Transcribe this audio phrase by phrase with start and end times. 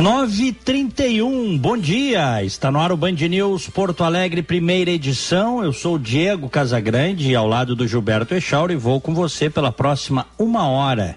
[0.00, 2.42] 931, bom dia.
[2.42, 5.62] Está no ar o Band News Porto Alegre, primeira edição.
[5.62, 10.26] Eu sou Diego Casagrande, ao lado do Gilberto Echauri, e vou com você pela próxima
[10.38, 11.16] uma hora.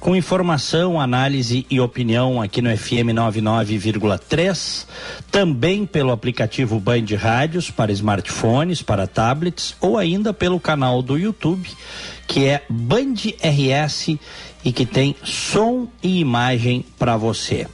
[0.00, 4.86] Com informação, análise e opinião aqui no FM 99,3.
[5.30, 11.68] Também pelo aplicativo Band Rádios para smartphones, para tablets ou ainda pelo canal do YouTube,
[12.26, 14.16] que é Band RS
[14.64, 17.66] e que tem som e imagem para você.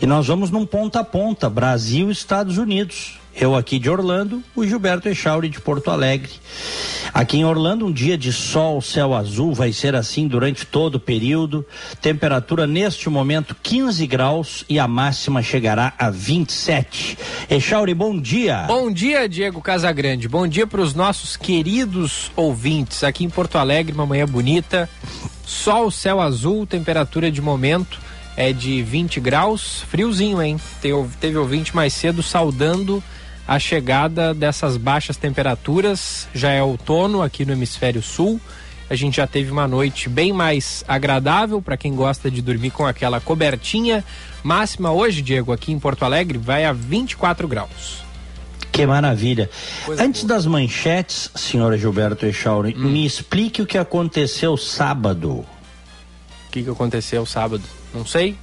[0.00, 3.21] E nós vamos num ponta a ponta, Brasil e Estados Unidos.
[3.34, 6.30] Eu aqui de Orlando, o Gilberto Echauri de Porto Alegre.
[7.14, 11.00] Aqui em Orlando, um dia de sol, céu azul, vai ser assim durante todo o
[11.00, 11.66] período.
[12.00, 17.18] Temperatura neste momento 15 graus e a máxima chegará a 27.
[17.50, 18.64] Echauri, bom dia.
[18.66, 20.28] Bom dia, Diego Casagrande.
[20.28, 23.02] Bom dia para os nossos queridos ouvintes.
[23.02, 24.88] Aqui em Porto Alegre, uma manhã bonita.
[25.44, 27.98] Sol, céu azul, temperatura de momento
[28.36, 30.58] é de 20 graus, friozinho, hein?
[31.20, 33.02] Teve, ouvinte mais cedo saudando
[33.46, 36.28] a chegada dessas baixas temperaturas.
[36.34, 38.40] Já é outono aqui no hemisfério sul.
[38.88, 42.86] A gente já teve uma noite bem mais agradável para quem gosta de dormir com
[42.86, 44.04] aquela cobertinha.
[44.42, 48.04] Máxima hoje, Diego, aqui em Porto Alegre, vai a 24 graus.
[48.70, 49.50] Que maravilha.
[49.84, 50.34] Coisa Antes boa.
[50.34, 52.90] das manchetes, senhora Gilberto Echauri, hum.
[52.90, 55.30] me explique o que aconteceu sábado.
[55.30, 55.46] O
[56.50, 57.62] que, que aconteceu sábado?
[57.94, 58.36] Não sei.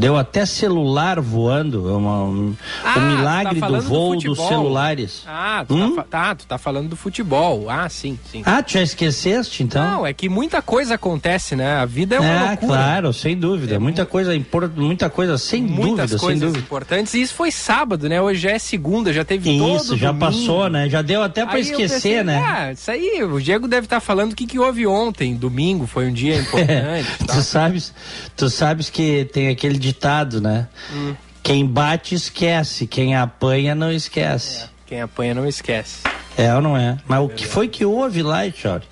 [0.00, 4.38] Deu até celular voando, é uma, um, ah, o milagre tá do voo do dos
[4.38, 5.24] celulares.
[5.26, 5.94] Ah, tu tá hum?
[5.94, 7.68] tá, tá, tu tá falando do futebol.
[7.68, 8.42] Ah, sim, sim.
[8.46, 9.84] Ah, tu já esqueceste, então?
[9.84, 11.76] Não, é que muita coisa acontece, né?
[11.76, 12.66] A vida é uma é, loucura.
[12.66, 13.74] claro, sem dúvida.
[13.74, 14.32] É muita coisa
[14.74, 16.58] muita coisa sem Muitas dúvida, coisas sem dúvida.
[16.58, 17.12] importantes.
[17.12, 18.22] E isso foi sábado, né?
[18.22, 20.26] Hoje já é segunda, já teve isso, todo já domingo.
[20.26, 20.88] passou, né?
[20.88, 22.42] Já deu até para esquecer, pensei, né?
[22.42, 25.86] Ah, isso aí, o Diego deve estar tá falando o que, que houve ontem, domingo,
[25.86, 27.06] foi um dia importante.
[27.26, 27.92] tu sabes,
[28.34, 30.68] tu sabes que tem aquele ditado, né?
[30.92, 31.14] Hum.
[31.42, 34.64] Quem bate esquece, quem apanha não esquece.
[34.64, 36.02] É, quem apanha não esquece.
[36.36, 36.98] É ou não é?
[37.08, 38.84] Mas é o que foi que houve lá, Chore?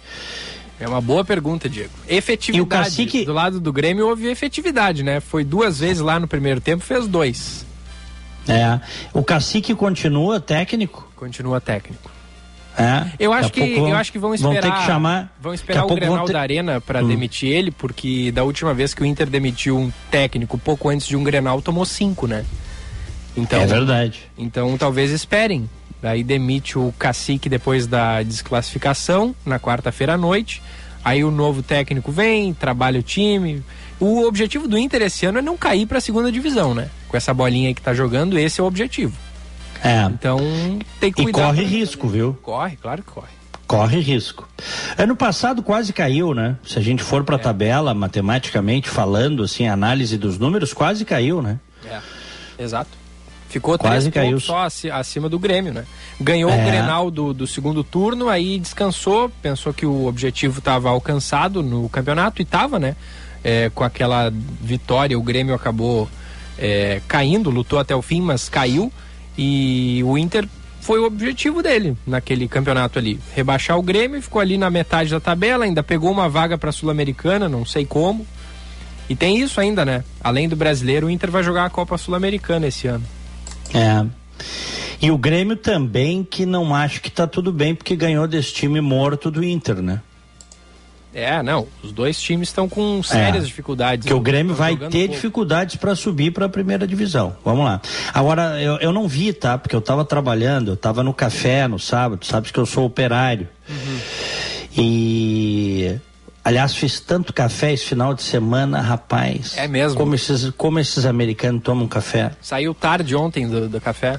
[0.81, 1.91] É uma boa pergunta, Diego.
[2.09, 2.59] Efetividade.
[2.59, 3.25] E o cacique...
[3.25, 5.21] Do lado do Grêmio houve efetividade, né?
[5.21, 7.67] Foi duas vezes lá no primeiro tempo, fez dois.
[8.47, 8.81] É.
[9.13, 11.11] O cacique continua técnico?
[11.17, 12.11] Continua técnico.
[12.79, 15.85] É, eu acho que eu acho que vão esperar vão ter que chamar vão esperar
[15.85, 16.33] o Grenal ter...
[16.33, 17.09] da Arena para hum.
[17.09, 21.17] demitir ele porque da última vez que o Inter demitiu um técnico pouco antes de
[21.17, 22.45] um Grenal tomou cinco né?
[23.37, 24.21] Então é verdade.
[24.39, 25.69] Então talvez esperem.
[26.01, 30.63] Daí demite o Cacique depois da desclassificação na quarta-feira à noite.
[31.05, 33.63] Aí o novo técnico vem trabalha o time.
[33.99, 36.89] O objetivo do Inter esse ano é não cair para a segunda divisão né?
[37.09, 39.28] Com essa bolinha aí que tá jogando esse é o objetivo
[39.83, 40.05] é.
[40.05, 40.39] Então
[41.01, 41.41] tem que cuidar.
[41.41, 42.39] E corre risco, viu?
[42.43, 43.39] Corre, claro que corre.
[43.67, 44.49] Corre risco.
[44.97, 46.57] Ano passado quase caiu, né?
[46.65, 47.43] Se a gente for para a é.
[47.43, 51.59] tabela, matematicamente falando, assim, análise dos números, quase caiu, né?
[51.85, 52.01] É,
[52.59, 52.91] exato.
[53.49, 55.85] Ficou quase caiu só acima do Grêmio, né?
[56.21, 56.55] Ganhou é.
[56.55, 61.89] o Grenal do, do segundo turno, aí descansou, pensou que o objetivo estava alcançado no
[61.89, 62.95] campeonato e estava, né?
[63.43, 64.31] É, com aquela
[64.63, 66.09] vitória, o Grêmio acabou
[66.59, 68.93] é, caindo, lutou até o fim, mas caiu.
[69.39, 70.49] E o Inter
[70.81, 73.21] foi o objetivo dele naquele campeonato ali.
[73.35, 76.73] Rebaixar o Grêmio, ficou ali na metade da tabela, ainda pegou uma vaga para a
[76.73, 78.27] Sul-Americana, não sei como.
[79.09, 80.05] E tem isso ainda, né?
[80.21, 83.05] Além do brasileiro, o Inter vai jogar a Copa Sul-Americana esse ano.
[83.73, 84.05] É.
[85.01, 88.81] E o Grêmio também, que não acho que tá tudo bem, porque ganhou desse time
[88.81, 90.01] morto do Inter, né?
[91.13, 91.67] É, não.
[91.83, 94.07] Os dois times estão com sérias é, dificuldades.
[94.07, 95.09] Que o Grêmio vai ter pouco.
[95.09, 97.37] dificuldades para subir para a primeira divisão.
[97.45, 97.81] Vamos lá.
[98.13, 99.57] Agora, eu, eu não vi, tá?
[99.57, 103.49] Porque eu estava trabalhando, eu estava no café no sábado, sabes que eu sou operário.
[103.69, 103.99] Uhum.
[104.77, 105.99] E.
[106.45, 109.55] Aliás, fiz tanto café esse final de semana, rapaz.
[109.57, 109.99] É mesmo?
[109.99, 112.33] Como esses, como esses americanos tomam café.
[112.41, 114.19] Saiu tarde ontem do, do café?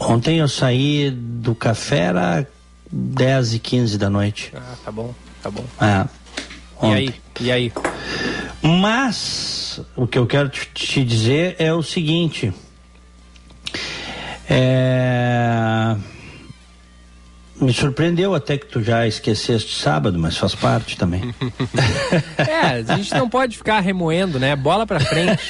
[0.00, 2.46] Ontem eu saí do café, era
[2.90, 4.52] 10 e 15 da noite.
[4.56, 5.64] Ah, tá bom, tá bom.
[5.80, 6.06] É.
[6.80, 6.90] Ontem.
[6.90, 7.14] E aí?
[7.40, 7.72] E aí?
[8.62, 12.52] Mas o que eu quero te dizer é o seguinte.
[14.48, 15.94] É...
[17.60, 21.34] Me surpreendeu até que tu já esqueceste sábado, mas faz parte também.
[22.38, 24.54] é, a gente não pode ficar remoendo, né?
[24.54, 25.42] Bola pra frente.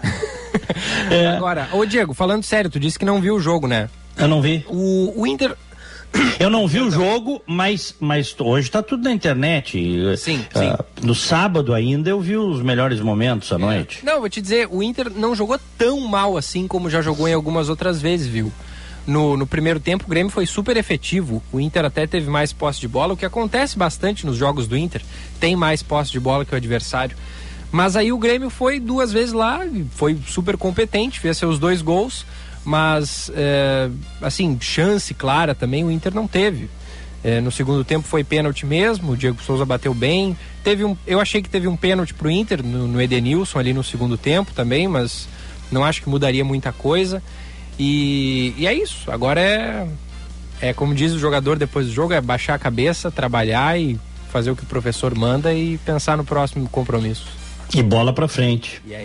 [1.10, 1.26] é.
[1.28, 3.90] Agora, ô Diego, falando sério, tu disse que não viu o jogo, né?
[4.16, 4.64] Eu não vi.
[4.68, 5.54] O, o Inter
[6.38, 9.78] eu não vi o jogo, mas, mas hoje está tudo na internet.
[10.16, 10.72] Sim, uh, sim.
[11.02, 14.04] No sábado ainda eu vi os melhores momentos à noite.
[14.04, 17.34] Não, vou te dizer, o Inter não jogou tão mal assim como já jogou em
[17.34, 18.52] algumas outras vezes, viu?
[19.06, 21.42] No, no primeiro tempo o Grêmio foi super efetivo.
[21.52, 24.76] O Inter até teve mais posse de bola, o que acontece bastante nos jogos do
[24.76, 25.02] Inter.
[25.38, 27.16] Tem mais posse de bola que o adversário.
[27.70, 29.60] Mas aí o Grêmio foi duas vezes lá,
[29.90, 32.24] foi super competente, fez seus dois gols
[32.66, 33.88] mas é,
[34.20, 36.68] assim, chance clara também o Inter não teve.
[37.22, 40.36] É, no segundo tempo foi pênalti mesmo, o Diego Souza bateu bem.
[40.64, 43.84] Teve um, eu achei que teve um pênalti pro Inter no, no Edenilson ali no
[43.84, 45.28] segundo tempo também, mas
[45.70, 47.22] não acho que mudaria muita coisa.
[47.78, 49.12] E, e é isso.
[49.12, 49.86] Agora é,
[50.60, 53.98] é como diz o jogador depois do jogo, é baixar a cabeça, trabalhar e
[54.28, 57.26] fazer o que o professor manda e pensar no próximo compromisso.
[57.72, 58.82] E bola para frente.
[58.84, 59.04] E, é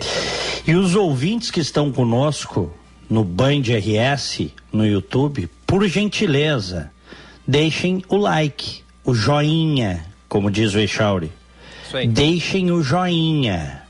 [0.66, 2.72] e os ouvintes que estão conosco
[3.12, 6.90] no Band RS, no YouTube, por gentileza,
[7.46, 11.30] deixem o like, o joinha, como diz o Echauri.
[12.08, 13.82] Deixem o joinha.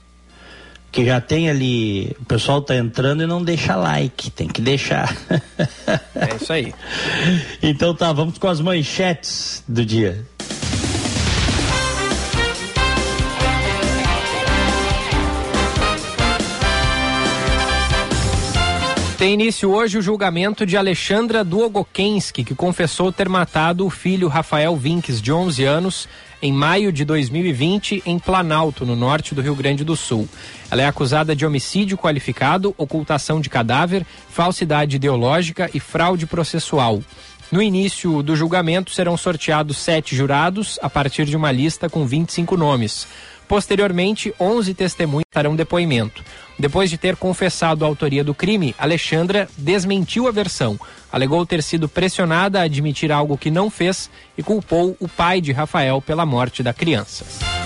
[0.90, 5.16] Que já tem ali, o pessoal tá entrando e não deixa like, tem que deixar.
[5.30, 6.74] é isso aí.
[7.62, 10.26] Então tá, vamos com as manchetes do dia.
[19.22, 24.76] Tem início hoje o julgamento de Alexandra Długockenski, que confessou ter matado o filho Rafael
[24.76, 26.08] Vinques, de 11 anos,
[26.42, 30.28] em maio de 2020, em Planalto, no norte do Rio Grande do Sul.
[30.68, 37.00] Ela é acusada de homicídio qualificado, ocultação de cadáver, falsidade ideológica e fraude processual.
[37.52, 42.56] No início do julgamento serão sorteados sete jurados a partir de uma lista com 25
[42.56, 43.06] nomes.
[43.48, 46.22] Posteriormente, 11 testemunhas darão depoimento.
[46.58, 50.78] Depois de ter confessado a autoria do crime, Alexandra desmentiu a versão,
[51.10, 55.52] alegou ter sido pressionada a admitir algo que não fez e culpou o pai de
[55.52, 57.61] Rafael pela morte da criança.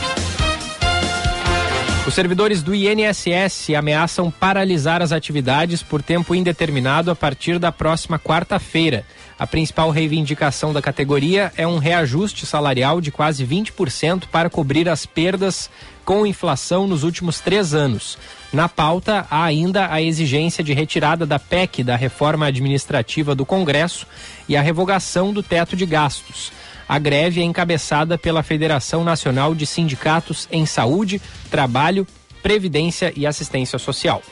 [2.07, 8.17] Os servidores do INSS ameaçam paralisar as atividades por tempo indeterminado a partir da próxima
[8.17, 9.05] quarta-feira.
[9.37, 15.05] A principal reivindicação da categoria é um reajuste salarial de quase 20% para cobrir as
[15.05, 15.69] perdas
[16.05, 18.17] com inflação nos últimos três anos.
[18.53, 24.07] Na pauta, há ainda a exigência de retirada da PEC, da reforma administrativa do Congresso,
[24.49, 26.53] e a revogação do teto de gastos.
[26.89, 32.07] A greve é encabeçada pela Federação Nacional de Sindicatos em Saúde, Trabalho,
[32.43, 34.23] Previdência e Assistência Social.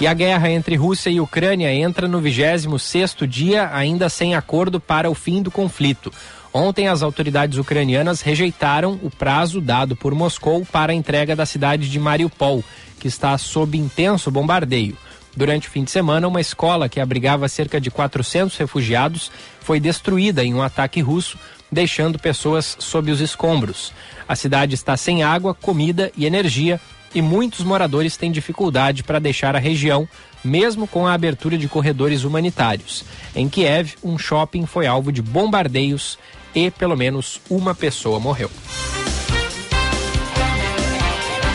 [0.00, 5.08] E a guerra entre Rússia e Ucrânia entra no 26º dia, ainda sem acordo para
[5.08, 6.12] o fim do conflito.
[6.52, 11.88] Ontem, as autoridades ucranianas rejeitaram o prazo dado por Moscou para a entrega da cidade
[11.88, 12.62] de Mariupol,
[12.98, 14.96] que está sob intenso bombardeio.
[15.36, 20.44] Durante o fim de semana, uma escola que abrigava cerca de 400 refugiados foi destruída
[20.44, 21.38] em um ataque russo,
[21.70, 23.92] deixando pessoas sob os escombros.
[24.28, 26.80] A cidade está sem água, comida e energia
[27.14, 30.08] e muitos moradores têm dificuldade para deixar a região,
[30.44, 33.04] mesmo com a abertura de corredores humanitários.
[33.34, 36.18] Em Kiev, um shopping foi alvo de bombardeios
[36.54, 38.50] e pelo menos uma pessoa morreu.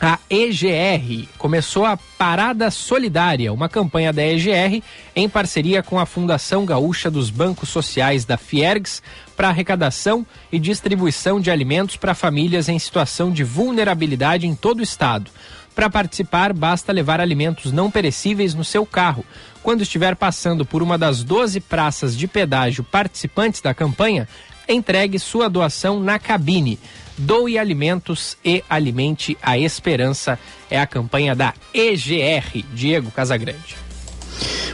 [0.00, 1.28] a EGR.
[1.36, 4.82] Começou a Parada Solidária, uma campanha da EGR
[5.14, 9.02] em parceria com a Fundação Gaúcha dos Bancos Sociais da Fiergs
[9.36, 14.84] para arrecadação e distribuição de alimentos para famílias em situação de vulnerabilidade em todo o
[14.84, 15.30] estado.
[15.74, 19.24] Para participar, basta levar alimentos não perecíveis no seu carro.
[19.62, 24.28] Quando estiver passando por uma das 12 praças de pedágio participantes da campanha,
[24.68, 26.78] entregue sua doação na cabine.
[27.18, 30.38] Doe alimentos e alimente a esperança.
[30.70, 33.76] É a campanha da EGR, Diego Casagrande.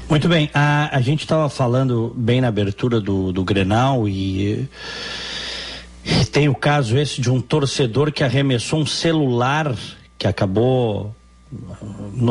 [0.08, 4.68] Muito bem, a, a gente estava falando bem na abertura do, do Grenal e,
[6.30, 9.74] tem o caso esse de um torcedor que arremessou um celular
[10.18, 11.14] que acabou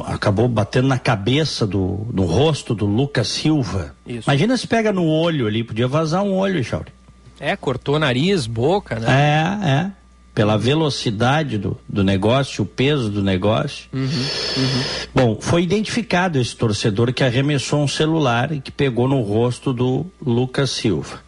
[0.06, 3.96] acabou batendo na cabeça do, no rosto do Lucas Silva.
[4.06, 4.30] Isso.
[4.30, 6.92] Imagina se pega no olho ali, podia vazar um olho, Chauri.
[7.40, 9.08] É, cortou nariz, boca, né?
[9.10, 9.92] É, é.
[10.34, 13.88] Pela velocidade do, do negócio, o peso do negócio.
[13.94, 14.84] Uhum, uhum.
[15.14, 20.06] Bom, foi identificado esse torcedor que arremessou um celular e que pegou no rosto do
[20.20, 21.20] Lucas Silva.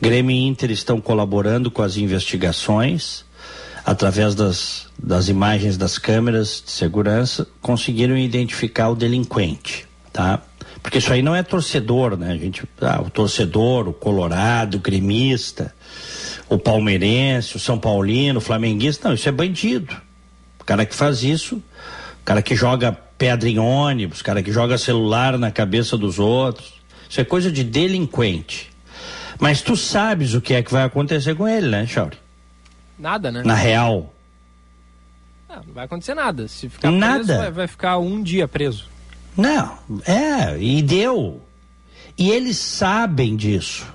[0.00, 3.24] Grêmio e Inter estão colaborando com as investigações.
[3.84, 10.42] Através das, das imagens das câmeras de segurança, conseguiram identificar o delinquente, tá?
[10.82, 12.30] Porque isso aí não é torcedor, né?
[12.30, 15.74] A gente, ah, o torcedor, o colorado, o gremista,
[16.50, 19.96] o palmeirense, o São Paulino, o flamenguista, não, isso é bandido.
[20.58, 24.50] O cara que faz isso, o cara que joga pedra em ônibus, o cara que
[24.50, 26.74] joga celular na cabeça dos outros,
[27.08, 28.68] isso é coisa de delinquente.
[29.38, 32.18] Mas tu sabes o que é que vai acontecer com ele, né, Chauri?
[32.98, 33.42] Nada, né?
[33.44, 34.12] Na real.
[35.48, 36.48] Não, não vai acontecer nada.
[36.48, 37.24] Se ficar nada.
[37.24, 38.86] preso, vai, vai ficar um dia preso.
[39.36, 41.40] Não, é, e deu.
[42.18, 43.86] E eles sabem disso.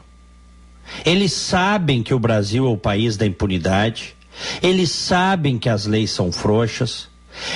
[1.06, 4.16] Eles sabem que o Brasil é o país da impunidade.
[4.62, 7.08] Eles sabem que as leis são frouxas.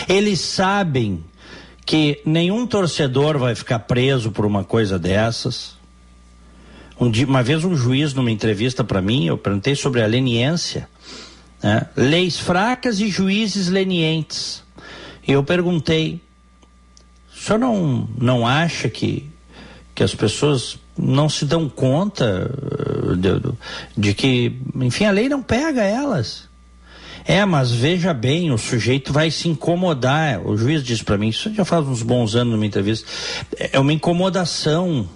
[0.08, 1.24] Eles sabem
[1.86, 5.78] que nenhum torcedor vai ficar preso por uma coisa dessas.
[7.00, 10.90] Um dia, uma vez um juiz numa entrevista para mim, eu perguntei sobre a leniência,
[11.64, 11.88] né?
[11.96, 14.62] leis fracas e juízes lenientes.
[15.26, 16.22] E eu perguntei,
[17.34, 19.30] o senhor não, não acha que,
[19.96, 23.30] que as pessoas não se dão conta uh, de,
[23.98, 26.50] de, que, enfim, a lei não pega elas.
[27.26, 30.46] É, mas veja bem, o sujeito vai se incomodar.
[30.46, 33.08] O juiz disse para mim, isso já faz uns bons anos numa entrevista,
[33.58, 35.08] é uma incomodação.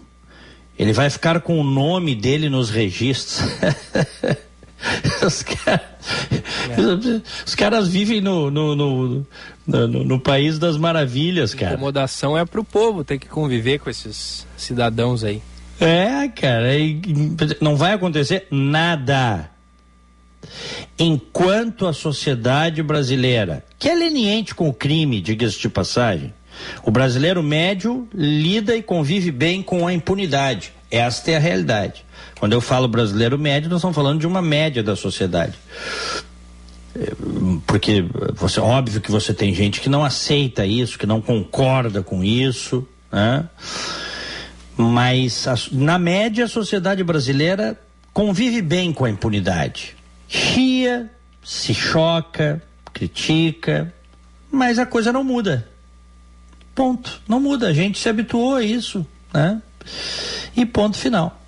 [0.78, 3.42] Ele vai ficar com o nome dele nos registros.
[5.26, 5.98] Os, cara,
[6.70, 7.22] é.
[7.46, 9.26] os caras vivem no no, no,
[9.66, 11.76] no, no, país das maravilhas, cara.
[11.76, 15.42] Incomodação é pro povo ter que conviver com esses cidadãos aí.
[15.84, 16.70] É, cara,
[17.60, 19.50] não vai acontecer nada.
[20.98, 26.34] Enquanto a sociedade brasileira, que é leniente com o crime, diga-se de passagem,
[26.84, 30.72] o brasileiro médio lida e convive bem com a impunidade.
[30.90, 32.06] Esta é a realidade.
[32.40, 35.58] Quando eu falo brasileiro médio, nós estamos falando de uma média da sociedade.
[37.68, 42.24] Porque você óbvio que você tem gente que não aceita isso, que não concorda com
[42.24, 43.50] isso, né?
[44.76, 47.80] Mas a, na média a sociedade brasileira
[48.12, 49.96] convive bem com a impunidade.
[50.28, 51.10] Ria,
[51.44, 52.62] se choca,
[52.94, 53.94] critica,
[54.52, 55.68] mas a coisa não muda.
[56.74, 57.22] Ponto.
[57.28, 57.68] Não muda.
[57.68, 59.62] A gente se habituou a isso, né?
[60.56, 61.40] E ponto final.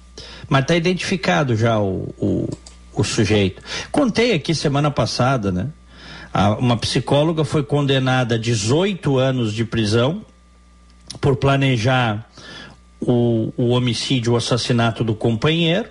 [0.48, 2.50] Mas está identificado já o, o,
[2.94, 3.62] o, sujeito.
[3.92, 5.70] Contei aqui semana passada, né?
[6.60, 10.22] uma psicóloga foi condenada a 18 anos de prisão
[11.22, 12.30] por planejar
[13.02, 15.90] o, o homicídio, o assassinato do companheiro.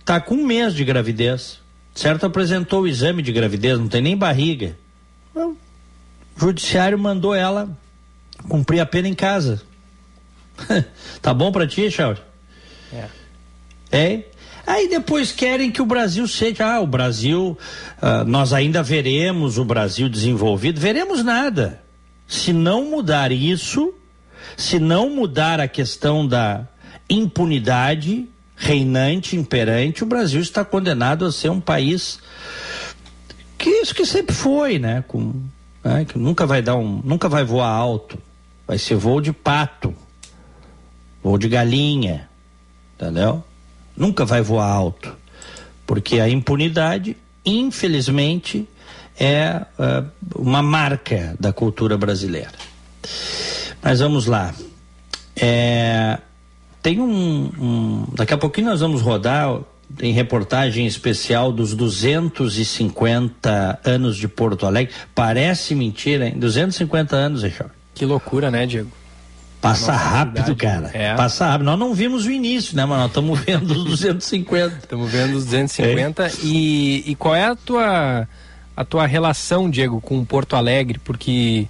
[0.00, 1.60] Está com um mês de gravidez.
[1.94, 2.26] Certo?
[2.26, 4.76] Apresentou o exame de gravidez, não tem nem barriga.
[5.34, 5.56] O
[6.36, 7.76] judiciário mandou ela
[8.48, 9.60] cumprir a pena em casa.
[11.20, 12.22] tá bom para ti, Charles?
[12.92, 13.08] É.
[13.90, 14.24] É?
[14.66, 17.58] Aí depois querem que o Brasil seja, ah, o Brasil,
[18.00, 20.80] ah, nós ainda veremos o Brasil desenvolvido.
[20.80, 21.82] Veremos nada.
[22.26, 23.94] Se não mudar isso,
[24.56, 26.66] se não mudar a questão da
[27.08, 32.18] impunidade reinante, imperante, o Brasil está condenado a ser um país
[33.56, 35.04] que isso que sempre foi, né?
[35.06, 35.34] Com,
[35.82, 36.04] né?
[36.04, 38.18] Que nunca vai dar um, nunca vai voar alto.
[38.66, 39.94] Vai ser voo de pato,
[41.22, 42.28] voo de galinha,
[42.94, 43.42] entendeu?
[43.96, 45.16] Nunca vai voar alto,
[45.86, 48.68] porque a impunidade, infelizmente,
[49.18, 52.52] é uh, uma marca da cultura brasileira.
[53.88, 54.52] Mas vamos lá.
[55.34, 56.18] É,
[56.82, 59.60] tem um, um, Daqui a pouquinho nós vamos rodar
[60.02, 64.92] em reportagem especial dos 250 anos de Porto Alegre.
[65.14, 66.34] Parece mentira, hein?
[66.36, 67.72] 250 anos, Richard.
[67.94, 68.90] Que loucura, né, Diego?
[69.58, 70.90] Passa Nossa rápido, cara.
[70.92, 71.14] É.
[71.14, 71.64] Passa rápido.
[71.64, 74.80] Nós não vimos o início, né, mas nós estamos vendo os 250.
[74.82, 76.26] Estamos vendo os 250.
[76.26, 76.30] É.
[76.42, 78.28] E, e qual é a tua,
[78.76, 80.98] a tua relação, Diego, com Porto Alegre?
[80.98, 81.66] Porque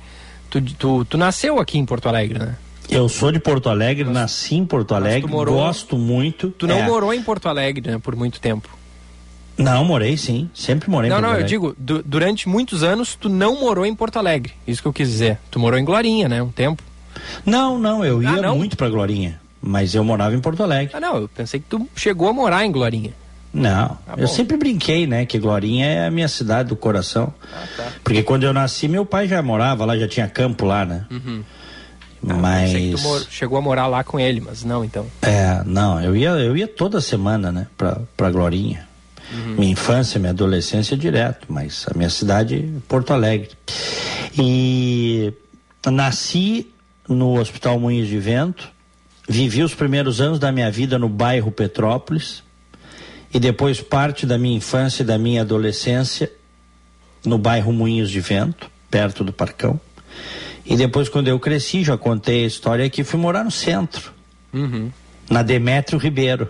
[0.51, 2.57] tu, tu, tu nasceu aqui em Porto Alegre, né?
[2.89, 6.49] Eu sou de Porto Alegre, Mas, nasci em Porto Alegre, morou, gosto muito.
[6.51, 6.87] Tu não é.
[6.87, 8.69] morou em Porto Alegre, né, por muito tempo?
[9.59, 11.55] Não, morei sim, sempre morei não, em Porto não, Alegre.
[11.55, 14.81] Não, não, eu digo, du durante muitos anos tu não morou em Porto Alegre, isso
[14.81, 15.39] que eu quis dizer.
[15.51, 16.83] Tu morou em Glorinha, né, um tempo.
[17.45, 18.57] Não, não, eu ah, ia não?
[18.57, 20.95] muito pra Glorinha, mas eu morava em Porto Alegre.
[20.95, 23.13] Ah, não, eu pensei que tu chegou a morar em Glorinha.
[23.53, 27.33] Não, ah, eu sempre brinquei, né, que Glorinha é a minha cidade do coração.
[27.53, 27.93] Ah, tá.
[28.05, 31.07] Porque quando eu nasci, meu pai já morava lá, já tinha campo lá, né.
[31.11, 31.43] Uhum.
[32.21, 32.73] Mas.
[33.01, 35.07] tu chegou a morar lá com ele, mas não, então.
[35.23, 38.87] É, não, eu ia, eu ia toda semana, né, pra, pra Glorinha.
[39.33, 39.57] Uhum.
[39.59, 43.51] Minha infância, minha adolescência direto, mas a minha cidade, Porto Alegre.
[44.39, 45.33] E
[45.87, 46.71] nasci
[47.09, 48.69] no Hospital Moinhos de Vento,
[49.29, 52.43] vivi os primeiros anos da minha vida no bairro Petrópolis
[53.33, 56.31] e depois parte da minha infância e da minha adolescência
[57.25, 59.81] no bairro Moinhos de Vento, perto do Parcão.
[60.65, 64.13] E depois, quando eu cresci, já contei a história aqui, fui morar no centro,
[64.53, 64.91] uhum.
[65.29, 66.49] na Demétrio Ribeiro.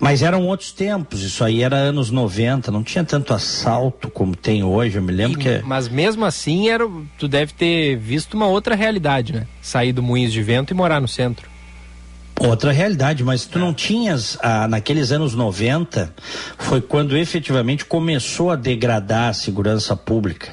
[0.00, 4.64] Mas eram outros tempos, isso aí era anos 90, não tinha tanto assalto como tem
[4.64, 5.62] hoje, eu me lembro e, que...
[5.64, 6.84] Mas mesmo assim, era,
[7.16, 9.46] tu deve ter visto uma outra realidade, né?
[9.62, 11.48] Sair do Moinhos de Vento e morar no centro.
[12.38, 16.14] Outra realidade, mas tu não tinhas, ah, naqueles anos 90,
[16.58, 20.52] foi quando efetivamente começou a degradar a segurança pública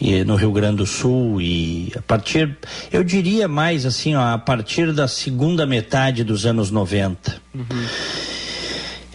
[0.00, 2.56] e no Rio Grande do Sul e a partir,
[2.92, 7.36] eu diria mais assim, ó, a partir da segunda metade dos anos 90.
[7.54, 7.64] Uhum.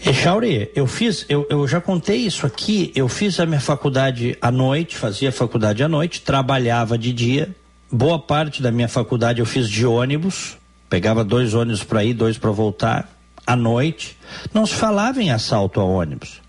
[0.05, 4.49] Echauri, eu fiz, eu, eu já contei isso aqui, eu fiz a minha faculdade à
[4.49, 7.49] noite, fazia faculdade à noite, trabalhava de dia,
[7.91, 10.57] boa parte da minha faculdade eu fiz de ônibus,
[10.89, 13.09] pegava dois ônibus para ir, dois para voltar,
[13.45, 14.17] à noite.
[14.53, 16.41] Não se falava em assalto a ônibus,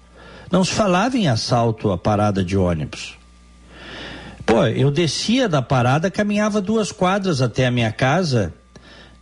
[0.50, 3.16] não se falava em assalto a parada de ônibus.
[4.44, 8.52] Pô, eu descia da parada, caminhava duas quadras até a minha casa,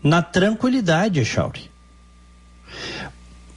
[0.03, 1.71] na tranquilidade, Echauri.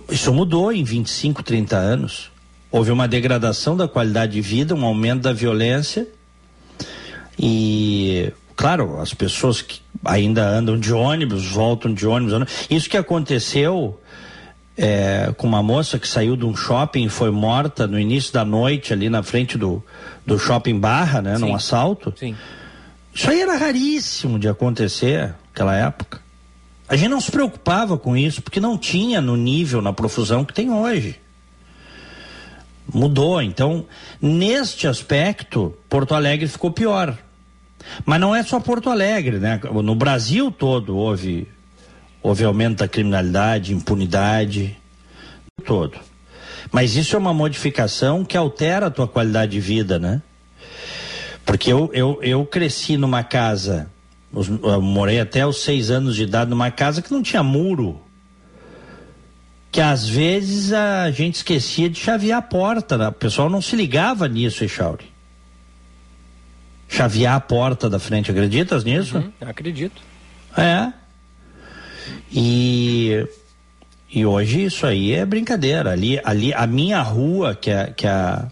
[0.10, 2.30] Isso mudou em 25, 30 anos.
[2.70, 6.08] Houve uma degradação da qualidade de vida, um aumento da violência.
[7.39, 12.67] E, claro, as pessoas que ainda andam de ônibus, voltam de ônibus.
[12.70, 14.00] Isso que aconteceu
[14.77, 18.43] é, com uma moça que saiu de um shopping e foi morta no início da
[18.43, 19.84] noite, ali na frente do,
[20.25, 21.36] do shopping Barra, né?
[21.36, 21.41] Sim.
[21.41, 22.13] Num assalto.
[22.17, 22.36] Sim.
[23.13, 26.20] Isso aí era raríssimo de acontecer naquela época.
[26.88, 30.53] A gente não se preocupava com isso porque não tinha no nível, na profusão que
[30.53, 31.20] tem hoje.
[32.93, 33.41] Mudou.
[33.41, 33.86] Então,
[34.22, 37.17] neste aspecto, Porto Alegre ficou pior.
[38.06, 39.60] Mas não é só Porto Alegre, né?
[39.84, 41.48] No Brasil todo houve,
[42.22, 44.78] houve aumento da criminalidade, impunidade,
[45.65, 45.98] todo.
[46.72, 50.22] Mas isso é uma modificação que altera a tua qualidade de vida, né?
[51.46, 53.89] Porque eu, eu, eu cresci numa casa
[54.34, 58.02] eu morei até os seis anos de idade numa casa que não tinha muro.
[59.70, 62.98] Que às vezes a gente esquecia de chavear a porta.
[62.98, 63.08] Né?
[63.10, 65.11] O pessoal não se ligava nisso, Echauri.
[66.91, 69.17] Chavear a porta da frente, acreditas nisso?
[69.17, 70.01] Uhum, acredito.
[70.58, 70.91] É.
[72.30, 73.25] E,
[74.12, 75.91] e hoje isso aí é brincadeira.
[75.91, 78.45] Ali, ali a minha rua, que é, que é a,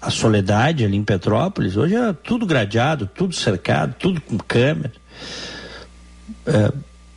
[0.00, 4.94] a Soledade ali em Petrópolis, hoje é tudo gradeado, tudo cercado, tudo com câmera.
[6.46, 6.72] É,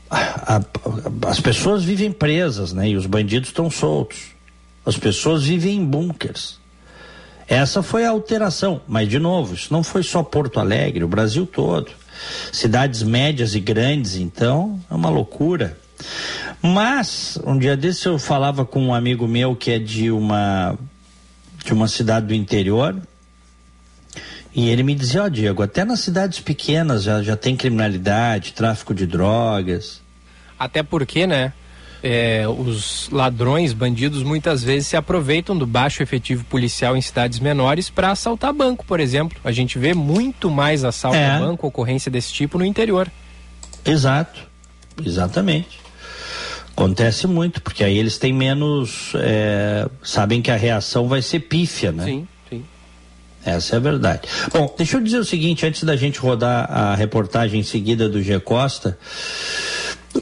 [0.10, 0.62] a, a,
[1.30, 2.90] as pessoas vivem presas, né?
[2.90, 4.34] E os bandidos estão soltos.
[4.86, 6.62] As pessoas vivem em bunkers.
[7.48, 11.46] Essa foi a alteração, mas de novo, isso não foi só Porto Alegre, o Brasil
[11.46, 11.92] todo.
[12.52, 15.78] Cidades médias e grandes, então, é uma loucura.
[16.62, 20.78] Mas, um dia desse eu falava com um amigo meu que é de uma
[21.64, 22.96] de uma cidade do interior.
[24.56, 28.54] E ele me dizia, ó oh, Diego, até nas cidades pequenas já, já tem criminalidade,
[28.54, 30.02] tráfico de drogas.
[30.60, 31.54] Até porque, né?
[32.06, 37.90] É, os ladrões, bandidos, muitas vezes se aproveitam do baixo efetivo policial em cidades menores
[37.90, 39.40] para assaltar banco, por exemplo.
[39.42, 41.32] A gente vê muito mais assalto é.
[41.32, 43.10] a banco, ocorrência desse tipo no interior.
[43.86, 44.42] Exato,
[45.06, 45.80] exatamente.
[46.76, 49.14] Acontece muito, porque aí eles têm menos.
[49.16, 52.04] É, sabem que a reação vai ser pífia, né?
[52.04, 52.66] Sim, sim.
[53.46, 54.28] Essa é a verdade.
[54.52, 58.24] Bom, deixa eu dizer o seguinte, antes da gente rodar a reportagem em seguida do
[58.24, 58.98] G Costa,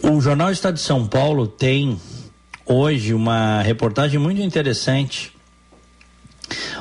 [0.03, 1.99] o Jornal Estado de São Paulo tem
[2.65, 5.33] hoje uma reportagem muito interessante.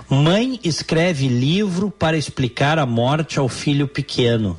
[0.08, 4.58] Mãe escreve livro para explicar a morte ao filho pequeno.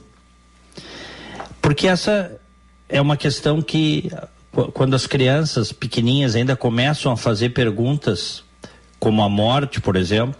[1.61, 2.39] Porque essa
[2.89, 4.11] é uma questão que
[4.73, 8.43] quando as crianças pequeninhas ainda começam a fazer perguntas
[8.99, 10.35] como a morte, por exemplo,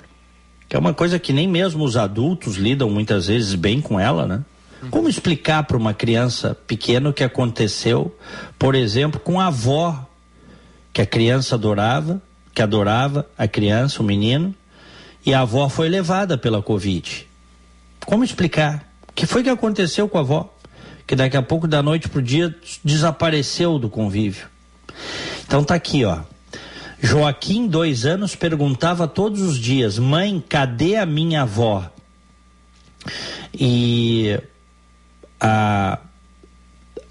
[0.68, 4.26] que é uma coisa que nem mesmo os adultos lidam muitas vezes bem com ela,
[4.26, 4.44] né?
[4.90, 8.16] Como explicar para uma criança pequena o que aconteceu,
[8.58, 10.08] por exemplo, com a avó
[10.92, 12.22] que a criança adorava,
[12.54, 14.54] que adorava a criança, o menino,
[15.26, 17.28] e a avó foi levada pela Covid.
[18.06, 18.92] Como explicar?
[19.08, 20.52] O que foi que aconteceu com a avó?
[21.12, 24.48] que daqui a pouco, da noite pro dia, desapareceu do convívio.
[25.46, 26.20] Então tá aqui, ó.
[27.02, 31.92] Joaquim, dois anos, perguntava todos os dias: Mãe, cadê a minha avó?
[33.54, 34.40] E
[35.42, 35.98] a,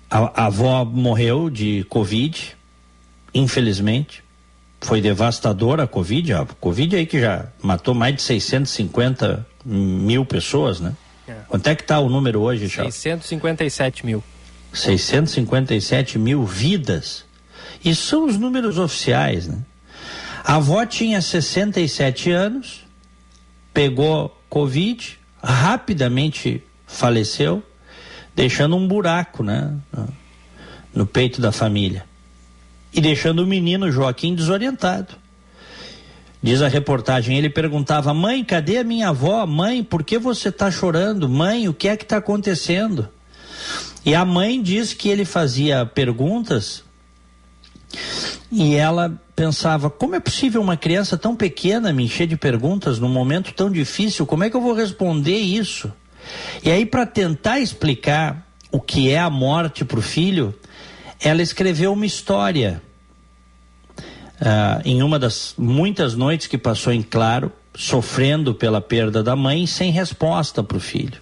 [0.08, 2.56] a, a avó morreu de Covid,
[3.34, 4.22] infelizmente.
[4.80, 10.80] foi devastadora a Covid, a Covid aí que já matou mais de 650 mil pessoas,
[10.80, 10.94] né?
[11.28, 11.34] É.
[11.48, 12.94] Quanto é que está o número hoje, Charles?
[12.94, 14.22] 657 mil.
[14.72, 17.24] 657 mil vidas.
[17.84, 19.58] E são os números oficiais, né?
[20.42, 22.86] A avó tinha 67 anos,
[23.74, 27.62] pegou Covid, rapidamente faleceu,
[28.34, 29.74] deixando um buraco, né?
[30.94, 32.04] No peito da família.
[32.92, 35.14] E deixando o menino Joaquim desorientado.
[36.42, 39.46] Diz a reportagem, ele perguntava: Mãe, cadê a minha avó?
[39.46, 41.28] Mãe, por que você está chorando?
[41.28, 43.08] Mãe, o que é que está acontecendo?
[44.04, 46.82] E a mãe diz que ele fazia perguntas
[48.50, 53.08] e ela pensava: como é possível uma criança tão pequena me encher de perguntas num
[53.08, 54.26] momento tão difícil?
[54.26, 55.92] Como é que eu vou responder isso?
[56.62, 60.54] E aí, para tentar explicar o que é a morte para o filho,
[61.20, 62.82] ela escreveu uma história
[64.40, 69.66] uh, em uma das muitas noites que passou em claro, sofrendo pela perda da mãe,
[69.66, 71.20] sem resposta para o filho.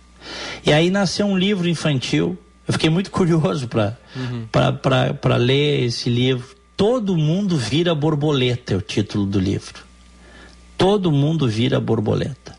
[0.65, 2.39] E aí nasceu um livro infantil.
[2.67, 4.47] Eu fiquei muito curioso para uhum.
[5.21, 6.57] para ler esse livro.
[6.77, 9.83] Todo mundo vira borboleta é o título do livro.
[10.77, 12.57] Todo mundo vira borboleta.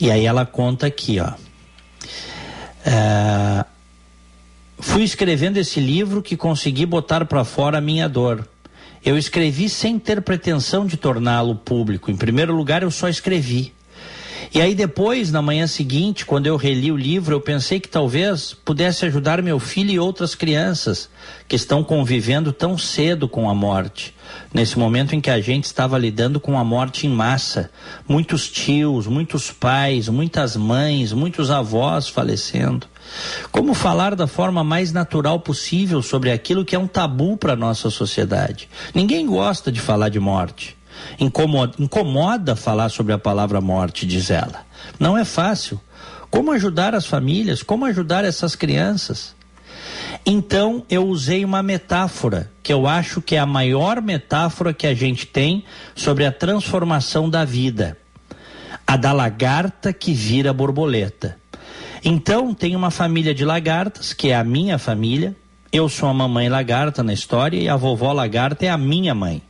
[0.00, 1.32] E aí ela conta aqui, ó.
[2.84, 3.64] É,
[4.78, 8.46] fui escrevendo esse livro que consegui botar para fora a minha dor.
[9.04, 12.10] Eu escrevi sem ter pretensão de torná-lo público.
[12.10, 13.72] Em primeiro lugar, eu só escrevi.
[14.54, 18.54] E aí depois, na manhã seguinte, quando eu reli o livro, eu pensei que talvez
[18.54, 21.10] pudesse ajudar meu filho e outras crianças
[21.48, 24.14] que estão convivendo tão cedo com a morte.
[24.52, 27.68] Nesse momento em que a gente estava lidando com a morte em massa,
[28.06, 32.86] muitos tios, muitos pais, muitas mães, muitos avós falecendo.
[33.50, 37.90] Como falar da forma mais natural possível sobre aquilo que é um tabu para nossa
[37.90, 38.68] sociedade?
[38.94, 40.76] Ninguém gosta de falar de morte.
[41.18, 44.64] Incomoda, incomoda falar sobre a palavra morte, diz ela.
[44.98, 45.80] Não é fácil.
[46.30, 47.62] Como ajudar as famílias?
[47.62, 49.34] Como ajudar essas crianças?
[50.26, 54.94] Então eu usei uma metáfora, que eu acho que é a maior metáfora que a
[54.94, 55.64] gente tem
[55.94, 57.96] sobre a transformação da vida.
[58.86, 61.36] A da lagarta que vira borboleta.
[62.04, 65.34] Então, tem uma família de lagartas, que é a minha família.
[65.72, 69.40] Eu sou a mamãe lagarta na história e a vovó lagarta é a minha mãe.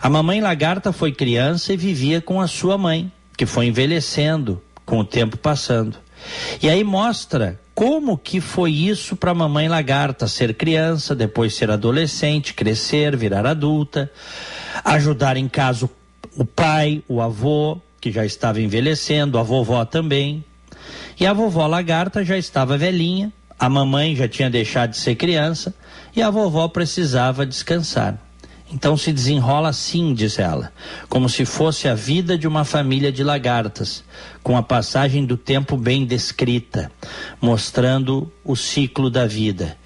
[0.00, 4.98] A mamãe lagarta foi criança e vivia com a sua mãe, que foi envelhecendo com
[4.98, 5.98] o tempo passando.
[6.62, 11.70] E aí mostra como que foi isso para a mamãe lagarta ser criança, depois ser
[11.70, 14.10] adolescente, crescer, virar adulta,
[14.84, 15.88] ajudar em casa
[16.36, 20.44] o pai, o avô, que já estava envelhecendo, a vovó também.
[21.18, 25.74] E a vovó lagarta já estava velhinha, a mamãe já tinha deixado de ser criança
[26.14, 28.18] e a vovó precisava descansar.
[28.70, 30.72] Então se desenrola assim, diz ela,
[31.08, 34.04] como se fosse a vida de uma família de lagartas,
[34.42, 36.92] com a passagem do tempo bem descrita,
[37.40, 39.76] mostrando o ciclo da vida.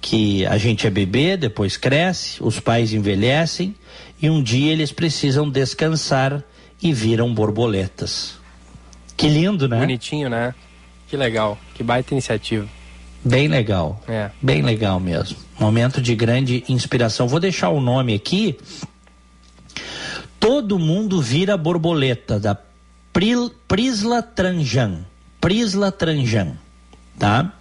[0.00, 3.74] Que a gente é bebê, depois cresce, os pais envelhecem
[4.20, 6.42] e um dia eles precisam descansar
[6.82, 8.38] e viram borboletas.
[9.16, 9.78] Que lindo, né?
[9.78, 10.54] Bonitinho, né?
[11.08, 12.66] Que legal, que baita iniciativa.
[13.24, 14.02] Bem legal.
[14.08, 14.30] É.
[14.42, 15.45] Bem legal mesmo.
[15.58, 17.26] Momento de grande inspiração.
[17.26, 18.58] Vou deixar o nome aqui.
[20.38, 22.56] Todo mundo vira borboleta da
[23.12, 25.04] Pril, Prisla Tranjan.
[25.40, 26.58] Prisla Tranjan,
[27.18, 27.52] tá?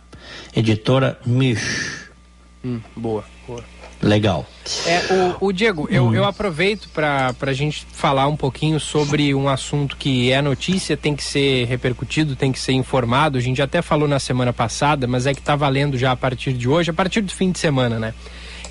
[0.56, 2.10] Editora Mish.
[2.64, 3.64] Hum, boa, boa.
[4.06, 4.46] Legal.
[4.86, 5.02] É,
[5.42, 6.14] o, o Diego, eu, hum.
[6.14, 11.16] eu aproveito para a gente falar um pouquinho sobre um assunto que é notícia, tem
[11.16, 13.38] que ser repercutido, tem que ser informado.
[13.38, 16.54] A gente até falou na semana passada, mas é que está valendo já a partir
[16.54, 18.14] de hoje, a partir do fim de semana, né?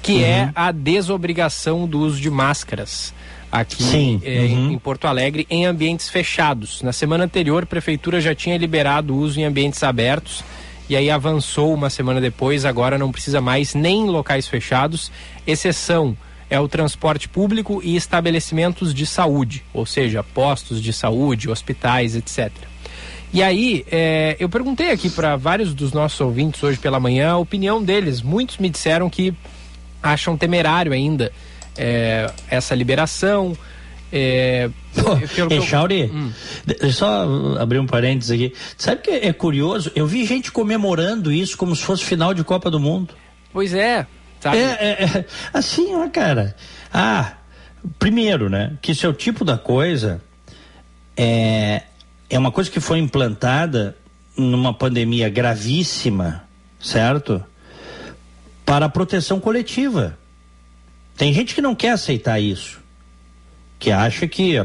[0.01, 0.45] Que é uhum.
[0.45, 3.13] é a desobrigação do uso de máscaras
[3.51, 4.73] aqui Sim, é, uhum.
[4.73, 6.81] em Porto Alegre em ambientes fechados.
[6.83, 10.45] Na semana anterior, a prefeitura já tinha liberado o uso em ambientes abertos
[10.89, 15.11] e aí avançou uma semana depois, agora não precisa mais nem em locais fechados,
[15.47, 16.17] exceção
[16.51, 22.51] é o transporte público e estabelecimentos de saúde, ou seja, postos de saúde, hospitais, etc.
[23.33, 27.39] E aí, é, eu perguntei aqui para vários dos nossos ouvintes hoje pela manhã a
[27.39, 28.23] opinião deles.
[28.23, 29.35] Muitos me disseram que
[30.01, 31.33] acham temerário ainda
[31.77, 33.57] é, essa liberação,
[34.17, 34.71] é,
[35.51, 36.31] Echauri, hum.
[36.65, 38.55] deixa eu só abrir um parênteses aqui.
[38.79, 39.91] Sabe que é curioso?
[39.97, 43.13] Eu vi gente comemorando isso como se fosse final de Copa do Mundo.
[43.53, 44.07] Pois é.
[44.39, 44.59] Sabe?
[44.59, 46.55] É, é, é assim, ó, cara.
[46.93, 47.33] Ah,
[47.99, 48.79] primeiro, né?
[48.81, 50.23] Que isso é o tipo da coisa.
[51.17, 51.83] É,
[52.31, 53.97] é uma coisa que foi implantada
[54.37, 56.45] numa pandemia gravíssima,
[56.79, 57.45] certo?
[58.65, 60.17] Para a proteção coletiva.
[61.17, 62.84] Tem gente que não quer aceitar isso
[63.85, 64.57] que acha que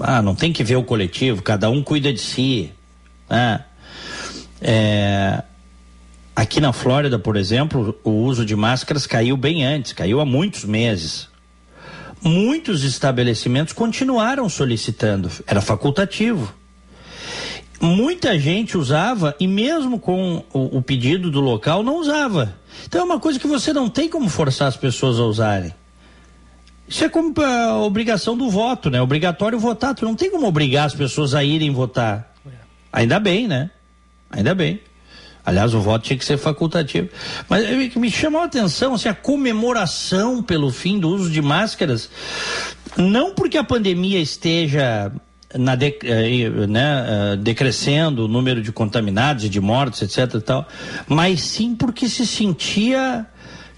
[0.00, 2.72] ah, não tem que ver o coletivo, cada um cuida de si.
[3.28, 3.62] Né?
[4.58, 5.42] É,
[6.34, 10.64] aqui na Flórida, por exemplo, o uso de máscaras caiu bem antes, caiu há muitos
[10.64, 11.28] meses.
[12.22, 16.54] Muitos estabelecimentos continuaram solicitando, era facultativo.
[17.82, 22.54] Muita gente usava e mesmo com o, o pedido do local não usava.
[22.86, 25.81] Então é uma coisa que você não tem como forçar as pessoas a usarem.
[26.92, 29.00] Isso é como a obrigação do voto, né?
[29.00, 29.94] Obrigatório votar.
[29.94, 32.34] Tu não tem como obrigar as pessoas a irem votar.
[32.92, 33.70] Ainda bem, né?
[34.30, 34.78] Ainda bem.
[35.42, 37.08] Aliás, o voto tinha que ser facultativo.
[37.48, 42.10] Mas me chamou a atenção assim, a comemoração pelo fim do uso de máscaras.
[42.94, 45.10] Não porque a pandemia esteja
[45.58, 45.98] na de,
[46.68, 50.42] né, decrescendo o número de contaminados e de mortes, etc.
[50.42, 50.68] Tal,
[51.08, 53.26] mas sim porque se sentia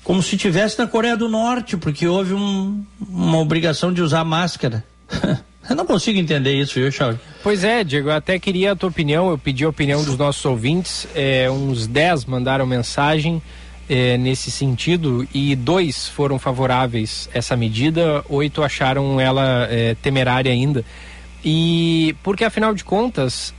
[0.04, 4.84] como se tivesse na Coreia do Norte, porque houve um, uma obrigação de usar máscara.
[5.68, 7.18] Eu não consigo entender isso, viu, Charles?
[7.42, 10.44] Pois é, Diego, eu até queria a tua opinião, eu pedi a opinião dos nossos
[10.44, 13.40] ouvintes, é, uns 10 mandaram mensagem
[13.88, 20.52] é, nesse sentido e dois foram favoráveis a essa medida, oito acharam ela é, temerária
[20.52, 20.84] ainda.
[21.42, 23.54] E porque afinal de contas,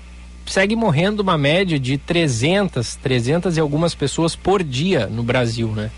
[0.45, 5.89] segue morrendo uma média de 300, 300 e algumas pessoas por dia no Brasil, né?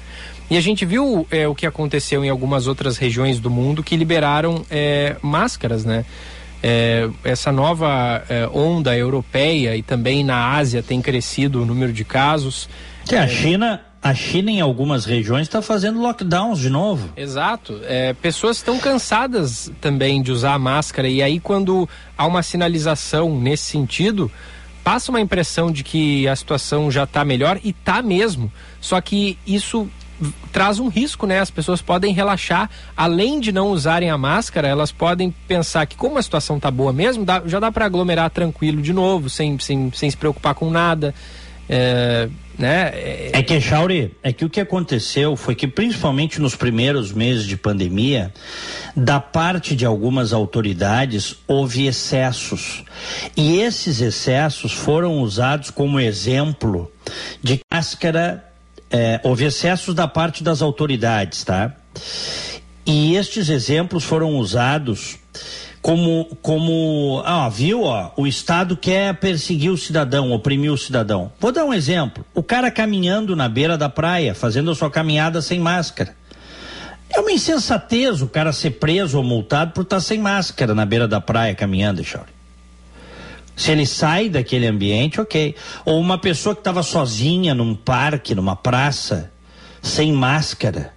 [0.49, 3.97] E a gente viu é, o que aconteceu em algumas outras regiões do mundo que
[3.97, 6.05] liberaram é, máscaras, né?
[6.63, 12.03] É, essa nova é, onda europeia e também na Ásia tem crescido o número de
[12.03, 12.67] casos.
[13.05, 17.09] Que a China, a China em algumas regiões está fazendo lockdowns de novo.
[17.15, 17.79] Exato.
[17.83, 23.65] É, pessoas estão cansadas também de usar máscara e aí quando há uma sinalização nesse
[23.65, 24.31] sentido
[24.83, 28.49] passa uma impressão de que a situação já está melhor e está mesmo.
[28.79, 29.89] Só que isso
[30.51, 31.39] traz um risco, né?
[31.39, 36.17] As pessoas podem relaxar, além de não usarem a máscara, elas podem pensar que como
[36.17, 39.91] a situação tá boa mesmo, dá, já dá para aglomerar tranquilo de novo, sem, sem,
[39.93, 41.13] sem se preocupar com nada.
[41.69, 42.91] É, né?
[43.33, 43.43] É...
[43.43, 48.33] que, Chauri, é que o que aconteceu foi que, principalmente nos primeiros meses de pandemia,
[48.95, 52.83] da parte de algumas autoridades, houve excessos.
[53.35, 56.91] E esses excessos foram usados como exemplo
[57.43, 58.46] de máscara
[58.91, 61.73] é, houve excessos da parte das autoridades, tá?
[62.85, 65.17] E estes exemplos foram usados
[65.81, 71.31] como, como, ah, viu, ó, o Estado quer perseguir o cidadão, oprimir o cidadão.
[71.39, 72.25] Vou dar um exemplo.
[72.33, 76.15] O cara caminhando na beira da praia, fazendo a sua caminhada sem máscara.
[77.09, 81.07] É uma insensatez o cara ser preso ou multado por estar sem máscara na beira
[81.07, 82.36] da praia caminhando, Chauri.
[83.57, 85.55] Se ele sai daquele ambiente, ok.
[85.83, 89.31] Ou uma pessoa que estava sozinha num parque, numa praça,
[89.81, 90.93] sem máscara,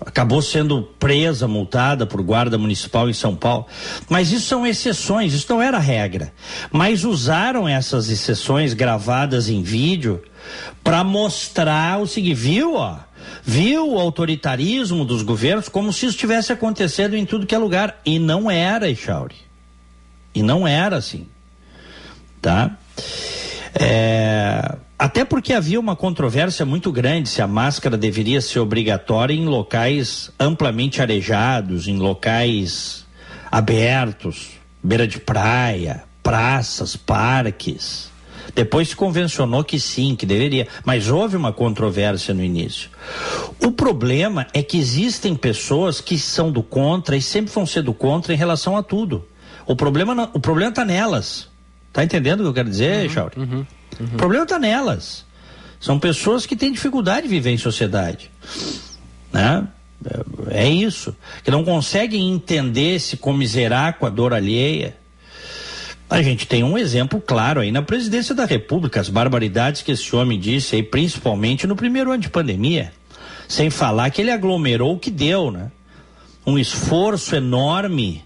[0.00, 3.66] acabou sendo presa, multada por guarda municipal em São Paulo.
[4.08, 6.32] Mas isso são exceções, isso não era regra.
[6.72, 10.22] Mas usaram essas exceções gravadas em vídeo
[10.82, 13.00] para mostrar o seguinte, viu, ó?
[13.42, 18.00] Viu o autoritarismo dos governos como se isso tivesse acontecendo em tudo que é lugar.
[18.02, 19.36] E não era, Echauri.
[20.34, 21.26] E não era assim
[22.44, 22.76] tá?
[23.74, 29.46] É, até porque havia uma controvérsia muito grande se a máscara deveria ser obrigatória em
[29.46, 33.06] locais amplamente arejados, em locais
[33.50, 34.50] abertos,
[34.82, 38.12] beira de praia, praças, parques.
[38.54, 42.90] Depois se convencionou que sim, que deveria, mas houve uma controvérsia no início.
[43.58, 47.94] O problema é que existem pessoas que são do contra e sempre vão ser do
[47.94, 49.26] contra em relação a tudo.
[49.66, 51.53] O problema, o problema está nelas.
[51.94, 53.66] Tá entendendo o que eu quero dizer, uhum, Uhum,
[54.00, 54.06] uhum.
[54.06, 55.24] O problema está nelas.
[55.80, 58.32] São pessoas que têm dificuldade de viver em sociedade.
[59.32, 59.64] Né?
[60.50, 61.14] É, é isso.
[61.44, 64.96] Que não conseguem entender, se comiserar com a dor alheia.
[66.10, 70.16] A gente tem um exemplo claro aí na presidência da República, as barbaridades que esse
[70.16, 72.92] homem disse aí, principalmente no primeiro ano de pandemia.
[73.46, 75.70] Sem falar que ele aglomerou o que deu, né?
[76.44, 78.24] Um esforço enorme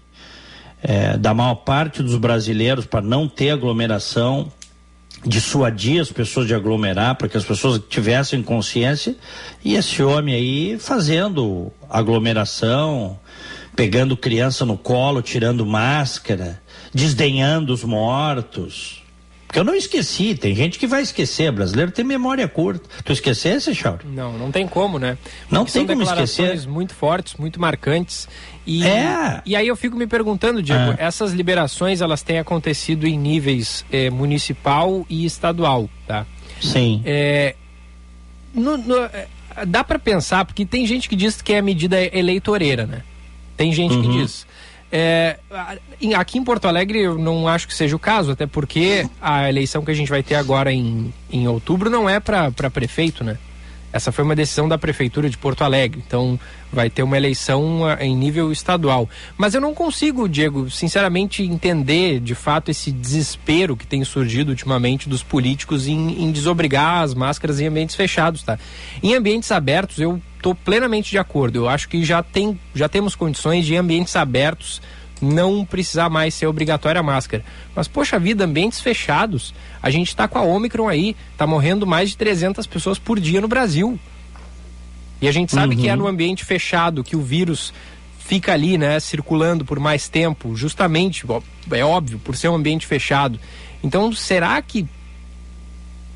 [0.81, 4.51] é, da maior parte dos brasileiros para não ter aglomeração,
[5.25, 9.15] dissuadir as pessoas de aglomerar, para que as pessoas tivessem consciência,
[9.63, 13.19] e esse homem aí fazendo aglomeração,
[13.75, 16.61] pegando criança no colo, tirando máscara,
[16.93, 18.98] desdenhando os mortos.
[19.49, 22.87] Porque eu não esqueci, tem gente que vai esquecer, brasileiro tem memória curta.
[23.03, 24.05] Tu esquecesse, Chauri?
[24.05, 25.17] Não, não tem como, né?
[25.23, 26.67] Porque não tem como esquecer.
[26.67, 28.29] muito fortes, muito marcantes.
[28.63, 29.41] E, é.
[29.43, 30.97] e aí eu fico me perguntando, Diego, é.
[30.99, 36.27] essas liberações elas têm acontecido em níveis é, municipal e estadual, tá?
[36.61, 37.01] Sim.
[37.03, 37.55] É,
[38.53, 38.97] no, no,
[39.65, 43.01] dá para pensar, porque tem gente que diz que é medida eleitoreira, né?
[43.57, 44.01] Tem gente uhum.
[44.03, 44.45] que diz.
[44.91, 45.37] É,
[46.15, 49.83] aqui em Porto Alegre eu não acho que seja o caso, até porque a eleição
[49.85, 53.37] que a gente vai ter agora em, em outubro não é para prefeito, né?
[53.91, 56.39] Essa foi uma decisão da Prefeitura de Porto Alegre, então
[56.71, 59.09] vai ter uma eleição ah, em nível estadual.
[59.35, 65.09] Mas eu não consigo, Diego, sinceramente, entender de fato esse desespero que tem surgido ultimamente
[65.09, 68.59] dos políticos em, em desobrigar as máscaras em ambientes fechados, tá?
[69.01, 71.57] Em ambientes abertos, eu estou plenamente de acordo.
[71.57, 74.81] Eu acho que já, tem, já temos condições de, ambientes abertos,
[75.21, 77.43] não precisar mais ser obrigatória a máscara.
[77.75, 82.09] Mas, poxa vida, ambientes fechados, a gente está com a Omicron aí, está morrendo mais
[82.09, 83.99] de 300 pessoas por dia no Brasil.
[85.21, 85.81] E a gente sabe uhum.
[85.81, 87.73] que é no ambiente fechado que o vírus
[88.17, 91.25] fica ali, né, circulando por mais tempo, justamente,
[91.71, 93.39] é óbvio, por ser um ambiente fechado.
[93.83, 94.87] Então, será que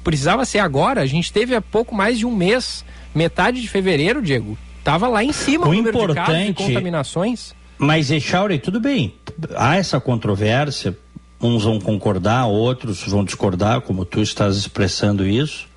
[0.03, 1.01] precisava ser agora?
[1.01, 5.23] A gente teve há pouco mais de um mês, metade de fevereiro, Diego, tava lá
[5.23, 6.09] em cima o, o importante...
[6.09, 7.53] de casos e contaminações.
[7.77, 9.13] Mas, Echauri, tudo bem.
[9.55, 10.97] Há essa controvérsia,
[11.41, 15.67] uns vão concordar, outros vão discordar, como tu estás expressando isso.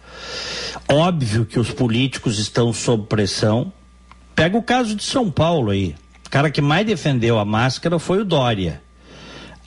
[0.88, 3.72] Óbvio que os políticos estão sob pressão.
[4.34, 5.94] Pega o caso de São Paulo aí.
[6.26, 8.82] O cara que mais defendeu a máscara foi o Dória.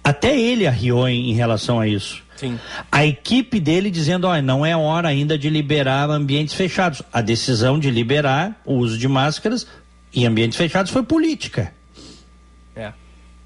[0.03, 2.23] Até ele arriou em, em relação a isso.
[2.39, 2.57] Sim.
[2.89, 7.01] A equipe dele dizendo, olha, não é hora ainda de liberar ambientes fechados.
[7.11, 9.67] A decisão de liberar o uso de máscaras
[10.15, 11.73] em ambientes fechados foi política.
[12.73, 12.93] É.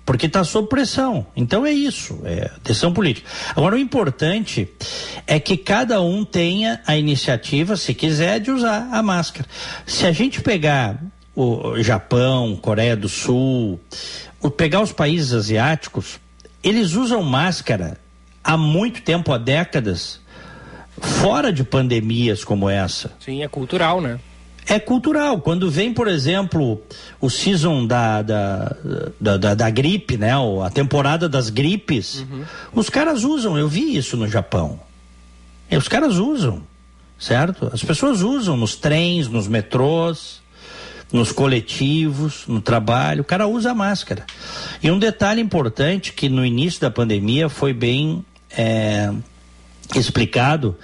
[0.06, 1.26] Porque está sob pressão.
[1.36, 3.28] Então é isso, é decisão política.
[3.56, 4.70] Agora, o importante
[5.26, 9.48] é que cada um tenha a iniciativa, se quiser, de usar a máscara.
[9.88, 11.02] Se a gente pegar
[11.36, 13.80] o Japão, Coreia do Sul,
[14.56, 16.20] pegar os países asiáticos,
[16.64, 18.03] eles usam máscara
[18.44, 20.20] há muito tempo, há décadas,
[21.00, 23.12] fora de pandemias como essa.
[23.20, 24.20] Sim, é cultural, né?
[24.68, 25.40] é cultural.
[25.42, 26.82] Quando vem, por exemplo,
[27.20, 28.76] o season da, da,
[29.20, 30.32] da, da, da gripe, né?
[30.64, 32.44] A temporada das gripes, uhum.
[32.74, 33.58] os caras usam.
[33.58, 34.80] Eu vi isso no Japão.
[35.70, 36.64] E os caras usam,
[37.18, 37.70] certo?
[37.74, 40.42] As pessoas usam nos trens, nos metrôs,
[41.12, 43.22] nos coletivos, no trabalho.
[43.22, 44.26] O cara usa máscara.
[44.82, 48.24] E um detalhe importante que no início da pandemia foi bem
[48.58, 49.12] é,
[49.96, 50.78] explicado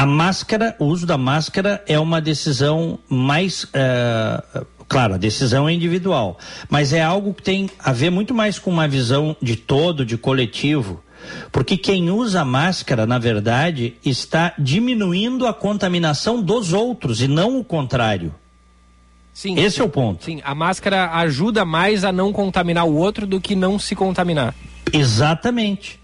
[0.00, 3.64] a máscara, o uso da máscara é uma decisão mais.
[3.64, 6.38] Uh, claro, a decisão é individual,
[6.70, 10.16] mas é algo que tem a ver muito mais com uma visão de todo, de
[10.16, 11.02] coletivo.
[11.52, 17.64] Porque quem usa máscara, na verdade, está diminuindo a contaminação dos outros e não o
[17.64, 18.34] contrário.
[19.34, 20.24] Sim, Esse sim, é o ponto.
[20.24, 24.54] Sim, a máscara ajuda mais a não contaminar o outro do que não se contaminar.
[24.90, 26.00] Exatamente.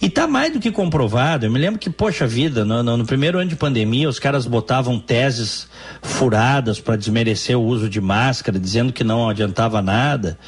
[0.00, 1.44] E está mais do que comprovado.
[1.44, 4.46] Eu me lembro que, poxa vida, no, no, no primeiro ano de pandemia, os caras
[4.46, 5.68] botavam teses
[6.00, 10.38] furadas para desmerecer o uso de máscara, dizendo que não adiantava nada.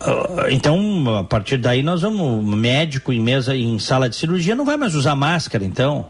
[0.00, 4.64] Uh, então, a partir daí, nós vamos, médico em mesa, em sala de cirurgia, não
[4.64, 6.08] vai mais usar máscara, então.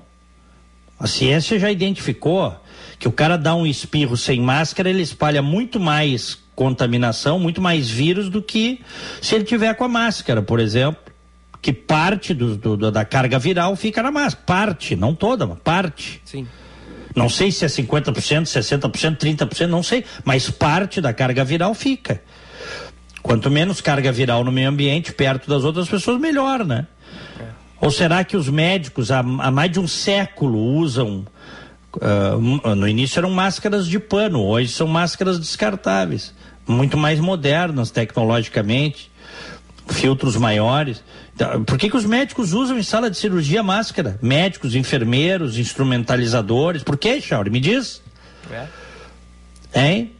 [1.01, 2.55] A ciência já identificou
[2.99, 7.90] que o cara dá um espirro sem máscara, ele espalha muito mais contaminação, muito mais
[7.90, 8.83] vírus do que
[9.21, 11.10] se ele tiver com a máscara, por exemplo
[11.62, 14.37] que parte do, do, da carga viral fica na massa.
[14.37, 16.23] Parte, não toda, mas parte.
[16.25, 16.46] Sim.
[17.14, 22.23] Não sei se é 50%, 60%, 30%, não sei, mas parte da carga viral fica.
[23.23, 26.87] Quanto menos carga viral no meio ambiente, perto das outras pessoas, melhor, né?
[27.38, 27.44] É.
[27.81, 31.27] Ou será que os médicos há, há mais de um século usam.
[31.92, 36.33] Uh, no início eram máscaras de pano, hoje são máscaras descartáveis,
[36.64, 39.10] muito mais modernas tecnologicamente,
[39.90, 41.03] filtros maiores.
[41.35, 44.18] Então, por que, que os médicos usam em sala de cirurgia máscara?
[44.22, 46.83] Médicos, enfermeiros, instrumentalizadores.
[46.83, 47.50] Por que, Chauri?
[47.50, 48.03] Me diz.
[48.50, 48.66] É.
[49.74, 50.12] Hein?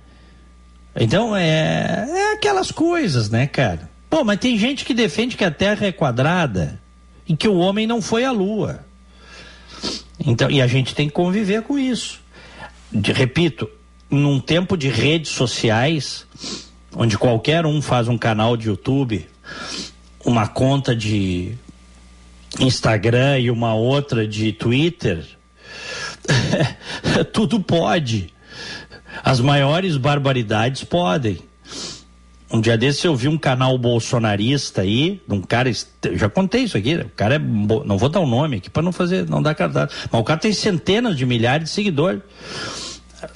[0.95, 3.89] Então, é, é aquelas coisas, né, cara?
[4.09, 6.81] Pô, mas tem gente que defende que a Terra é quadrada
[7.27, 8.85] e que o homem não foi à Lua.
[10.19, 12.21] Então, e a gente tem que conviver com isso.
[12.93, 13.71] De, repito,
[14.11, 16.27] num tempo de redes sociais,
[16.95, 19.27] onde qualquer um faz um canal de YouTube
[20.25, 21.55] uma conta de
[22.59, 25.25] Instagram e uma outra de Twitter,
[27.33, 28.33] tudo pode.
[29.23, 31.39] As maiores barbaridades podem.
[32.53, 35.71] Um dia desse eu vi um canal bolsonarista aí, um cara,
[36.15, 37.05] já contei isso aqui, né?
[37.05, 39.55] o cara é, não vou dar o um nome aqui para não fazer, não dar
[39.55, 42.21] cartaz, mas o cara tem centenas de milhares de seguidores.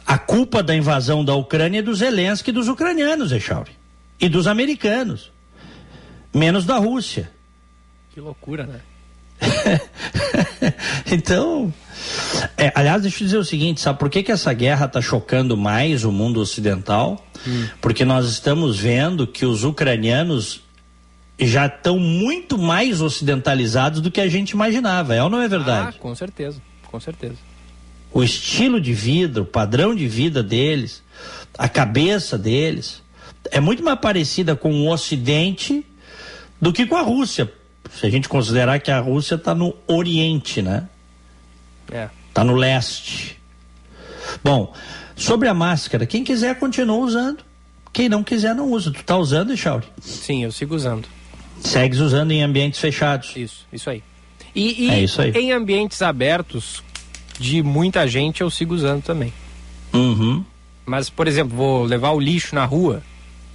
[0.05, 3.71] A culpa da invasão da Ucrânia é dos Zelensky e dos ucranianos, Echauri,
[4.21, 5.31] e dos americanos
[6.35, 7.31] menos da Rússia.
[8.13, 8.81] Que loucura, né?
[11.11, 11.73] então,
[12.57, 15.57] É, aliás, deixa eu dizer o seguinte, sabe por que, que essa guerra está chocando
[15.57, 17.25] mais o mundo ocidental?
[17.47, 17.67] Hum.
[17.81, 20.63] Porque nós estamos vendo que os ucranianos
[21.39, 25.97] já estão muito mais ocidentalizados do que a gente imaginava, é ou não é verdade?
[25.97, 27.37] Ah, com certeza, com certeza.
[28.13, 31.03] O estilo de vida, o padrão de vida deles,
[31.59, 33.03] a cabeça deles,
[33.51, 35.85] é muito mais parecida com o Ocidente
[36.61, 37.53] do que com a Rússia.
[37.93, 40.89] Se a gente considerar que a Rússia está no Oriente, né?
[41.93, 42.09] É.
[42.29, 43.39] Está no leste.
[44.43, 44.75] Bom,
[45.15, 47.45] sobre a máscara, quem quiser continua usando.
[47.93, 48.91] Quem não quiser não usa.
[48.91, 49.87] Tu está usando, Echauri?
[50.01, 51.07] Sim, eu sigo usando.
[51.61, 53.33] Segues usando em ambientes fechados.
[53.37, 54.03] Isso, isso aí.
[54.55, 55.31] E, e é isso aí.
[55.31, 56.83] em ambientes abertos
[57.39, 59.33] de muita gente eu sigo usando também.
[59.93, 60.45] Uhum.
[60.85, 63.03] Mas, por exemplo, vou levar o lixo na rua,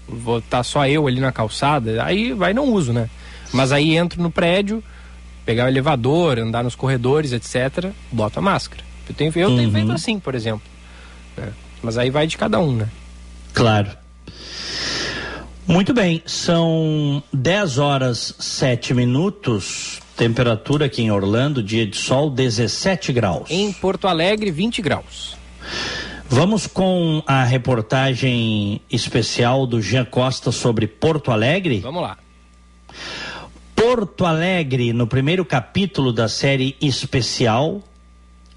[0.09, 3.09] vou estar tá só eu ali na calçada, aí vai não uso, né?
[3.51, 4.83] Mas aí entro no prédio,
[5.45, 8.83] pegar o elevador, andar nos corredores, etc., boto a máscara.
[9.07, 9.57] Eu tenho, eu uhum.
[9.57, 10.61] tenho feito assim, por exemplo.
[11.35, 11.49] Né?
[11.81, 12.87] Mas aí vai de cada um, né?
[13.53, 13.89] Claro.
[15.65, 19.99] Muito bem, são 10 horas 7 minutos.
[20.15, 23.49] Temperatura aqui em Orlando, dia de sol, 17 graus.
[23.49, 25.37] Em Porto Alegre, 20 graus.
[26.31, 31.79] Vamos com a reportagem especial do Jean Costa sobre Porto Alegre?
[31.79, 32.19] Vamos lá.
[33.75, 37.81] Porto Alegre, no primeiro capítulo da série especial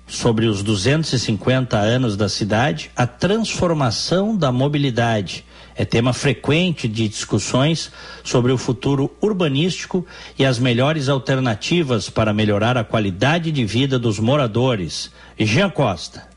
[0.06, 5.42] sobre os 250 anos da cidade, a transformação da mobilidade
[5.74, 7.90] é tema frequente de discussões
[8.22, 10.06] sobre o futuro urbanístico
[10.38, 15.10] e as melhores alternativas para melhorar a qualidade de vida dos moradores.
[15.38, 16.28] Jean Costa.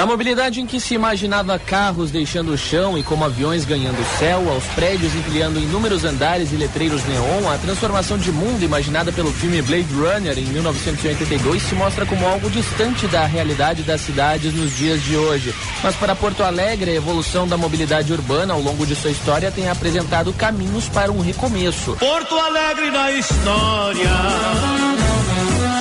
[0.00, 4.18] Da mobilidade em que se imaginava carros deixando o chão e como aviões ganhando o
[4.18, 9.30] céu, aos prédios empilhando inúmeros andares e letreiros neon, a transformação de mundo imaginada pelo
[9.30, 14.74] filme Blade Runner em 1982 se mostra como algo distante da realidade das cidades nos
[14.74, 15.54] dias de hoje.
[15.82, 19.68] Mas para Porto Alegre, a evolução da mobilidade urbana ao longo de sua história tem
[19.68, 21.94] apresentado caminhos para um recomeço.
[21.96, 25.09] Porto Alegre na história.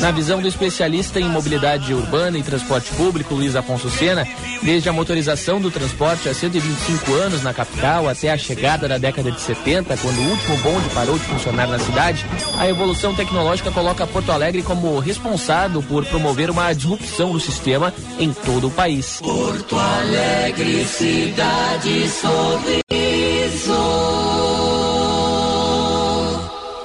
[0.01, 4.25] Na visão do especialista em mobilidade urbana e transporte público, Luiz Afonso Sena,
[4.63, 9.29] desde a motorização do transporte há 125 anos na capital até a chegada da década
[9.29, 12.25] de 70, quando o último bonde parou de funcionar na cidade,
[12.57, 18.31] a evolução tecnológica coloca Porto Alegre como responsável por promover uma disrupção do sistema em
[18.31, 19.19] todo o país.
[19.21, 22.83] Porto Alegre, cidade sorriso.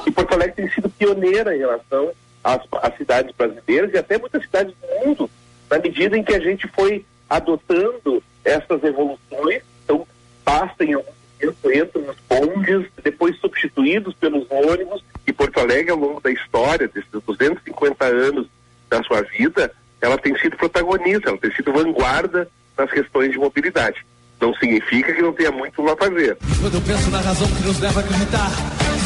[0.04, 2.10] E Porto Alegre tem sido pioneira em relação
[2.44, 5.30] as, as cidades brasileiras e até muitas cidades do mundo,
[5.70, 10.06] na medida em que a gente foi adotando essas evoluções, então
[10.44, 15.98] basta em algum momento entram nos bondes, depois substituídos pelos ônibus, e Porto Alegre, ao
[15.98, 18.46] longo da história, desses 250 anos
[18.88, 24.04] da sua vida, ela tem sido protagonista, ela tem sido vanguarda nas questões de mobilidade.
[24.44, 26.36] Não significa que não tenha muito a fazer.
[26.60, 28.50] Quando eu penso na razão que nos leva a acreditar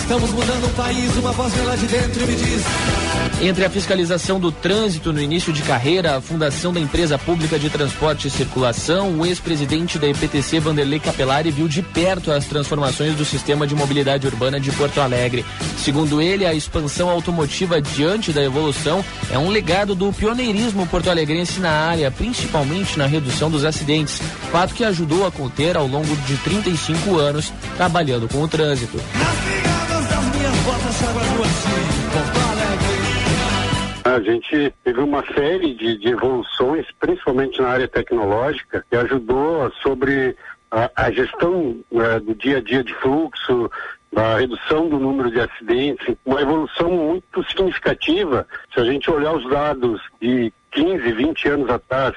[0.09, 2.65] Estamos mudando o país, uma voz vem lá de dentro e me diz.
[3.43, 7.69] Entre a fiscalização do trânsito no início de carreira, a fundação da empresa pública de
[7.69, 13.25] transporte e circulação, o ex-presidente da EPTC, Vanderlei Capelari, viu de perto as transformações do
[13.25, 15.45] sistema de mobilidade urbana de Porto Alegre.
[15.77, 21.71] Segundo ele, a expansão automotiva diante da evolução é um legado do pioneirismo porto-alegrense na
[21.71, 27.17] área, principalmente na redução dos acidentes, fato que ajudou a conter ao longo de 35
[27.17, 28.99] anos trabalhando com o trânsito.
[34.05, 40.35] A gente teve uma série de, de, evoluções, principalmente na área tecnológica, que ajudou sobre
[40.71, 43.71] a, a gestão é, do dia a dia de fluxo,
[44.17, 48.47] a redução do número de acidentes, uma evolução muito significativa.
[48.73, 52.15] Se a gente olhar os dados de 15, 20 anos atrás,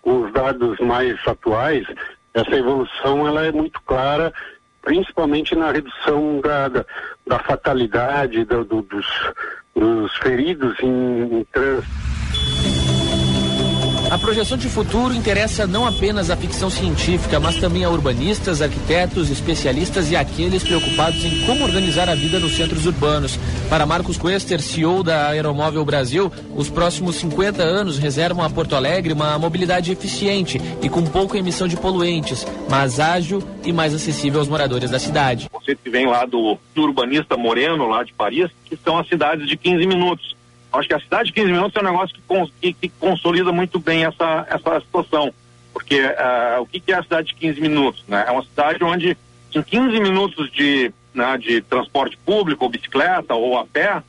[0.00, 1.86] com os dados mais atuais,
[2.34, 4.32] essa evolução ela é muito clara
[4.82, 6.84] principalmente na redução da, da,
[7.26, 9.06] da fatalidade do, do, dos,
[9.74, 12.81] dos feridos em, em trânsito.
[14.12, 19.30] A projeção de futuro interessa não apenas a ficção científica, mas também a urbanistas, arquitetos,
[19.30, 23.38] especialistas e aqueles preocupados em como organizar a vida nos centros urbanos.
[23.70, 29.14] Para Marcos Quester, CEO da Aeromóvel Brasil, os próximos 50 anos reservam a Porto Alegre
[29.14, 34.48] uma mobilidade eficiente e com pouca emissão de poluentes, mas ágil e mais acessível aos
[34.48, 35.48] moradores da cidade.
[35.48, 39.48] Conceito que vem lá do, do urbanista Moreno, lá de Paris, que são as cidades
[39.48, 40.41] de 15 minutos
[40.72, 42.22] Acho que a cidade de 15 minutos é um negócio que,
[42.60, 45.32] que, que consolida muito bem essa, essa situação.
[45.72, 48.04] Porque uh, o que, que é a cidade de 15 minutos?
[48.08, 48.24] Né?
[48.26, 49.16] É uma cidade onde,
[49.54, 54.02] em 15 minutos de, né, de transporte público, ou bicicleta, ou a pé,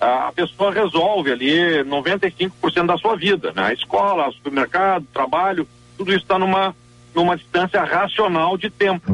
[0.00, 3.66] a pessoa resolve ali 95% da sua vida, né?
[3.66, 5.68] A escola, supermercado, trabalho,
[5.98, 6.74] tudo isso está numa,
[7.14, 9.12] numa distância racional de tempo.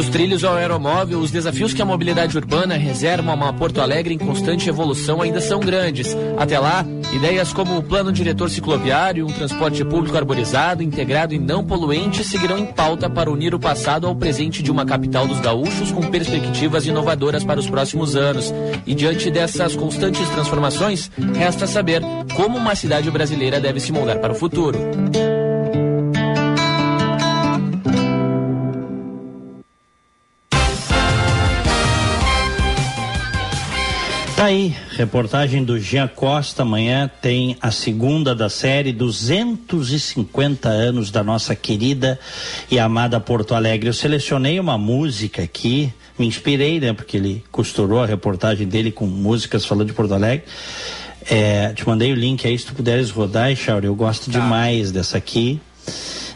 [0.00, 4.14] Dos trilhos ao aeromóvel, os desafios que a mobilidade urbana reserva a uma Porto Alegre
[4.14, 6.16] em constante evolução ainda são grandes.
[6.38, 11.62] Até lá, ideias como o plano diretor cicloviário, um transporte público arborizado, integrado e não
[11.62, 15.92] poluente seguirão em pauta para unir o passado ao presente de uma capital dos gaúchos
[15.92, 18.54] com perspectivas inovadoras para os próximos anos.
[18.86, 22.00] E diante dessas constantes transformações, resta saber
[22.34, 24.78] como uma cidade brasileira deve se moldar para o futuro.
[34.40, 36.62] Tá aí, reportagem do Jean Costa.
[36.62, 42.18] Amanhã tem a segunda da série, 250 anos da nossa querida
[42.70, 43.90] e amada Porto Alegre.
[43.90, 46.94] Eu selecionei uma música aqui, me inspirei, né?
[46.94, 50.46] Porque ele costurou a reportagem dele com músicas falando de Porto Alegre.
[51.30, 53.88] É, te mandei o link aí, se tu puderes rodar, Chauri.
[53.88, 54.40] Eu gosto tá.
[54.40, 55.60] demais dessa aqui,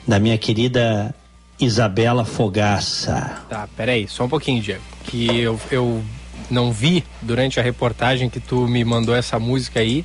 [0.07, 1.15] da minha querida
[1.59, 3.45] Isabela Fogaça.
[3.49, 4.83] Tá, peraí, só um pouquinho, Diego.
[5.07, 6.05] Que eu, eu
[6.51, 10.05] não vi durante a reportagem que tu me mandou essa música aí.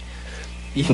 [0.76, 0.86] E,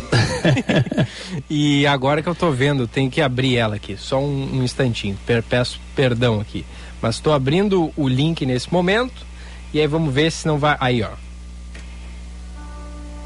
[1.82, 5.18] e agora que eu tô vendo, tem que abrir ela aqui, só um, um instantinho.
[5.26, 6.66] Per, peço perdão aqui.
[7.02, 9.26] Mas estou abrindo o link nesse momento
[9.74, 10.78] e aí vamos ver se não vai.
[10.80, 11.12] Aí, ó.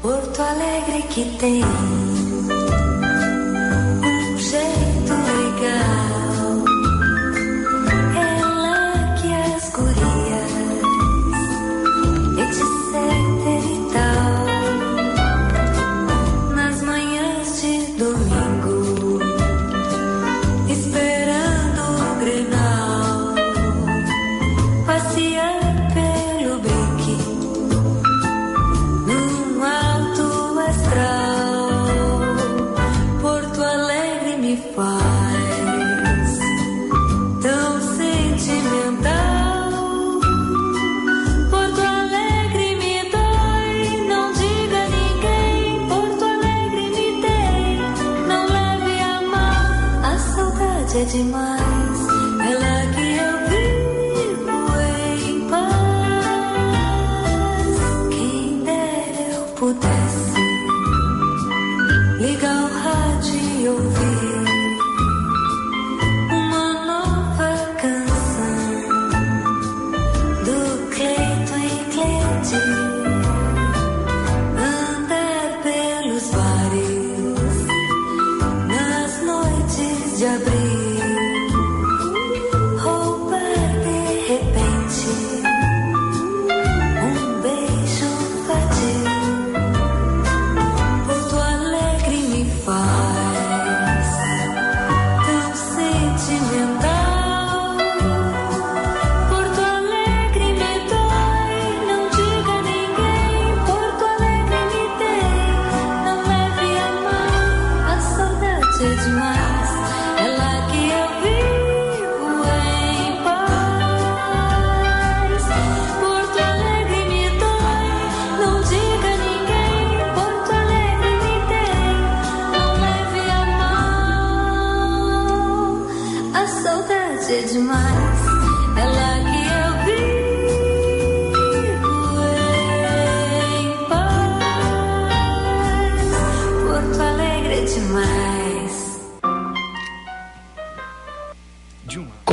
[0.02, 2.38] Porto Alegre que tem um
[4.38, 6.19] jeito legal.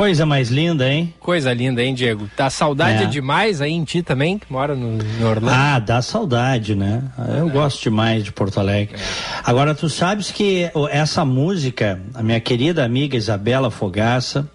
[0.07, 1.13] Coisa mais linda, hein?
[1.19, 2.29] Coisa linda, hein, Diego?
[2.37, 3.07] Dá saudade é.
[3.07, 5.49] demais aí em ti também, que mora no, no Orlando?
[5.49, 7.03] Ah, dá saudade, né?
[7.35, 7.51] Eu é.
[7.51, 8.95] gosto demais de Porto Alegre.
[8.95, 8.99] É.
[9.43, 14.47] Agora, tu sabes que essa música, a minha querida amiga Isabela Fogaça,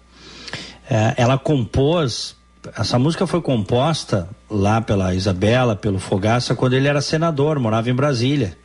[0.89, 2.35] é, ela compôs,
[2.77, 7.95] essa música foi composta lá pela Isabela, pelo Fogaça, quando ele era senador, morava em
[7.95, 8.57] Brasília.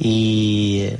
[0.00, 0.96] E,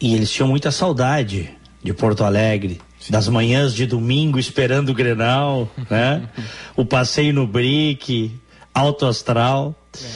[0.00, 1.50] e eles tinham muita saudade
[1.82, 6.28] de Porto Alegre das manhãs de domingo esperando o Grenal, né?
[6.76, 8.38] o passeio no Brick,
[8.74, 9.74] Alto Astral.
[9.96, 10.06] É.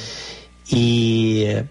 [0.71, 1.65] E,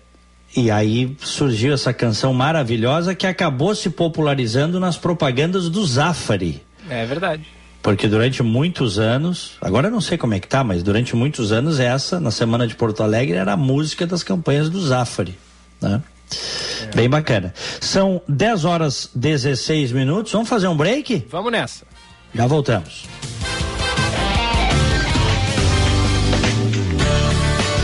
[0.56, 6.64] e aí surgiu essa canção maravilhosa que acabou se popularizando nas propagandas do Zafari.
[6.94, 7.44] É verdade.
[7.82, 11.52] Porque durante muitos anos, agora eu não sei como é que tá, mas durante muitos
[11.52, 15.38] anos essa, na semana de Porto Alegre, era a música das campanhas do Zafari,
[15.82, 16.02] né?
[16.84, 16.96] É.
[16.96, 17.54] Bem bacana.
[17.82, 20.32] São 10 horas 16 minutos.
[20.32, 21.28] Vamos fazer um break?
[21.30, 21.86] Vamos nessa.
[22.34, 23.06] Já voltamos.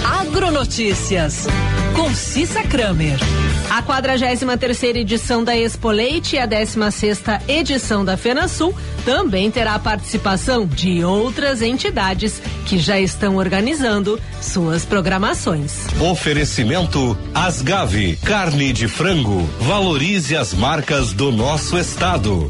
[0.05, 1.47] Agronotícias
[1.99, 3.17] com Cissa Kramer.
[3.69, 8.73] A 43 terceira edição da Expo Leite e a 16 sexta edição da FenaSul
[9.03, 15.87] também terá a participação de outras entidades que já estão organizando suas programações.
[15.99, 19.41] Oferecimento Asgave, carne de frango.
[19.59, 22.49] Valorize as marcas do nosso estado.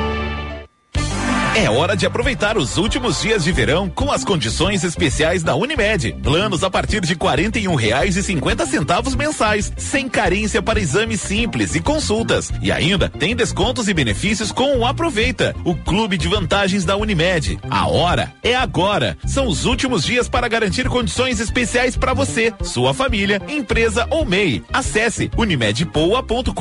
[1.53, 6.15] É hora de aproveitar os últimos dias de verão com as condições especiais da Unimed.
[6.23, 7.17] Planos a partir de
[7.59, 12.51] e um reais e cinquenta centavos mensais, sem carência para exames simples e consultas.
[12.61, 17.59] E ainda tem descontos e benefícios com o Aproveita, o clube de vantagens da Unimed.
[17.69, 19.17] A hora é agora.
[19.25, 24.63] São os últimos dias para garantir condições especiais para você, sua família, empresa ou MEI.
[24.71, 26.51] Acesse unimedpoa.com.br.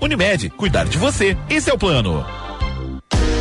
[0.00, 1.34] Unimed, cuidar de você.
[1.48, 2.45] Esse é o plano.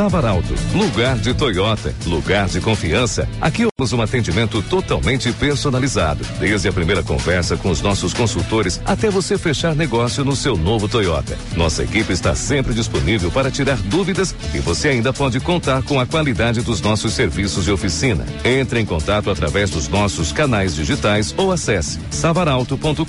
[0.00, 3.28] Savaralto, lugar de Toyota, lugar de confiança.
[3.38, 9.10] Aqui temos um atendimento totalmente personalizado, desde a primeira conversa com os nossos consultores até
[9.10, 11.36] você fechar negócio no seu novo Toyota.
[11.54, 16.06] Nossa equipe está sempre disponível para tirar dúvidas e você ainda pode contar com a
[16.06, 18.24] qualidade dos nossos serviços de oficina.
[18.42, 23.04] Entre em contato através dos nossos canais digitais ou acesse savaralto.com.br.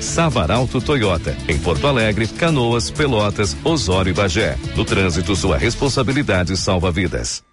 [0.00, 4.56] Savaralto Toyota, em Porto Alegre, Canoas, Pelotas, Osório e Bagé.
[4.74, 7.44] No trânsito, sua responsabilidade salva vidas.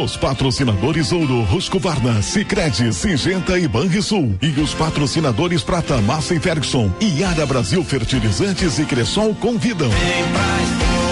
[0.00, 4.38] Os patrocinadores Ouro, Husqvarna, Sicredi, Singenta e Banrisul.
[4.40, 6.92] E os patrocinadores Prata, Massa e Ferguson.
[7.00, 9.90] E Ara Brasil Fertilizantes e Cressol convidam.
[9.90, 11.07] Vem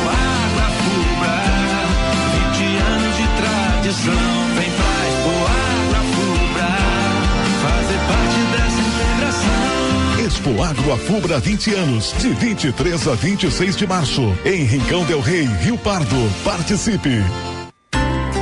[10.46, 15.44] Expo Agro Afubra 20 anos, de 23 a 26 de março, em Rincão del Rei,
[15.44, 16.16] Rio Pardo.
[16.44, 17.20] Participe.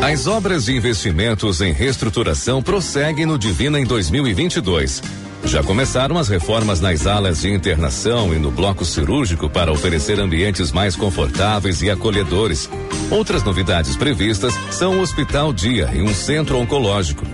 [0.02, 5.02] As obras de investimentos em reestruturação prosseguem no Divina em 2022.
[5.46, 10.72] Já começaram as reformas nas alas de internação e no bloco cirúrgico para oferecer ambientes
[10.72, 12.68] mais confortáveis e acolhedores.
[13.10, 17.24] Outras novidades previstas são o Hospital Dia e um centro oncológico.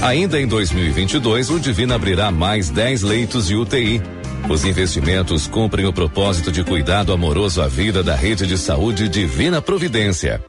[0.00, 4.19] Ainda em 2022, o Divina abrirá mais 10 leitos de UTI.
[4.48, 9.60] Os investimentos cumprem o propósito de cuidado amoroso à vida da rede de saúde Divina
[9.62, 10.42] Providência.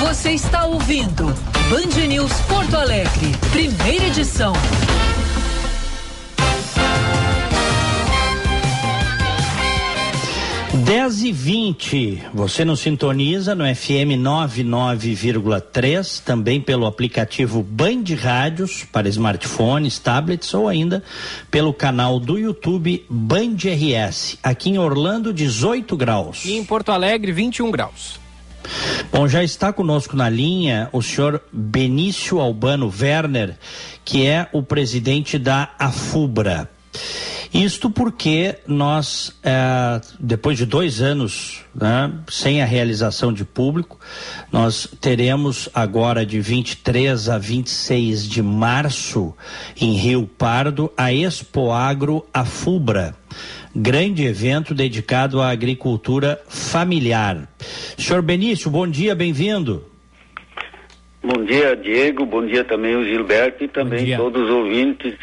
[0.00, 1.26] Você está ouvindo
[1.70, 4.52] Band News Porto Alegre, primeira edição.
[10.84, 19.08] Dez e vinte, você nos sintoniza no FM 99,3, também pelo aplicativo Band Rádios para
[19.08, 21.02] smartphones, tablets ou ainda
[21.50, 24.36] pelo canal do YouTube Band RS.
[24.42, 26.44] Aqui em Orlando, 18 graus.
[26.44, 28.20] E em Porto Alegre, 21 graus.
[29.10, 33.56] Bom, já está conosco na linha o senhor Benício Albano Werner,
[34.04, 36.68] que é o presidente da AFUBRA.
[37.54, 43.96] Isto porque nós, é, depois de dois anos né, sem a realização de público,
[44.50, 49.32] nós teremos agora de 23 a 26 de março
[49.80, 53.14] em Rio Pardo a Expo Agro Afubra
[53.76, 57.48] grande evento dedicado à agricultura familiar.
[57.98, 59.84] Senhor Benício, bom dia, bem-vindo.
[61.20, 62.24] Bom dia, Diego.
[62.24, 65.14] Bom dia também o Gilberto e também todos os ouvintes.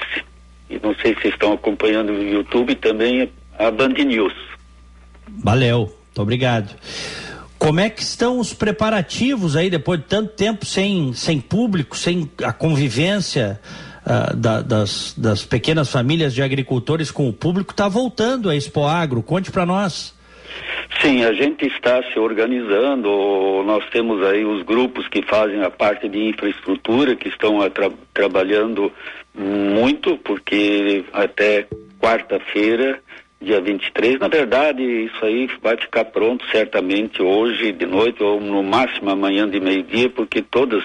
[0.72, 4.34] E não sei se estão acompanhando no YouTube também a Band News.
[5.28, 6.76] Valeu, muito obrigado.
[7.60, 12.30] Como é que estão os preparativos aí depois de tanto tempo sem, sem público, sem
[12.44, 13.60] a convivência
[14.04, 17.72] uh, da, das, das pequenas famílias de agricultores com o público?
[17.72, 19.22] Está voltando a Expo Agro.
[19.22, 20.16] Conte para nós.
[21.02, 23.64] Sim, a gente está se organizando.
[23.64, 28.92] Nós temos aí os grupos que fazem a parte de infraestrutura, que estão tra trabalhando
[29.34, 31.68] muito, porque até
[32.00, 33.02] quarta-feira
[33.42, 34.20] dia 23.
[34.20, 39.50] Na verdade, isso aí vai ficar pronto certamente hoje de noite ou no máximo amanhã
[39.50, 40.84] de meio-dia, porque todos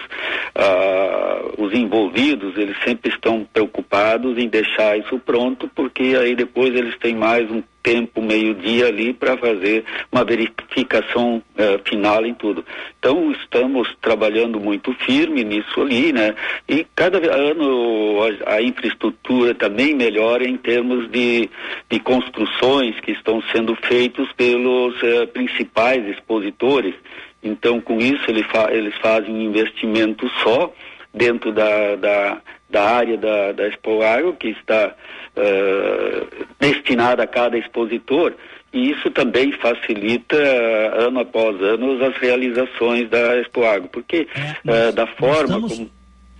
[0.54, 6.96] ah, os envolvidos, eles sempre estão preocupados em deixar isso pronto, porque aí depois eles
[6.98, 12.64] têm mais um tempo, meio-dia ali, para fazer uma verificação uh, final em tudo.
[12.98, 16.34] Então, estamos trabalhando muito firme nisso ali, né?
[16.68, 21.48] E cada ano a, a infraestrutura também melhora em termos de,
[21.88, 26.94] de construções que estão sendo feitos pelos uh, principais expositores.
[27.40, 30.72] Então, com isso, ele fa eles fazem um investimento só
[31.14, 34.92] dentro da, da, da área da, da Expo Agro, que está
[35.36, 38.34] uh, destinada a cada expositor,
[38.72, 44.26] e isso também facilita, uh, ano após ano, as realizações da Expo Agro, porque
[44.66, 45.90] é, uh, da forma estamos, como...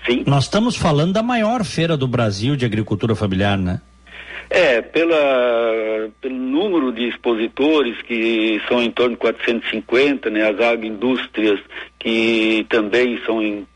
[0.07, 0.24] Sim?
[0.26, 3.80] Nós estamos falando da maior feira do Brasil de agricultura familiar, né?
[4.49, 11.59] É, pela, pelo número de expositores, que são em torno de 450, né, as agroindústrias,
[11.99, 13.66] que também são em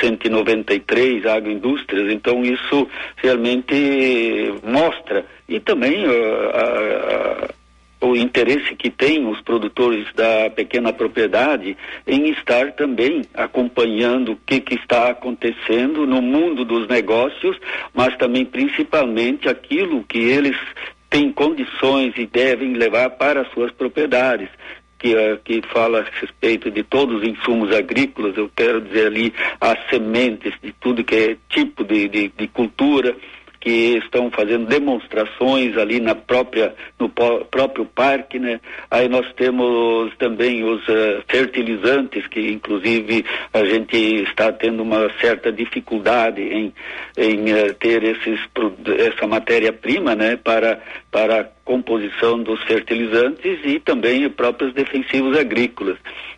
[0.00, 5.24] 193 agroindústrias, então isso realmente mostra.
[5.48, 11.76] E também uh, uh, uh, o interesse que têm os produtores da pequena propriedade
[12.06, 17.56] em estar também acompanhando o que, que está acontecendo no mundo dos negócios,
[17.94, 20.56] mas também principalmente aquilo que eles
[21.08, 24.48] têm condições e devem levar para as suas propriedades
[24.98, 29.34] que, uh, que fala a respeito de todos os insumos agrícolas, eu quero dizer ali
[29.60, 33.16] as sementes, de tudo que é tipo de, de, de cultura,
[33.60, 38.60] que estão fazendo demonstrações ali na própria no próprio parque, né?
[38.90, 45.52] Aí nós temos também os uh, fertilizantes que inclusive a gente está tendo uma certa
[45.52, 46.72] dificuldade em,
[47.16, 48.40] em uh, ter esses
[48.98, 50.36] essa matéria prima, né?
[50.36, 50.80] Para
[51.10, 55.96] para a composição dos fertilizantes e também próprios defensivos agrícolas.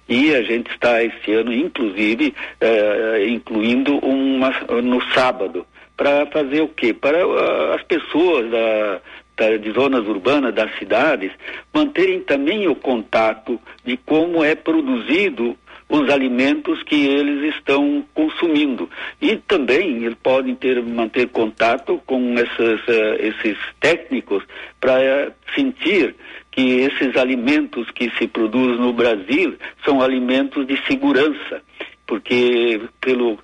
[0.09, 4.51] E a gente está esse ano, inclusive, uh, incluindo uma
[4.83, 5.67] no sábado
[5.99, 6.95] para fazer o quê?
[6.95, 9.01] Para uh, as pessoas da,
[9.37, 11.33] da, de zonas urbanas, das cidades,
[11.75, 18.89] manterem também o contato de como é produzido os alimentos que eles estão consumindo.
[19.21, 24.45] E também eles podem ter, manter contato com essas, uh, esses técnicos
[24.81, 26.15] para uh, sentir
[26.53, 31.61] que esses alimentos que se produzem no Brasil são alimentos de segurança,
[32.07, 33.39] porque pelo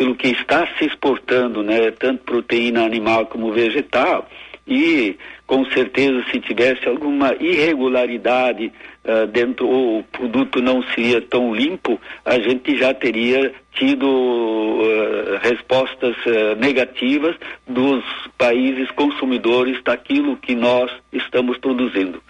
[0.00, 4.26] pelo que está se exportando, né, tanto proteína animal como vegetal,
[4.66, 5.14] e
[5.46, 8.72] com certeza se tivesse alguma irregularidade
[9.04, 15.38] uh, dentro ou o produto não seria tão limpo, a gente já teria tido uh,
[15.42, 17.36] respostas uh, negativas
[17.68, 18.02] dos
[18.38, 22.22] países consumidores daquilo que nós estamos produzindo.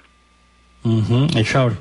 [0.84, 1.28] Uhum.
[1.38, 1.76] Echauri.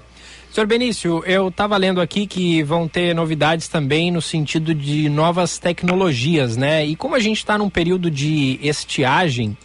[0.59, 5.57] Senhor Benício, eu estava lendo aqui que vão ter novidades também no sentido de novas
[5.57, 6.85] tecnologias, né?
[6.85, 9.57] E como a gente está num período de estiagem,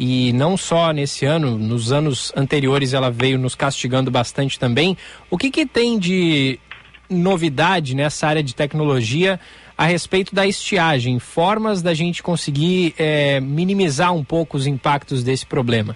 [0.00, 4.96] e não só nesse ano, nos anos anteriores ela veio nos castigando bastante também,
[5.28, 6.58] o que, que tem de
[7.10, 9.38] novidade nessa área de tecnologia
[9.76, 11.18] a respeito da estiagem?
[11.18, 15.94] Formas da gente conseguir é, minimizar um pouco os impactos desse problema?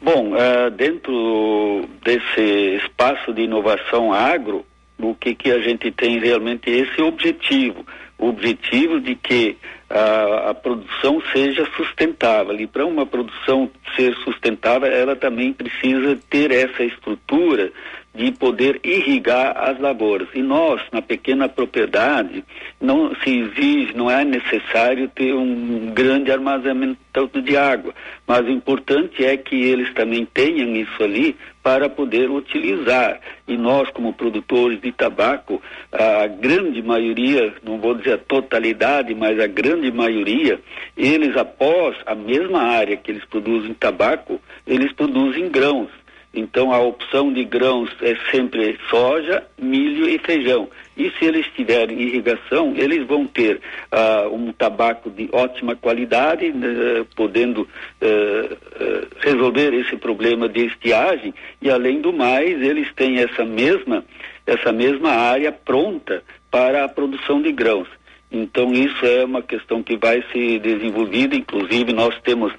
[0.00, 4.64] Bom, uh, dentro desse espaço de inovação agro,
[4.98, 7.84] o que, que a gente tem realmente esse objetivo,
[8.16, 9.56] o objetivo de que
[9.90, 12.54] a, a produção seja sustentável.
[12.60, 17.72] E para uma produção ser sustentável, ela também precisa ter essa estrutura
[18.18, 20.26] de poder irrigar as lavouras.
[20.34, 22.44] E nós, na pequena propriedade,
[22.80, 26.98] não se exige, não é necessário ter um grande armazenamento
[27.40, 27.94] de água,
[28.26, 33.20] mas o importante é que eles também tenham isso ali para poder utilizar.
[33.46, 35.62] E nós, como produtores de tabaco,
[35.92, 40.58] a grande maioria, não vou dizer a totalidade, mas a grande maioria,
[40.96, 45.90] eles após a mesma área que eles produzem tabaco, eles produzem grãos.
[46.32, 50.68] Então a opção de grãos é sempre soja, milho e feijão.
[50.96, 53.60] E se eles tiverem irrigação, eles vão ter
[53.90, 61.32] uh, um tabaco de ótima qualidade, uh, podendo uh, resolver esse problema de estiagem.
[61.62, 64.04] E além do mais, eles têm essa mesma
[64.46, 67.86] essa mesma área pronta para a produção de grãos.
[68.30, 71.34] Então, isso é uma questão que vai ser desenvolvida.
[71.34, 72.52] Inclusive, nós temos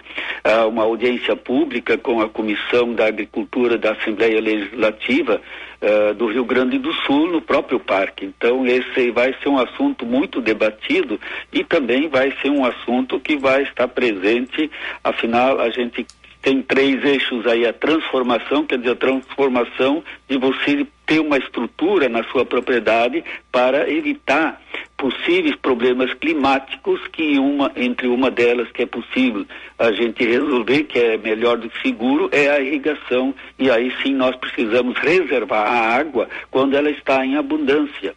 [0.44, 5.40] ah, uma audiência pública com a Comissão da Agricultura da Assembleia Legislativa
[5.82, 8.26] ah, do Rio Grande do Sul, no próprio parque.
[8.26, 11.20] Então, esse vai ser um assunto muito debatido
[11.54, 14.72] e também vai ser um assunto que vai estar presente.
[15.04, 16.06] Afinal, a gente
[16.42, 22.08] tem três eixos aí: a transformação, quer dizer, a transformação de você ter uma estrutura
[22.08, 24.62] na sua propriedade para evitar
[24.96, 29.46] possíveis problemas climáticos que uma entre uma delas que é possível
[29.78, 33.34] a gente resolver que é melhor do que seguro é a irrigação.
[33.58, 38.14] E aí sim nós precisamos reservar a água quando ela está em abundância.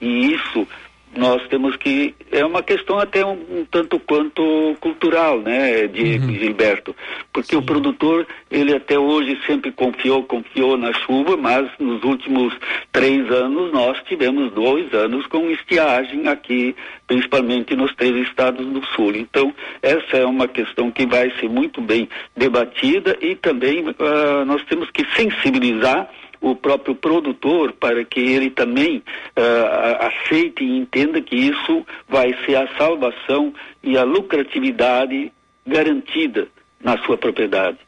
[0.00, 0.68] E isso
[1.16, 6.34] nós temos que é uma questão até um, um tanto quanto cultural, né, de uhum.
[6.34, 6.94] Gilberto,
[7.32, 7.56] porque Sim.
[7.56, 12.54] o produtor ele até hoje sempre confiou, confiou na chuva, mas nos últimos
[12.92, 16.74] três anos nós tivemos dois anos com estiagem aqui,
[17.06, 19.14] principalmente nos três estados do sul.
[19.14, 24.62] Então essa é uma questão que vai ser muito bem debatida e também uh, nós
[24.64, 26.08] temos que sensibilizar
[26.40, 32.56] o próprio produtor para que ele também uh, aceite e entenda que isso vai ser
[32.56, 35.32] a salvação e a lucratividade
[35.66, 36.48] garantida
[36.82, 37.78] na sua propriedade.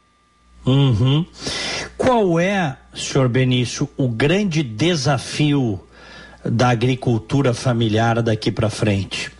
[0.65, 1.25] Uhum.
[1.97, 5.79] Qual é, senhor Benício, o grande desafio
[6.43, 9.31] da agricultura familiar daqui para frente?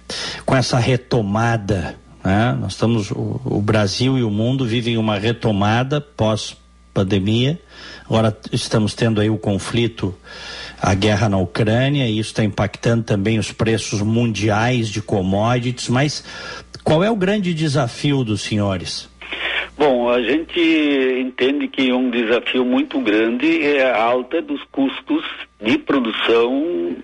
[0.45, 2.57] Com essa retomada, né?
[2.59, 6.57] nós estamos, o, o Brasil e o mundo vivem uma retomada pós
[8.09, 10.15] Agora estamos tendo aí o conflito,
[10.81, 15.89] a guerra na Ucrânia, e isso está impactando também os preços mundiais de commodities.
[15.89, 16.25] Mas
[16.83, 19.07] qual é o grande desafio dos senhores?
[19.77, 20.59] Bom, a gente
[21.21, 25.23] entende que um desafio muito grande é a alta dos custos
[25.61, 26.95] de produção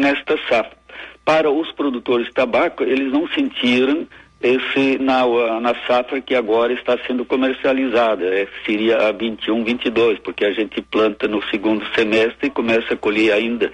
[0.00, 0.78] nesta safra.
[1.26, 4.06] Para os produtores de tabaco, eles não sentiram
[4.40, 5.24] esse na,
[5.60, 10.80] na safra que agora está sendo comercializada, é, seria a 21, 22, porque a gente
[10.80, 13.72] planta no segundo semestre e começa a colher ainda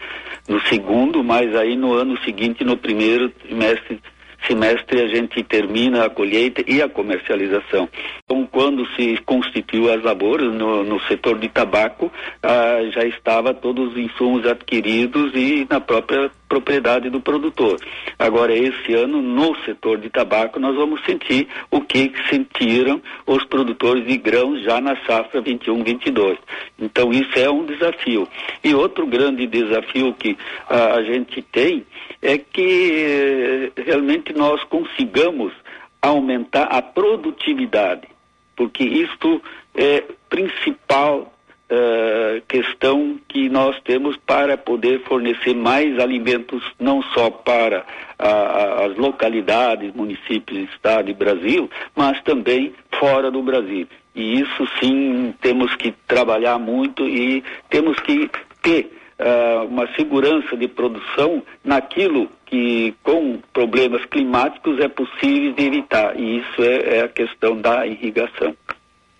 [0.48, 4.00] no segundo, mas aí no ano seguinte, no primeiro trimestre
[4.46, 7.88] semestre a gente termina a colheita e a comercialização.
[8.24, 12.12] Então, quando se constituiu as lavouras no, no setor de tabaco,
[12.42, 17.80] ah, já estava todos os insumos adquiridos e na própria propriedade do produtor.
[18.16, 24.07] Agora, esse ano, no setor de tabaco, nós vamos sentir o que sentiram os produtores
[24.07, 26.38] de grãos já na safra 21-22.
[26.78, 28.28] Então, isso é um desafio.
[28.62, 30.38] E outro grande desafio que
[30.68, 31.84] ah, a gente tem
[32.22, 35.52] é que eh, realmente nós consigamos
[36.00, 38.07] aumentar a produtividade,
[38.55, 39.42] porque isto
[39.74, 41.34] é principal
[41.70, 47.84] uh, questão que nós temos para poder fornecer mais alimentos não só para
[48.16, 53.86] as localidades, municípios, estado e Brasil, mas também fora do Brasil.
[54.14, 58.30] E isso sim temos que trabalhar muito e temos que
[58.62, 66.18] ter uh, uma segurança de produção naquilo que com problemas climáticos é possível de evitar.
[66.18, 68.56] E isso é, é a questão da irrigação.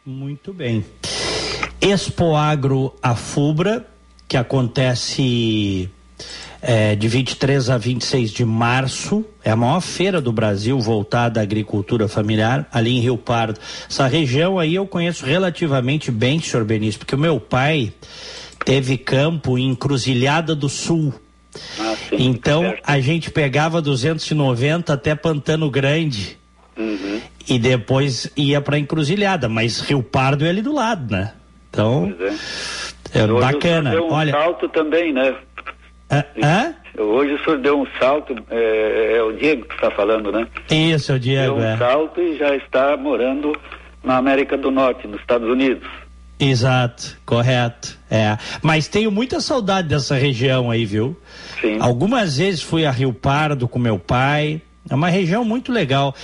[0.07, 0.85] Muito bem.
[1.81, 3.87] Expoagro Afubra,
[4.29, 5.89] que acontece
[6.61, 11.43] é, de 23 a 26 de março, é a maior feira do Brasil voltada à
[11.43, 13.59] agricultura familiar, ali em Rio Pardo.
[13.89, 17.91] Essa região aí eu conheço relativamente bem, senhor Benício, porque o meu pai
[18.63, 21.15] teve campo em Cruzilhada do Sul.
[21.79, 26.37] Ah, sim, então a gente pegava 290 até Pantano Grande.
[26.77, 27.20] Uhum.
[27.49, 31.33] E depois ia para Encruzilhada, mas Rio Pardo é ali do lado, né?
[31.70, 32.14] Então,
[33.12, 33.91] é, é bacana.
[33.91, 35.35] Deu um Olha, salto também, né?
[36.11, 36.75] Hã?
[36.97, 40.47] Hoje o senhor deu um salto, é, é o Diego que está falando, né?
[40.70, 41.57] Isso, é o Diego.
[41.57, 41.77] Deu um é.
[41.77, 43.53] salto e já está morando
[44.03, 45.89] na América do Norte, nos Estados Unidos.
[46.39, 47.99] Exato, correto.
[48.11, 48.37] É.
[48.62, 51.16] Mas tenho muita saudade dessa região aí, viu?
[51.61, 51.79] Sim.
[51.81, 54.61] Algumas vezes fui a Rio Pardo com meu pai.
[54.89, 56.14] É uma região muito legal.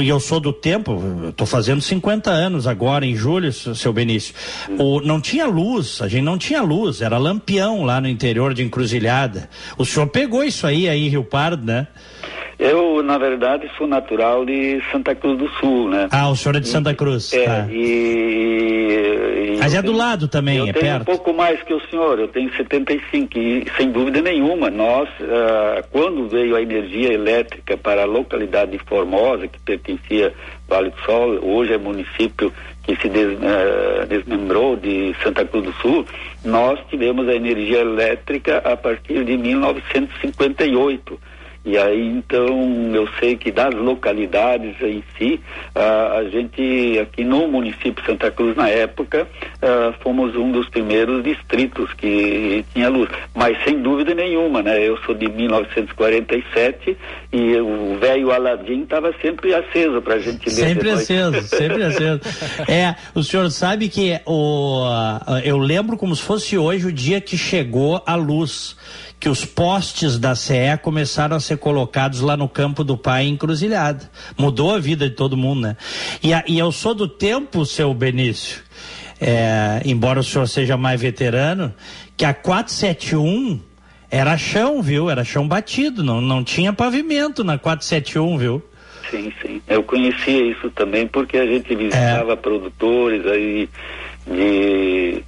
[0.00, 4.34] E eu sou do tempo, estou fazendo 50 anos agora, em julho, seu Benício.
[4.78, 8.64] O, não tinha luz, a gente não tinha luz, era lampião lá no interior de
[8.64, 9.48] Encruzilhada.
[9.78, 11.86] O senhor pegou isso aí, aí Rio Pardo, né?
[12.60, 16.08] Eu, na verdade, sou natural de Santa Cruz do Sul, né?
[16.10, 17.32] Ah, o senhor é de Santa Cruz.
[17.32, 17.66] É, tá.
[17.70, 21.00] e, e, Mas é do lado também, eu é tenho perto?
[21.00, 25.82] um pouco mais que o senhor, eu tenho 75 e, sem dúvida nenhuma, nós, uh,
[25.90, 30.34] quando veio a energia elétrica para a localidade de Formosa, que pertencia
[30.68, 32.52] Vale do Sol, hoje é município
[32.82, 36.04] que se des, uh, desmembrou de Santa Cruz do Sul,
[36.44, 41.18] nós tivemos a energia elétrica a partir de 1958
[41.62, 45.38] e aí, então, eu sei que das localidades em si,
[45.76, 50.70] uh, a gente, aqui no município de Santa Cruz, na época, uh, fomos um dos
[50.70, 53.10] primeiros distritos que tinha luz.
[53.34, 54.82] Mas, sem dúvida nenhuma, né?
[54.82, 56.96] Eu sou de 1947
[57.30, 60.52] e o velho Aladim estava sempre aceso para a gente ler.
[60.52, 62.20] Sempre aceso, sempre aceso.
[62.66, 64.86] É, o senhor sabe que o,
[65.44, 68.76] eu lembro como se fosse hoje o dia que chegou a luz
[69.20, 74.10] que os postes da CE começaram a ser colocados lá no campo do pai encruzilhada.
[74.36, 75.76] Mudou a vida de todo mundo, né?
[76.22, 78.62] E, a, e eu sou do tempo, seu Benício,
[79.20, 81.74] é, embora o senhor seja mais veterano,
[82.16, 83.60] que a 471
[84.10, 85.10] era chão, viu?
[85.10, 88.62] Era chão batido, não, não tinha pavimento na 471, viu?
[89.10, 89.60] Sim, sim.
[89.68, 92.36] Eu conhecia isso também porque a gente visitava é.
[92.36, 93.68] produtores aí
[94.26, 95.22] de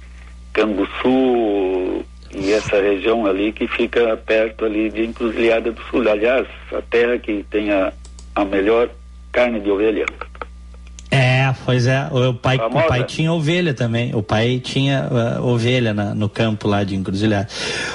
[0.51, 2.03] Canguçu,
[2.35, 6.07] e essa região ali que fica perto ali de Encruzilhada do Sul.
[6.09, 7.93] Aliás, a terra que tem a,
[8.35, 8.89] a melhor
[9.31, 10.05] carne de ovelha.
[11.11, 12.07] É, pois é.
[12.11, 14.15] O pai, o pai tinha ovelha também.
[14.15, 15.07] O pai tinha
[15.39, 17.47] uh, ovelha na, no campo lá de Encruzilhada.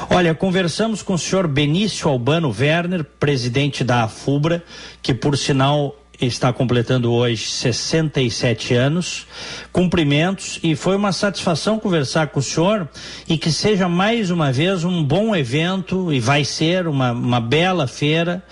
[0.09, 4.63] Olha, conversamos com o senhor Benício Albano Werner, presidente da AFUBRA,
[5.03, 5.97] que por sinal
[6.27, 9.27] está completando hoje 67 anos.
[9.73, 12.89] Cumprimentos e foi uma satisfação conversar com o senhor
[13.29, 17.87] e que seja mais uma vez um bom evento e vai ser uma, uma bela
[17.87, 18.43] feira.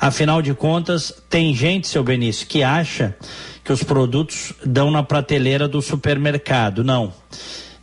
[0.00, 3.16] Afinal de contas, tem gente, seu Benício, que acha
[3.64, 6.84] que os produtos dão na prateleira do supermercado.
[6.84, 7.12] Não.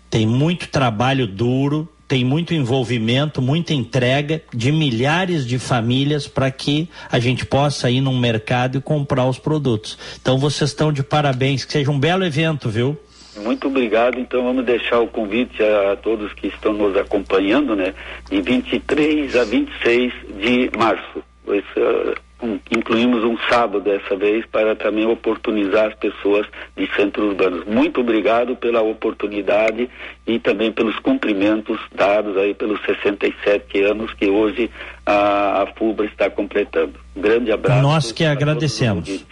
[0.10, 6.90] Tem muito trabalho duro, tem muito envolvimento, muita entrega de milhares de famílias para que
[7.12, 9.98] a gente possa ir num mercado e comprar os produtos.
[10.22, 12.98] Então vocês estão de parabéns, que seja um belo evento, viu?
[13.38, 14.20] Muito obrigado.
[14.20, 17.94] Então vamos deixar o convite a, todos que estão nos acompanhando, né?
[18.30, 21.24] De 23 a 26 de março.
[21.48, 27.66] Esse, um, incluímos um sábado dessa vez para também oportunizar as pessoas de centros urbanos.
[27.66, 29.90] Muito obrigado pela oportunidade
[30.28, 34.70] e também pelos cumprimentos dados aí pelos 67 anos que hoje
[35.06, 36.94] a, a FUBA está completando.
[37.16, 37.82] Um grande abraço.
[37.82, 39.26] Nós que agradecemos.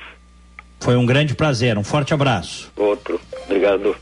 [0.80, 1.78] Foi um grande prazer.
[1.78, 2.72] Um forte abraço.
[2.76, 3.20] Outro.
[3.46, 3.96] Obrigado.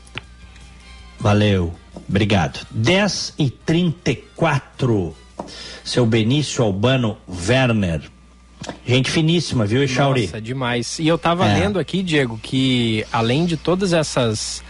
[1.18, 1.72] Valeu.
[2.08, 2.66] Obrigado.
[2.70, 5.14] 10 e 34
[5.84, 8.02] Seu Benício Albano Werner.
[8.86, 10.22] Gente finíssima, viu, Echauri?
[10.22, 10.98] Nossa, demais.
[10.98, 11.60] E eu tava é.
[11.60, 14.62] lendo aqui, Diego, que além de todas essas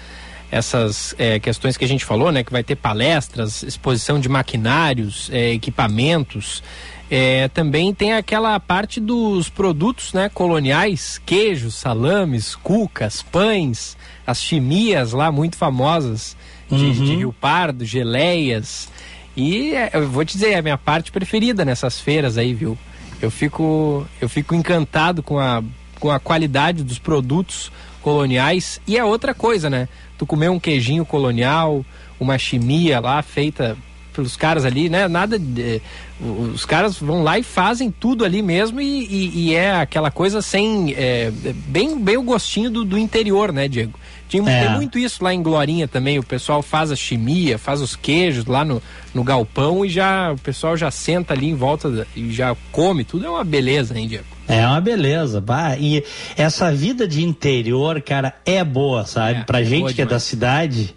[0.51, 5.31] essas é, questões que a gente falou, né, que vai ter palestras, exposição de maquinários,
[5.33, 6.63] é, equipamentos,
[7.11, 15.13] é, também tem aquela parte dos produtos, né, coloniais, queijos, salames, cucas, pães, as chimias
[15.13, 16.37] lá muito famosas
[16.71, 16.93] de, uhum.
[16.93, 18.91] de Rio Pardo, geleias.
[19.35, 22.77] E é, eu vou te dizer, é a minha parte preferida nessas feiras aí, viu?
[23.23, 25.63] Eu fico, eu fico encantado com a,
[26.01, 27.71] com a qualidade dos produtos
[28.03, 28.81] coloniais.
[28.85, 29.89] E é outra coisa, né?
[30.19, 31.87] Tu comer um queijinho colonial,
[32.19, 33.79] uma chimia lá feita
[34.13, 35.09] pelos caras ali, né?
[35.09, 35.81] Nada de,
[36.21, 40.41] os caras vão lá e fazem tudo ali mesmo e, e, e é aquela coisa
[40.41, 41.33] sem é,
[41.67, 43.99] bem bem o gostinho do, do interior, né, Diego?
[44.33, 44.67] Tinha, é.
[44.67, 46.19] Tem muito isso lá em Glorinha também.
[46.19, 48.83] O pessoal faz a chimia, faz os queijos lá no,
[49.13, 53.05] no galpão e já o pessoal já senta ali em volta e já come.
[53.05, 54.25] Tudo é uma beleza, hein, Diego?
[54.49, 55.39] É uma beleza.
[55.39, 56.03] Bah, e
[56.35, 59.41] essa vida de interior, cara, é boa, sabe?
[59.41, 60.95] É, pra é gente que é da cidade,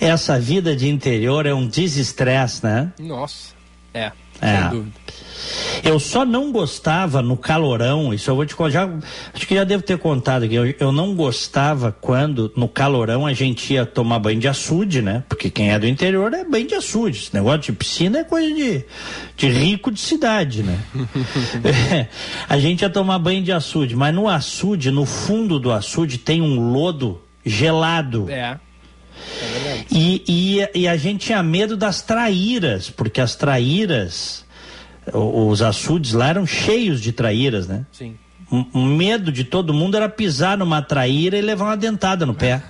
[0.00, 2.92] essa vida de interior é um desestresse, né?
[2.98, 3.54] Nossa,
[3.92, 4.12] é.
[4.40, 4.62] É.
[4.62, 5.00] Sem dúvida.
[5.82, 8.90] Eu só não gostava no calorão, isso eu vou te contar,
[9.32, 13.32] acho que já devo ter contado aqui, eu, eu, não gostava quando no calorão a
[13.32, 15.24] gente ia tomar banho de açude, né?
[15.28, 18.54] Porque quem é do interior é banho de açude, esse negócio de piscina é coisa
[18.54, 18.84] de,
[19.36, 20.78] de rico de cidade, né?
[21.92, 22.08] é,
[22.48, 26.42] a gente ia tomar banho de açude, mas no açude, no fundo do açude tem
[26.42, 28.26] um lodo gelado.
[28.28, 28.58] É.
[29.42, 34.44] É e, e, e a gente tinha medo das traíras, porque as traíras,
[35.12, 37.84] os açudes lá eram cheios de traíras, né?
[37.92, 38.16] Sim
[38.50, 42.60] o medo de todo mundo era pisar numa traíra e levar uma dentada no pé.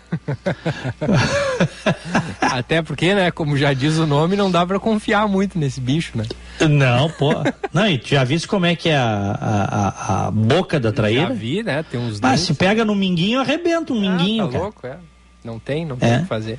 [2.40, 6.18] Até porque, né, como já diz o nome, não dá para confiar muito nesse bicho,
[6.18, 6.24] né?
[6.68, 7.32] Não, pô.
[7.72, 11.28] Não, e já viste como é que é a, a, a boca da traíra?
[11.28, 11.82] Já vi, né?
[11.90, 14.64] Tem uns Ah, se pega no minguinho, arrebenta um ah, minguinho, tá cara.
[14.64, 14.96] louco, é.
[15.44, 16.16] Não tem, não tem é.
[16.18, 16.58] o que fazer.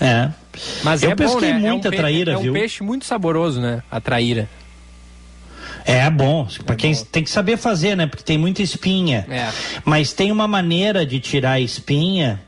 [0.00, 0.30] É.
[0.82, 1.70] Mas eu é pesquei bom, né?
[1.70, 2.52] muita é um traíra, é um viu?
[2.52, 3.82] peixe muito saboroso, né?
[3.90, 4.48] A traíra.
[5.84, 7.04] É bom, para quem bom.
[7.12, 8.06] tem que saber fazer, né?
[8.06, 9.26] Porque tem muita espinha.
[9.28, 9.50] É.
[9.84, 12.40] Mas tem uma maneira de tirar a espinha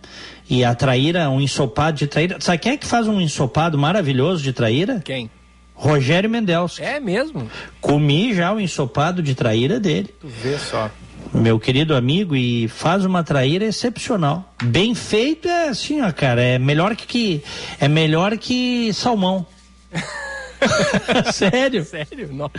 [0.48, 2.38] e a traíra, um ensopado de traíra.
[2.40, 5.02] Sabe quem é que faz um ensopado maravilhoso de traíra?
[5.04, 5.30] Quem?
[5.74, 6.80] Rogério Mendels.
[6.80, 7.50] É mesmo?
[7.80, 10.14] Comi já o ensopado de traíra dele.
[10.18, 10.90] Tu vê só.
[11.36, 14.52] Meu querido amigo, e faz uma traíra excepcional.
[14.62, 16.42] Bem feito é assim, ó, cara.
[16.42, 17.42] É melhor que,
[17.80, 19.46] é melhor que salmão.
[21.32, 21.84] Sério?
[21.84, 22.30] Sério?
[22.32, 22.50] Não.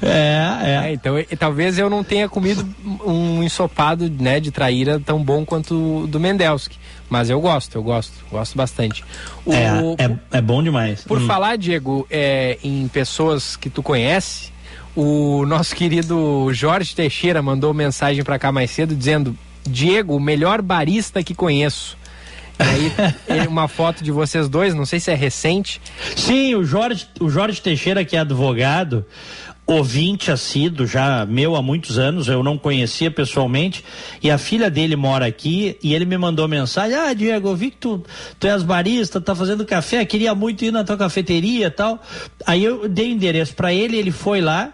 [0.00, 0.08] É,
[0.62, 0.88] é.
[0.88, 2.66] é então, e, talvez eu não tenha comido
[3.04, 6.78] um ensopado né, de traíra tão bom quanto o do Mendelski.
[7.08, 9.04] Mas eu gosto, eu gosto, gosto bastante.
[9.44, 9.66] O, é,
[9.98, 11.02] é, é, bom demais.
[11.02, 11.26] Por hum.
[11.26, 14.52] falar, Diego, é, em pessoas que tu conhece,
[14.96, 20.62] o nosso querido Jorge Teixeira mandou mensagem para cá mais cedo dizendo: Diego, o melhor
[20.62, 21.96] barista que conheço.
[22.58, 25.80] E aí, uma foto de vocês dois, não sei se é recente.
[26.16, 29.06] Sim, o Jorge, o Jorge Teixeira, que é advogado,
[29.66, 33.84] ouvinte assíduo, já meu há muitos anos, eu não conhecia pessoalmente,
[34.22, 37.70] e a filha dele mora aqui, e ele me mandou mensagem, ah, Diego, eu vi
[37.70, 38.04] que tu,
[38.38, 42.02] tu és barista, tá fazendo café, queria muito ir na tua cafeteria e tal.
[42.44, 44.72] Aí eu dei o endereço para ele, ele foi lá,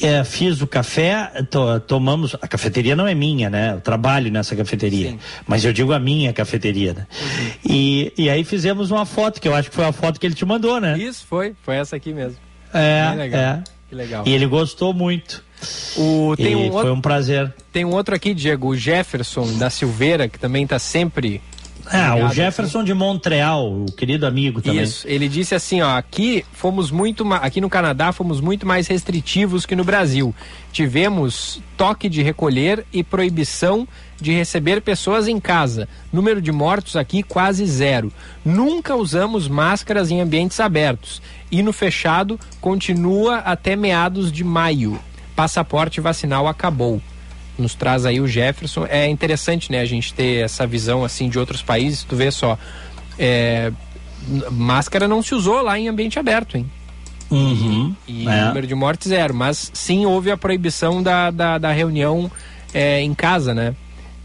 [0.00, 2.34] é, fiz o café, to, tomamos.
[2.42, 3.74] A cafeteria não é minha, né?
[3.74, 5.10] Eu trabalho nessa cafeteria.
[5.10, 5.18] Sim.
[5.46, 7.06] Mas eu digo a minha cafeteria, né?
[7.20, 7.50] Uhum.
[7.64, 10.34] E, e aí fizemos uma foto, que eu acho que foi a foto que ele
[10.34, 10.98] te mandou, né?
[10.98, 11.54] Isso, foi.
[11.62, 12.38] Foi essa aqui mesmo.
[12.72, 13.14] É.
[13.16, 13.40] legal.
[13.40, 13.62] É.
[13.88, 14.24] Que legal.
[14.26, 15.44] E ele gostou muito.
[15.96, 17.54] O, tem um foi outro, um prazer.
[17.72, 21.40] Tem um outro aqui, Diego, o Jefferson da Silveira, que também está sempre
[21.86, 22.86] ah, o Jefferson assim.
[22.86, 24.82] de Montreal, o querido amigo também.
[24.82, 29.66] Isso, ele disse assim, ó, aqui fomos muito, aqui no Canadá fomos muito mais restritivos
[29.66, 30.34] que no Brasil.
[30.72, 33.86] Tivemos toque de recolher e proibição
[34.20, 35.88] de receber pessoas em casa.
[36.12, 38.12] Número de mortos aqui quase zero.
[38.44, 41.20] Nunca usamos máscaras em ambientes abertos.
[41.50, 44.98] E no fechado continua até meados de maio.
[45.36, 47.00] Passaporte vacinal acabou
[47.58, 48.86] nos traz aí o Jefferson.
[48.88, 52.04] É interessante, né, a gente ter essa visão assim de outros países.
[52.04, 52.58] Tu vê só,
[53.18, 53.72] é,
[54.50, 56.70] máscara não se usou lá em ambiente aberto, hein?
[57.30, 58.44] Uhum, e, e é.
[58.44, 62.30] número de mortes zero, mas sim houve a proibição da, da, da reunião
[62.72, 63.74] é, em casa, né?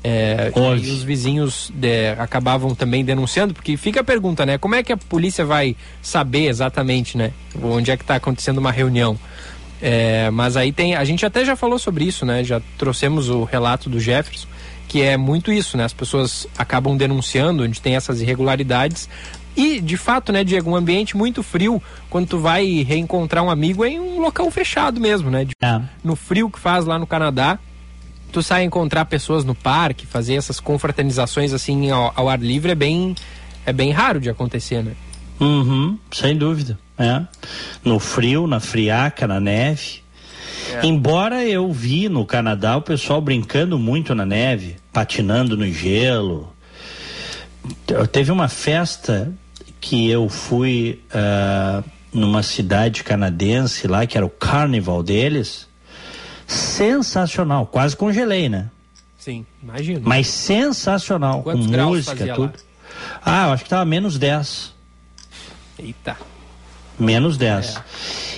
[0.01, 4.57] É, e os vizinhos de, acabavam também denunciando, porque fica a pergunta, né?
[4.57, 7.31] Como é que a polícia vai saber exatamente, né?
[7.61, 9.19] Onde é que está acontecendo uma reunião?
[9.81, 10.95] É, mas aí tem.
[10.95, 12.43] A gente até já falou sobre isso, né?
[12.43, 14.47] Já trouxemos o relato do Jefferson,
[14.87, 15.85] que é muito isso, né?
[15.85, 19.07] As pessoas acabam denunciando onde tem essas irregularidades.
[19.55, 23.83] E, de fato, né, Diego, um ambiente muito frio, quando tu vai reencontrar um amigo
[23.83, 25.45] é em um local fechado mesmo, né?
[25.61, 25.81] É.
[26.03, 27.59] No frio que faz lá no Canadá,
[28.31, 32.75] tu sai encontrar pessoas no parque, fazer essas confraternizações assim ao, ao ar livre é
[32.75, 33.15] bem,
[33.65, 34.93] é bem raro de acontecer, né?
[35.39, 36.77] Uhum, sem dúvida.
[36.99, 37.21] É.
[37.83, 40.01] No frio, na friaca, na neve.
[40.73, 40.85] É.
[40.85, 46.53] Embora eu vi no Canadá o pessoal brincando muito na neve, patinando no gelo.
[48.11, 49.31] Teve uma festa
[49.79, 55.67] que eu fui uh, numa cidade canadense lá, que era o carnival deles.
[56.45, 58.69] Sensacional, quase congelei, né?
[59.17, 60.01] Sim, imagino.
[60.03, 62.53] Mas sensacional, Quantos com música, tudo.
[62.53, 62.69] Lá?
[63.23, 64.73] Ah, eu acho que tava menos 10.
[65.77, 66.17] Eita.
[66.99, 67.75] Menos 10.
[67.75, 67.81] É.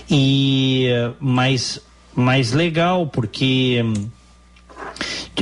[0.09, 0.89] E
[1.19, 1.79] mais
[2.13, 4.09] mais legal porque hum,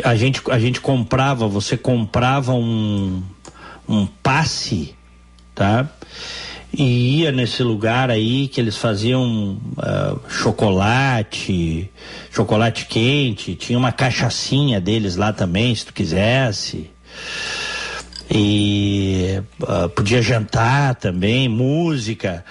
[0.04, 3.22] a gente a gente comprava, você comprava um
[3.88, 4.96] um passe,
[5.56, 5.90] tá?
[6.72, 11.90] E ia nesse lugar aí que eles faziam uh, chocolate,
[12.32, 16.92] chocolate quente, tinha uma cachaçinha deles lá também, se tu quisesse
[18.32, 22.46] e uh, podia jantar também, música.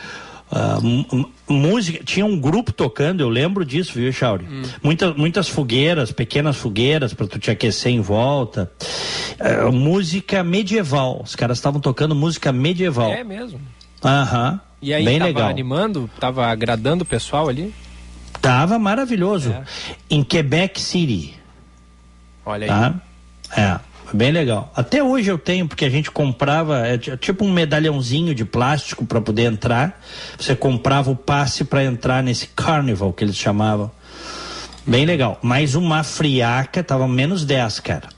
[0.50, 4.46] Uh, música, tinha um grupo tocando, eu lembro disso, viu, Chauri?
[4.46, 4.62] Hum.
[4.82, 8.70] Muitas, muitas fogueiras, pequenas fogueiras para tu te aquecer em volta.
[9.38, 13.12] Uh, música medieval, os caras estavam tocando música medieval.
[13.12, 13.60] É mesmo.
[14.02, 14.60] Aham.
[14.80, 15.48] E aí bem tava legal.
[15.48, 17.74] animando, tava agradando o pessoal ali?
[18.40, 19.50] Tava maravilhoso.
[19.50, 19.64] É.
[20.08, 21.34] Em Quebec City.
[22.46, 22.68] Olha aí.
[22.68, 22.94] Tá?
[23.56, 23.80] É.
[24.12, 24.72] bem legal.
[24.74, 29.20] Até hoje eu tenho, porque a gente comprava, é tipo um medalhãozinho de plástico para
[29.20, 30.00] poder entrar.
[30.38, 33.90] Você comprava o passe para entrar nesse carnival que eles chamavam.
[34.86, 35.38] Bem legal.
[35.42, 38.08] Mas uma friaca tava menos 10, cara.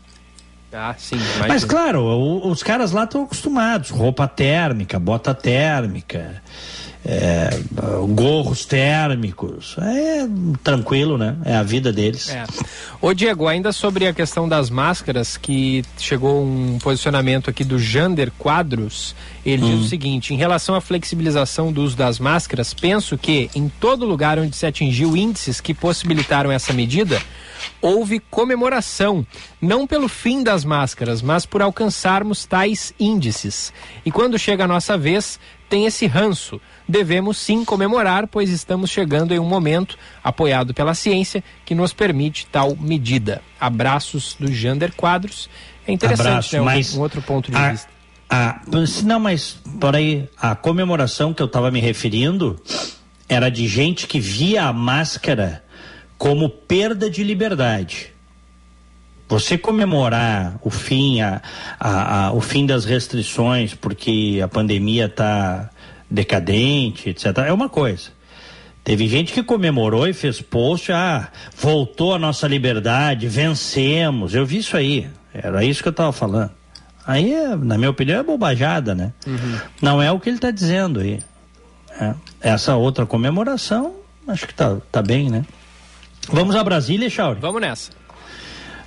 [0.72, 1.18] Ah, sim.
[1.48, 3.90] Mas claro, o, os caras lá estão acostumados.
[3.90, 6.40] Roupa térmica, bota térmica
[7.04, 7.50] é,
[8.14, 9.76] gorros térmicos.
[9.78, 10.26] É
[10.62, 11.36] tranquilo, né?
[11.44, 12.28] É a vida deles.
[12.28, 12.44] É.
[13.00, 18.30] Ô Diego, ainda sobre a questão das máscaras, que chegou um posicionamento aqui do Jander
[18.38, 19.14] Quadros,
[19.44, 19.76] ele hum.
[19.76, 24.04] diz o seguinte, em relação à flexibilização do uso das máscaras, penso que em todo
[24.04, 27.20] lugar onde se atingiu índices que possibilitaram essa medida,
[27.80, 29.26] houve comemoração,
[29.60, 33.72] não pelo fim das máscaras, mas por alcançarmos tais índices.
[34.04, 35.38] E quando chega a nossa vez,
[35.68, 36.60] tem esse ranço.
[36.86, 42.46] Devemos sim comemorar, pois estamos chegando em um momento, apoiado pela ciência, que nos permite
[42.46, 43.40] tal medida.
[43.58, 45.48] Abraços do Jander Quadros.
[45.86, 46.96] É interessante, Abraço, né?
[46.96, 47.88] Um, um, outro ponto de a, vista.
[48.30, 48.62] A,
[49.04, 52.62] não, mas por aí, a comemoração que eu estava me referindo
[53.28, 55.64] era de gente que via a máscara
[56.16, 58.12] como perda de liberdade.
[59.28, 61.42] Você comemorar o fim, a,
[61.78, 65.70] a, a, o fim das restrições, porque a pandemia está
[66.08, 68.10] decadente, etc., é uma coisa.
[68.82, 74.34] Teve gente que comemorou e fez post, ah, voltou a nossa liberdade, vencemos.
[74.34, 75.08] Eu vi isso aí.
[75.32, 76.59] Era isso que eu estava falando.
[77.06, 79.12] Aí, na minha opinião, é bobajada, né?
[79.26, 79.58] Uhum.
[79.80, 81.20] Não é o que ele está dizendo aí.
[82.00, 82.14] É.
[82.40, 83.94] Essa outra comemoração,
[84.26, 85.44] acho que tá, tá bem, né?
[86.32, 87.40] Vamos a Brasília, Chauri?
[87.40, 87.90] Vamos nessa.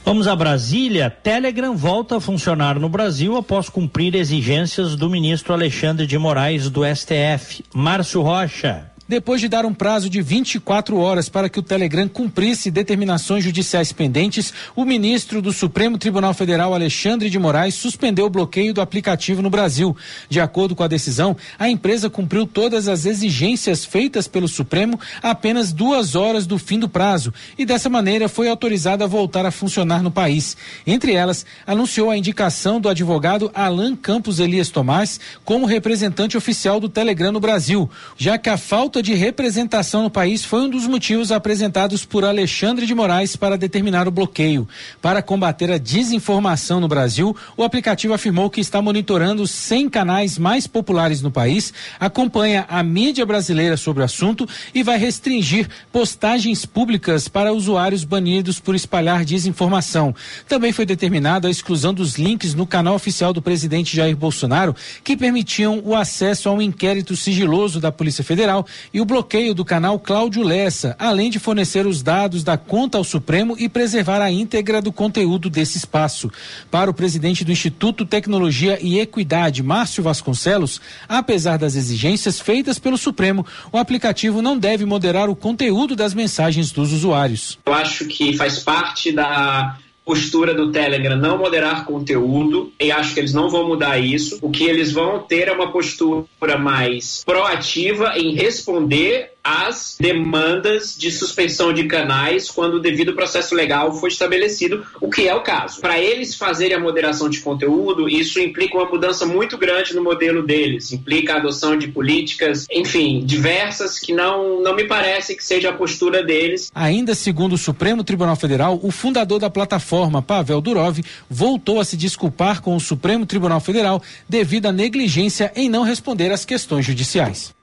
[0.05, 1.09] Vamos a Brasília.
[1.09, 6.81] Telegram volta a funcionar no Brasil após cumprir exigências do ministro Alexandre de Moraes do
[6.83, 7.63] STF.
[7.73, 8.91] Márcio Rocha.
[9.05, 13.91] Depois de dar um prazo de 24 horas para que o Telegram cumprisse determinações judiciais
[13.91, 19.41] pendentes, o ministro do Supremo Tribunal Federal, Alexandre de Moraes, suspendeu o bloqueio do aplicativo
[19.41, 19.95] no Brasil.
[20.29, 25.73] De acordo com a decisão, a empresa cumpriu todas as exigências feitas pelo Supremo apenas
[25.73, 30.01] duas horas do fim do prazo e, dessa maneira, foi autorizada a voltar a funcionar
[30.01, 30.55] no país.
[30.87, 36.87] Entre elas, anunciou a indicação do advogado Alan Campos Elias Tomás como representante oficial do
[36.87, 40.85] Telegram no Brasil, já que a falta falta de representação no país foi um dos
[40.85, 44.67] motivos apresentados por Alexandre de Moraes para determinar o bloqueio.
[45.01, 50.37] Para combater a desinformação no Brasil, o aplicativo afirmou que está monitorando os 100 canais
[50.37, 56.63] mais populares no país, acompanha a mídia brasileira sobre o assunto e vai restringir postagens
[56.63, 60.13] públicas para usuários banidos por espalhar desinformação.
[60.47, 65.17] Também foi determinada a exclusão dos links no canal oficial do presidente Jair Bolsonaro, que
[65.17, 69.99] permitiam o acesso a um inquérito sigiloso da Polícia Federal e o bloqueio do canal
[69.99, 74.81] Cláudio Lessa, além de fornecer os dados da conta ao Supremo e preservar a íntegra
[74.81, 76.31] do conteúdo desse espaço.
[76.71, 82.97] Para o presidente do Instituto Tecnologia e Equidade, Márcio Vasconcelos, apesar das exigências feitas pelo
[82.97, 87.59] Supremo, o aplicativo não deve moderar o conteúdo das mensagens dos usuários.
[87.65, 93.19] Eu acho que faz parte da postura do Telegram não moderar conteúdo e acho que
[93.19, 94.39] eles não vão mudar isso.
[94.41, 101.11] O que eles vão ter é uma postura mais proativa em responder as demandas de
[101.11, 105.81] suspensão de canais quando o devido processo legal foi estabelecido, o que é o caso.
[105.81, 110.43] Para eles fazerem a moderação de conteúdo, isso implica uma mudança muito grande no modelo
[110.43, 115.69] deles, implica a adoção de políticas, enfim, diversas que não, não me parece que seja
[115.69, 116.71] a postura deles.
[116.73, 120.99] Ainda segundo o Supremo Tribunal Federal, o fundador da plataforma, Pavel Durov,
[121.29, 126.31] voltou a se desculpar com o Supremo Tribunal Federal devido à negligência em não responder
[126.31, 127.53] às questões judiciais.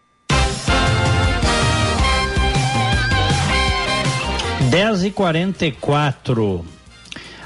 [4.71, 6.65] 10 e 44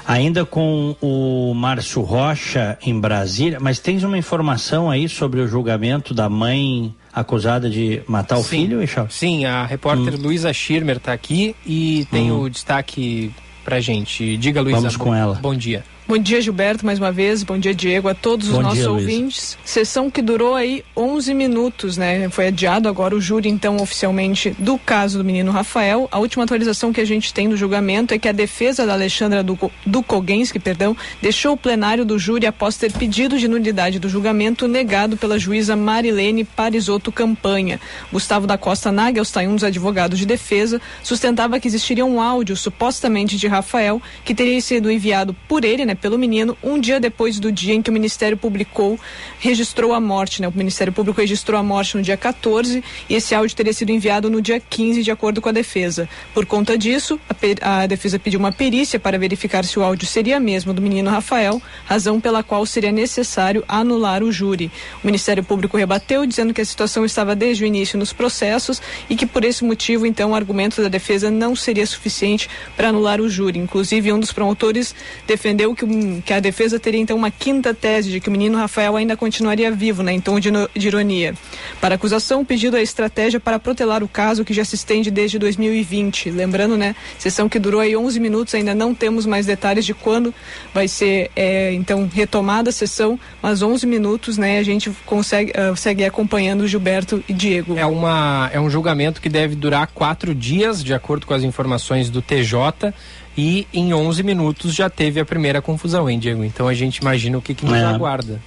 [0.05, 6.13] ainda com o Márcio Rocha em Brasília, mas tens uma informação aí sobre o julgamento
[6.13, 9.07] da mãe acusada de matar o sim, filho, Ixal?
[9.09, 10.21] Sim, a repórter hum.
[10.21, 12.41] Luísa Schirmer está aqui e tem hum.
[12.41, 13.31] o destaque
[13.63, 14.37] pra gente.
[14.37, 14.81] Diga, Luísa.
[14.81, 15.39] Vamos com ela.
[15.41, 15.83] Bom dia.
[16.07, 17.41] Bom dia, Gilberto, mais uma vez.
[17.41, 19.57] Bom dia, Diego, a todos Bom os nossos dia, ouvintes.
[19.65, 22.29] Sessão que durou aí 11 minutos, né?
[22.29, 26.07] Foi adiado agora o júri, então, oficialmente, do caso do menino Rafael.
[26.11, 29.43] A última atualização que a gente tem do julgamento é que a defesa da Alexandra
[29.83, 35.17] Dukogensky, perdão, deixou o plenário do júri após ter pedido de nulidade do julgamento negado
[35.17, 37.81] pela juíza Marilene Parisotto Campanha.
[38.13, 43.37] Gustavo da Costa Nagelstein, um dos advogados de defesa, sustentava que existiria um áudio supostamente
[43.37, 45.94] de Rafael que teria sido enviado por ele, né?
[45.95, 48.99] Né, pelo menino um dia depois do dia em que o Ministério publicou,
[49.39, 50.47] registrou a morte, né?
[50.47, 54.29] O Ministério Público registrou a morte no dia 14 e esse áudio teria sido enviado
[54.29, 56.07] no dia 15, de acordo com a defesa.
[56.33, 57.19] Por conta disso,
[57.61, 61.09] a, a defesa pediu uma perícia para verificar se o áudio seria mesmo do menino
[61.09, 64.71] Rafael, razão pela qual seria necessário anular o júri.
[65.03, 69.15] O Ministério Público rebateu, dizendo que a situação estava desde o início nos processos e
[69.15, 73.29] que por esse motivo, então, o argumento da defesa não seria suficiente para anular o
[73.29, 73.59] júri.
[73.59, 74.95] Inclusive, um dos promotores
[75.27, 75.84] defendeu que,
[76.25, 79.71] que a defesa teria então uma quinta tese de que o menino Rafael ainda continuaria
[79.71, 81.33] vivo, né, em tom de, de ironia.
[81.79, 85.09] Para a acusação, o pedido é estratégia para protelar o caso que já se estende
[85.11, 86.29] desde 2020.
[86.31, 90.33] Lembrando, né, sessão que durou aí 11 minutos, ainda não temos mais detalhes de quando
[90.73, 95.75] vai ser é, então retomada a sessão, mas 11 minutos, né, a gente consegue uh,
[95.75, 97.77] segue acompanhando Gilberto e Diego.
[97.77, 102.09] É uma é um julgamento que deve durar quatro dias, de acordo com as informações
[102.09, 102.93] do TJ.
[103.37, 106.43] E em 11 minutos já teve a primeira confusão, hein, Diego?
[106.43, 107.83] Então a gente imagina o que, que nos é.
[107.83, 108.41] aguarda.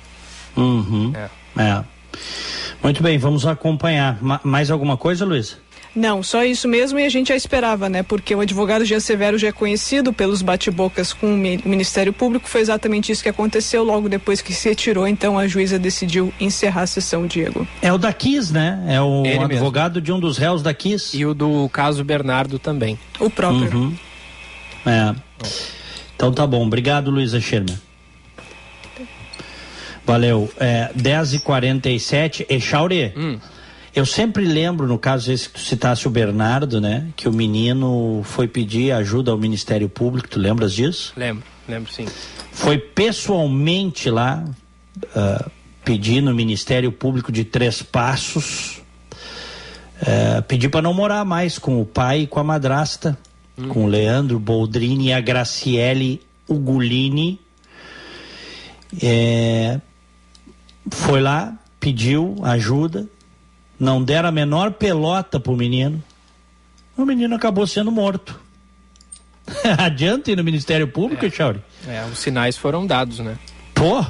[0.56, 1.12] Uhum.
[1.14, 1.62] É.
[1.62, 1.84] é.
[2.82, 4.18] Muito bem, vamos acompanhar.
[4.22, 5.58] Ma mais alguma coisa, Luiz?
[5.94, 8.02] Não, só isso mesmo e a gente já esperava, né?
[8.02, 12.48] Porque o advogado Jean Severo já é conhecido pelos bate-bocas com o Ministério Público.
[12.48, 15.08] Foi exatamente isso que aconteceu logo depois que se retirou.
[15.08, 17.66] Então a juíza decidiu encerrar a sessão, Diego.
[17.82, 18.84] É o da Kiss, né?
[18.86, 20.04] É o Ele advogado mesmo.
[20.04, 21.16] de um dos réus da Kiss.
[21.16, 22.98] E o do caso Bernardo também.
[23.18, 23.76] O próprio.
[23.76, 23.96] Uhum.
[24.88, 25.14] É.
[26.16, 26.66] Então tá bom.
[26.66, 27.78] Obrigado, Luísa Sherman.
[30.08, 30.50] Valeu.
[30.58, 32.46] É, 10h47.
[32.48, 33.38] Echauri, hum.
[33.94, 37.08] eu sempre lembro, no caso esse que tu citasse o Bernardo, né?
[37.14, 40.26] Que o menino foi pedir ajuda ao Ministério Público.
[40.26, 41.12] Tu lembras disso?
[41.14, 42.06] Lembro, lembro sim.
[42.50, 44.44] Foi pessoalmente lá
[45.04, 45.50] uh,
[45.84, 48.80] pedir no Ministério Público de Três Passos.
[50.00, 53.18] Uh, pedir para não morar mais com o pai e com a madrasta,
[53.58, 53.68] hum.
[53.68, 57.40] com o Leandro Boldrini e a Graciele Ugolini.
[59.02, 59.80] É,
[60.90, 63.06] foi lá, pediu ajuda,
[63.78, 66.02] não deram a menor pelota pro menino.
[66.96, 68.38] O menino acabou sendo morto.
[69.78, 71.30] Adianta ir no Ministério Público, é.
[71.30, 71.62] Chauri?
[71.86, 73.38] É, os sinais foram dados, né?
[73.74, 74.04] Pô,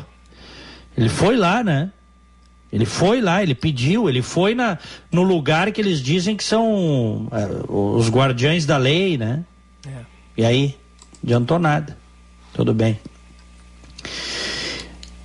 [0.97, 1.93] ele foi lá, né?
[2.73, 4.79] Ele foi lá, ele pediu, ele foi na,
[5.11, 9.43] no lugar que eles dizem que são é, os guardiães da lei, né?
[9.87, 9.91] É.
[10.37, 10.77] E aí,
[11.25, 11.97] adiantou nada.
[12.53, 12.99] Tudo bem.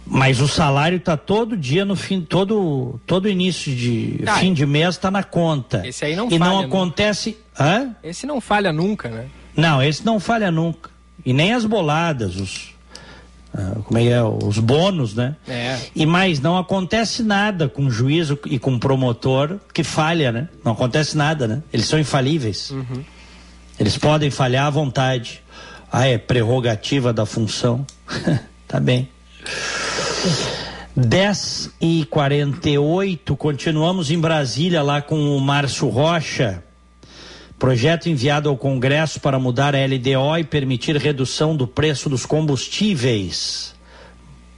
[0.05, 4.65] Mas o salário está todo dia no fim, todo todo início de ah, fim de
[4.65, 5.85] mês está na conta.
[5.87, 6.37] Esse aí não e falha.
[6.37, 7.95] E não acontece, hã?
[8.03, 9.27] Esse não falha nunca, né?
[9.55, 10.91] Não, esse não falha nunca.
[11.25, 12.72] E nem as boladas, os
[13.85, 15.35] como é, que é os bônus, né?
[15.47, 15.77] É.
[15.95, 20.49] E mais não acontece nada com o juízo e com o promotor que falha, né?
[20.63, 21.63] Não acontece nada, né?
[21.71, 22.71] Eles são infalíveis.
[22.71, 23.03] Uhum.
[23.79, 25.41] Eles podem falhar à vontade.
[25.91, 27.85] Ah, é prerrogativa da função.
[28.67, 29.07] tá bem.
[30.95, 36.63] 10 e 48 continuamos em Brasília lá com o Márcio Rocha.
[37.63, 43.73] Projeto enviado ao Congresso para mudar a LDO e permitir redução do preço dos combustíveis.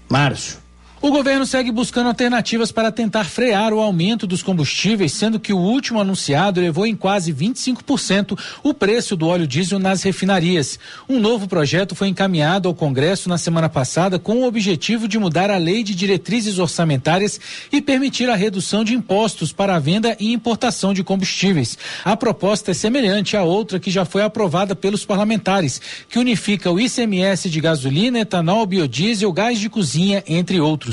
[0.10, 0.65] Márcio.
[1.02, 5.58] O governo segue buscando alternativas para tentar frear o aumento dos combustíveis, sendo que o
[5.58, 10.80] último anunciado levou em quase 25% o preço do óleo diesel nas refinarias.
[11.08, 15.52] Um novo projeto foi encaminhado ao Congresso na semana passada com o objetivo de mudar
[15.52, 17.40] a lei de diretrizes orçamentárias
[17.72, 21.78] e permitir a redução de impostos para a venda e importação de combustíveis.
[22.06, 26.80] A proposta é semelhante à outra que já foi aprovada pelos parlamentares, que unifica o
[26.80, 30.85] ICMS de gasolina, etanol, biodiesel, gás de cozinha, entre outros.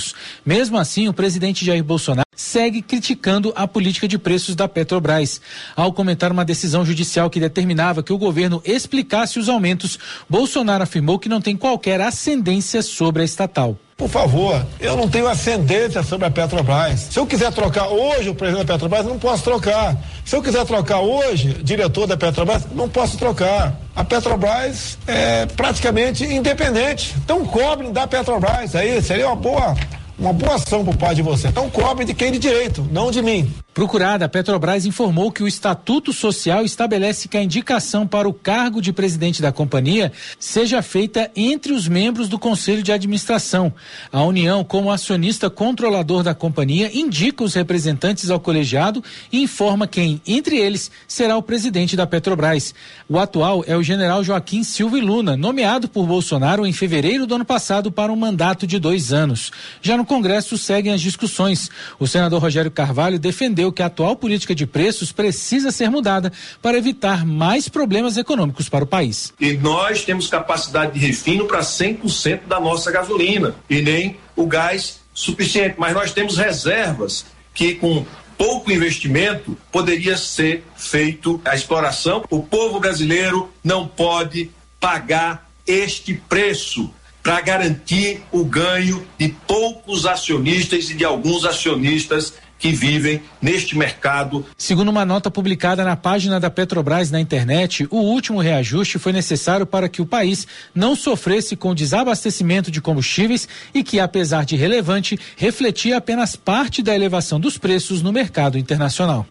[0.44, 5.40] Mesmo assim, o presidente Jair Bolsonaro segue criticando a política de preços da Petrobras.
[5.76, 9.98] Ao comentar uma decisão judicial que determinava que o governo explicasse os aumentos,
[10.28, 13.78] Bolsonaro afirmou que não tem qualquer ascendência sobre a estatal.
[13.96, 17.08] Por favor, eu não tenho ascendência sobre a Petrobras.
[17.10, 19.96] Se eu quiser trocar hoje o presidente da Petrobras, não posso trocar.
[20.24, 23.74] Se eu quiser trocar hoje diretor da Petrobras, não posso trocar.
[23.94, 27.14] A Petrobras é praticamente independente.
[27.24, 28.74] Então cobrem da Petrobras.
[28.74, 29.76] Aí seria uma boa
[30.18, 31.48] uma boa ação por parte de você.
[31.48, 33.52] Então cobre de quem de direito, não de mim.
[33.74, 38.82] Procurada, a Petrobras informou que o Estatuto Social estabelece que a indicação para o cargo
[38.82, 43.72] de presidente da companhia seja feita entre os membros do Conselho de Administração.
[44.12, 50.20] A União, como acionista controlador da companhia, indica os representantes ao colegiado e informa quem,
[50.26, 52.74] entre eles, será o presidente da Petrobras.
[53.08, 57.44] O atual é o general Joaquim Silva Luna, nomeado por Bolsonaro em fevereiro do ano
[57.44, 59.50] passado para um mandato de dois anos.
[59.80, 61.70] Já no Congresso seguem as discussões.
[61.98, 66.32] O senador Rogério Carvalho defendeu entendeu que a atual política de preços precisa ser mudada
[66.60, 69.32] para evitar mais problemas econômicos para o país.
[69.38, 75.00] E nós temos capacidade de refino para 100% da nossa gasolina e nem o gás
[75.14, 77.24] suficiente, mas nós temos reservas
[77.54, 78.04] que com
[78.36, 82.24] pouco investimento poderia ser feito a exploração.
[82.30, 86.90] O povo brasileiro não pode pagar este preço
[87.22, 94.46] para garantir o ganho de poucos acionistas e de alguns acionistas que vivem neste mercado.
[94.56, 99.66] Segundo uma nota publicada na página da Petrobras na internet, o último reajuste foi necessário
[99.66, 105.18] para que o país não sofresse com desabastecimento de combustíveis e que, apesar de relevante,
[105.36, 109.26] refletia apenas parte da elevação dos preços no mercado internacional.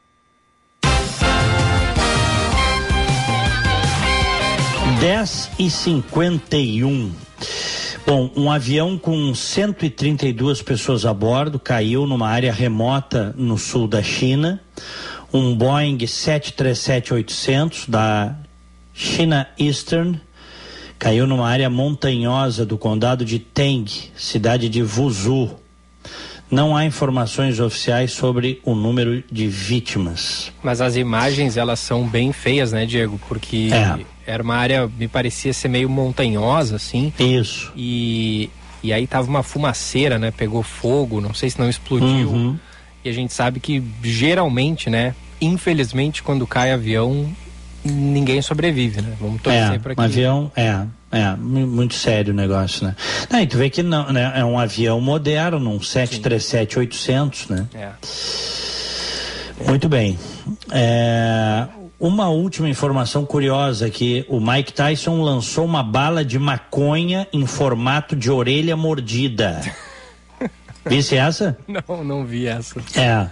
[4.99, 7.13] Dez e cinquenta e um.
[8.05, 14.01] Bom, um avião com 132 pessoas a bordo caiu numa área remota no sul da
[14.01, 14.59] China.
[15.31, 18.35] Um Boeing 737-800 da
[18.93, 20.19] China Eastern
[20.97, 25.59] caiu numa área montanhosa do condado de Teng, cidade de Wuzhou.
[26.51, 30.51] Não há informações oficiais sobre o número de vítimas.
[30.61, 33.19] Mas as imagens elas são bem feias, né, Diego?
[33.27, 34.05] Porque é.
[34.25, 37.11] Era uma área, me parecia ser meio montanhosa, assim.
[37.19, 37.71] Isso.
[37.75, 38.49] E,
[38.83, 40.31] e aí tava uma fumaceira, né?
[40.31, 42.29] Pegou fogo, não sei se não explodiu.
[42.29, 42.59] Uhum.
[43.03, 45.15] E a gente sabe que geralmente, né?
[45.41, 47.29] Infelizmente, quando cai avião,
[47.83, 49.13] ninguém sobrevive, né?
[49.19, 50.01] Vamos torcer é, para que.
[50.01, 50.85] Um avião, é.
[51.11, 52.95] É, muito sério o negócio, né?
[53.29, 54.31] Não, e tu vê que não, né?
[54.35, 57.67] É um avião moderno, um 737-800, né?
[57.73, 57.89] É.
[59.67, 60.17] Muito bem.
[60.71, 61.67] É,
[61.99, 68.15] uma última informação curiosa aqui: o Mike Tyson lançou uma bala de maconha em formato
[68.15, 69.61] de orelha mordida.
[70.85, 71.57] Visse essa?
[71.67, 72.81] Não, não vi essa.
[72.95, 73.29] É.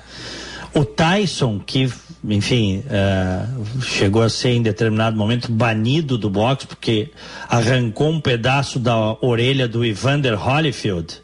[0.73, 1.91] O Tyson, que,
[2.24, 7.12] enfim, uh, chegou a ser em determinado momento banido do boxe porque
[7.48, 11.22] arrancou um pedaço da orelha do Evander Holyfield.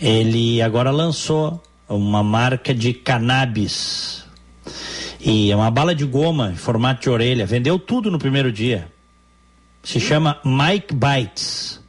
[0.00, 4.24] Ele agora lançou uma marca de cannabis
[5.20, 7.46] e é uma bala de goma em formato de orelha.
[7.46, 8.88] Vendeu tudo no primeiro dia.
[9.82, 11.80] Se chama Mike Bites.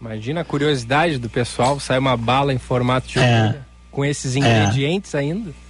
[0.00, 4.36] Imagina a curiosidade do pessoal, sai uma bala em formato de é, orelha, com esses
[4.36, 5.65] ingredientes é, ainda.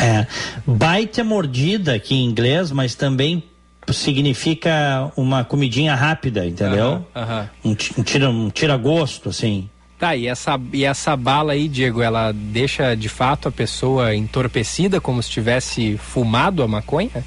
[0.00, 0.26] É.
[0.66, 3.42] Bite é mordida aqui em inglês, mas também
[3.92, 7.06] significa uma comidinha rápida, entendeu?
[7.64, 9.68] Um, tira, um tira gosto, assim.
[9.98, 15.00] Tá, e essa, e essa bala aí, Diego, ela deixa de fato a pessoa entorpecida
[15.00, 17.24] como se tivesse fumado a maconha?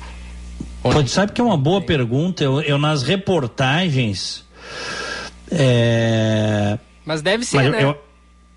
[0.82, 2.44] Pode, sabe que é uma boa pergunta.
[2.44, 4.46] Eu, eu nas reportagens.
[5.52, 6.80] É...
[7.06, 7.84] Mas deve ser, Mas né?
[7.84, 7.98] Eu,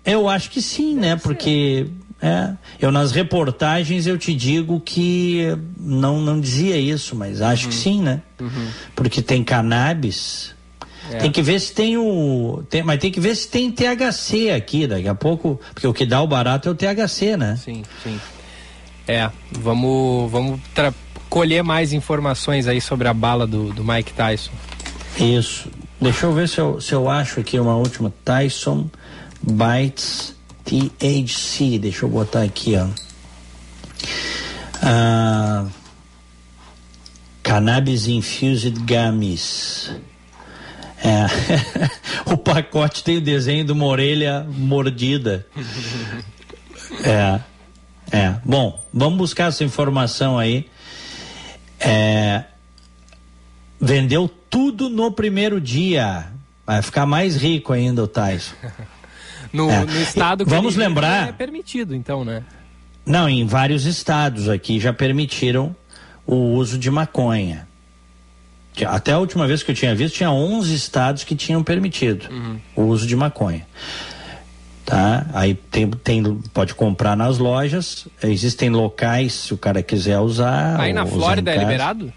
[0.05, 1.17] eu, acho que sim, deve né?
[1.17, 1.23] Ser.
[1.23, 1.87] Porque.
[2.25, 7.69] É, eu nas reportagens eu te digo que não, não dizia isso, mas acho uhum.
[7.69, 8.21] que sim, né?
[8.41, 8.67] Uhum.
[8.95, 10.55] Porque tem cannabis,
[11.11, 11.17] é.
[11.17, 12.63] Tem que ver se tem o.
[12.67, 16.03] Tem, mas tem que ver se tem THC aqui daqui a pouco, porque o que
[16.03, 17.59] dá o barato é o THC, né?
[17.63, 18.19] Sim, sim.
[19.07, 20.59] É, vamos, vamos
[21.29, 24.51] colher mais informações aí sobre a bala do, do Mike Tyson.
[25.19, 25.69] Isso.
[26.01, 28.11] Deixa eu ver se eu, se eu acho aqui uma última.
[28.23, 28.89] Tyson
[29.43, 30.34] Bites
[30.65, 31.79] THC.
[31.79, 32.87] Deixa eu botar aqui, ó.
[34.81, 35.65] Ah,
[37.41, 39.91] cannabis Infused Gummies.
[41.03, 41.25] É.
[42.31, 45.45] o pacote tem o desenho de uma orelha mordida.
[47.03, 47.39] É.
[48.11, 48.35] É.
[48.45, 50.69] Bom, vamos buscar essa informação aí.
[51.79, 52.45] É,
[53.81, 56.27] vendeu tudo no primeiro dia.
[56.65, 58.55] Vai ficar mais rico ainda o Tyson.
[59.55, 59.85] no, é.
[59.85, 61.29] no, estado que Vamos lembrar.
[61.29, 62.43] É permitido, então, né?
[63.05, 65.75] Não, em vários estados aqui já permitiram
[66.25, 67.67] o uso de maconha.
[68.87, 72.59] Até a última vez que eu tinha visto, tinha 11 estados que tinham permitido uhum.
[72.75, 73.65] o uso de maconha.
[74.85, 75.25] Tá?
[75.33, 76.23] Aí tem, tem,
[76.53, 80.79] pode comprar nas lojas, existem locais se o cara quiser usar.
[80.79, 82.11] Aí na Flórida é liberado?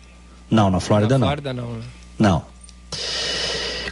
[0.51, 1.27] Não, na Flórida na não.
[1.27, 1.73] Flórida não.
[1.75, 1.83] Né?
[2.19, 2.45] Não.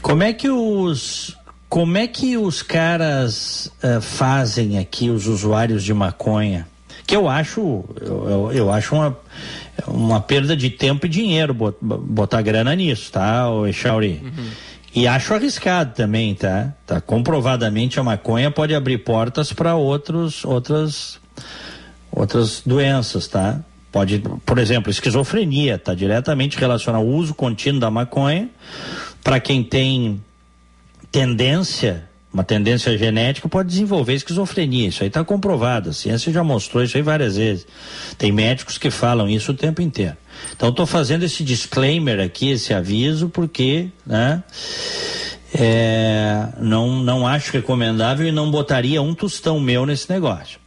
[0.03, 1.37] Como é que os
[1.77, 6.67] como é que os caras uh, fazem aqui os usuários de maconha?
[7.07, 9.19] Que eu acho eu, eu, eu acho uma
[9.87, 14.23] uma perda de tempo e dinheiro botar grana nisso, tá, o Echauri?
[14.25, 14.49] Uhum.
[14.95, 16.73] E acho arriscado também, tá?
[16.87, 16.99] tá?
[16.99, 21.21] Comprovadamente a maconha pode abrir portas para outros outras
[22.11, 23.61] outras doenças, tá?
[23.93, 28.49] Pode, por exemplo, esquizofrenia, está diretamente relacionada ao uso contínuo da maconha.
[29.23, 30.23] Para quem tem
[31.17, 34.89] tendência uma tendência genética pode desenvolver esquizofrenia.
[34.89, 35.89] Isso aí está comprovado.
[35.89, 37.67] A ciência já mostrou isso aí várias vezes.
[38.19, 40.19] Tem médicos que falam isso o tempo inteiro.
[40.55, 44.45] Então estou fazendo esse disclaimer aqui, esse aviso, porque né,
[45.55, 50.61] é, não, não acho recomendável e não botaria um tostão meu nesse negócio.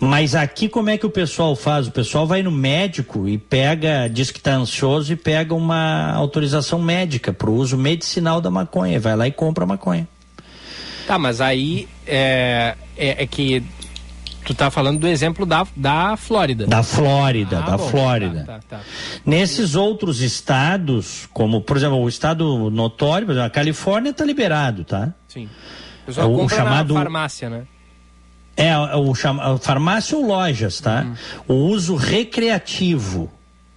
[0.00, 1.88] Mas aqui como é que o pessoal faz?
[1.88, 6.80] O pessoal vai no médico e pega, diz que está ansioso e pega uma autorização
[6.80, 9.00] médica para o uso medicinal da maconha.
[9.00, 10.06] Vai lá e compra a maconha.
[11.06, 13.64] Tá, mas aí é, é, é que
[14.44, 16.66] tu tá falando do exemplo da, da Flórida.
[16.66, 18.44] Da Flórida, ah, da bom, Flórida.
[18.44, 18.80] Tá, tá, tá.
[19.26, 24.84] Nesses outros estados, como, por exemplo, o estado notório, por exemplo, a Califórnia está liberado,
[24.84, 25.12] tá?
[25.26, 25.48] Sim.
[26.06, 27.64] O, o chamado farmácia, né?
[28.60, 31.06] É, o chama, farmácia ou lojas, tá?
[31.46, 31.54] Uhum.
[31.54, 33.30] O uso recreativo.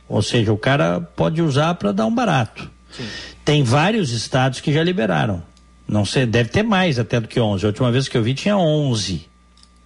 [0.10, 2.68] Ou seja, o cara pode usar para dar um barato.
[2.92, 3.08] Sim.
[3.46, 5.44] Tem vários estados que já liberaram.
[5.88, 7.64] Não sei, deve ter mais até do que 11.
[7.64, 9.30] A última vez que eu vi tinha 11,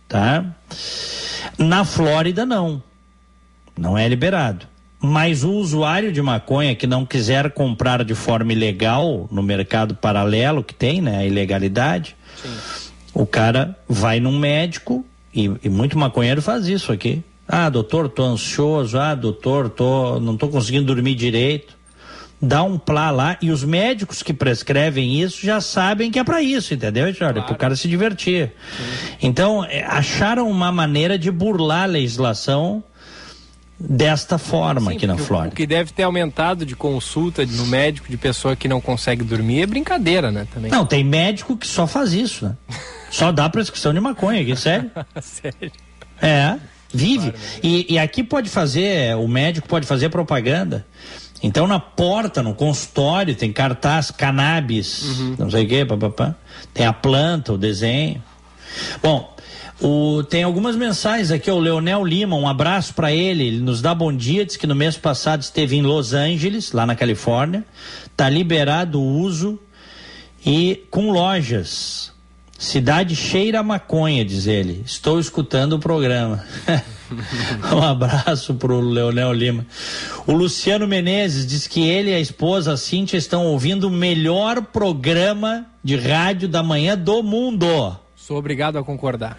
[0.07, 0.45] tá?
[1.57, 2.81] Na Flórida não.
[3.77, 4.65] Não é liberado.
[4.97, 10.63] Mas o usuário de maconha que não quiser comprar de forma ilegal no mercado paralelo
[10.63, 12.84] que tem, né, a ilegalidade, Sim.
[13.15, 17.23] O cara vai num médico e, e muito maconheiro faz isso aqui.
[17.47, 18.99] Ah, doutor, tô ansioso.
[18.99, 21.75] Ah, doutor, tô, não tô conseguindo dormir direito
[22.41, 26.41] dá um plá lá e os médicos que prescrevem isso já sabem que é para
[26.41, 27.17] isso, entendeu, Jorge?
[27.17, 27.43] Claro.
[27.43, 28.51] Para o cara se divertir.
[28.77, 28.83] Sim.
[29.21, 32.83] Então, é, acharam uma maneira de burlar a legislação
[33.79, 35.53] desta forma Sim, aqui na Flórida.
[35.53, 39.61] O que deve ter aumentado de consulta no médico de pessoa que não consegue dormir
[39.61, 40.47] é brincadeira, né?
[40.53, 40.71] Também.
[40.71, 42.55] Não, tem médico que só faz isso, né?
[43.15, 44.91] só dá prescrição de maconha aqui, sério?
[45.21, 45.71] sério?
[46.21, 46.57] É,
[46.93, 47.31] vive.
[47.31, 50.85] Claro, e, e aqui pode fazer, o médico pode fazer propaganda.
[51.41, 55.35] Então na porta, no consultório, tem cartaz cannabis, uhum.
[55.39, 56.35] não sei o quê, papapá.
[56.73, 58.21] Tem a planta, o desenho.
[59.01, 59.33] Bom,
[59.81, 63.47] o, tem algumas mensagens aqui, o Leonel Lima, um abraço para ele.
[63.47, 66.85] Ele nos dá bom dia, diz que no mês passado esteve em Los Angeles, lá
[66.85, 67.63] na Califórnia.
[68.17, 69.57] Tá liberado o uso
[70.45, 72.14] e com lojas.
[72.57, 74.81] Cidade cheira a maconha, diz ele.
[74.85, 76.43] Estou escutando o programa.
[77.73, 79.65] um abraço pro Leonel Lima.
[80.25, 84.61] O Luciano Menezes diz que ele e a esposa a Cíntia estão ouvindo o melhor
[84.61, 87.97] programa de rádio da manhã do mundo.
[88.15, 89.37] Sou obrigado a concordar.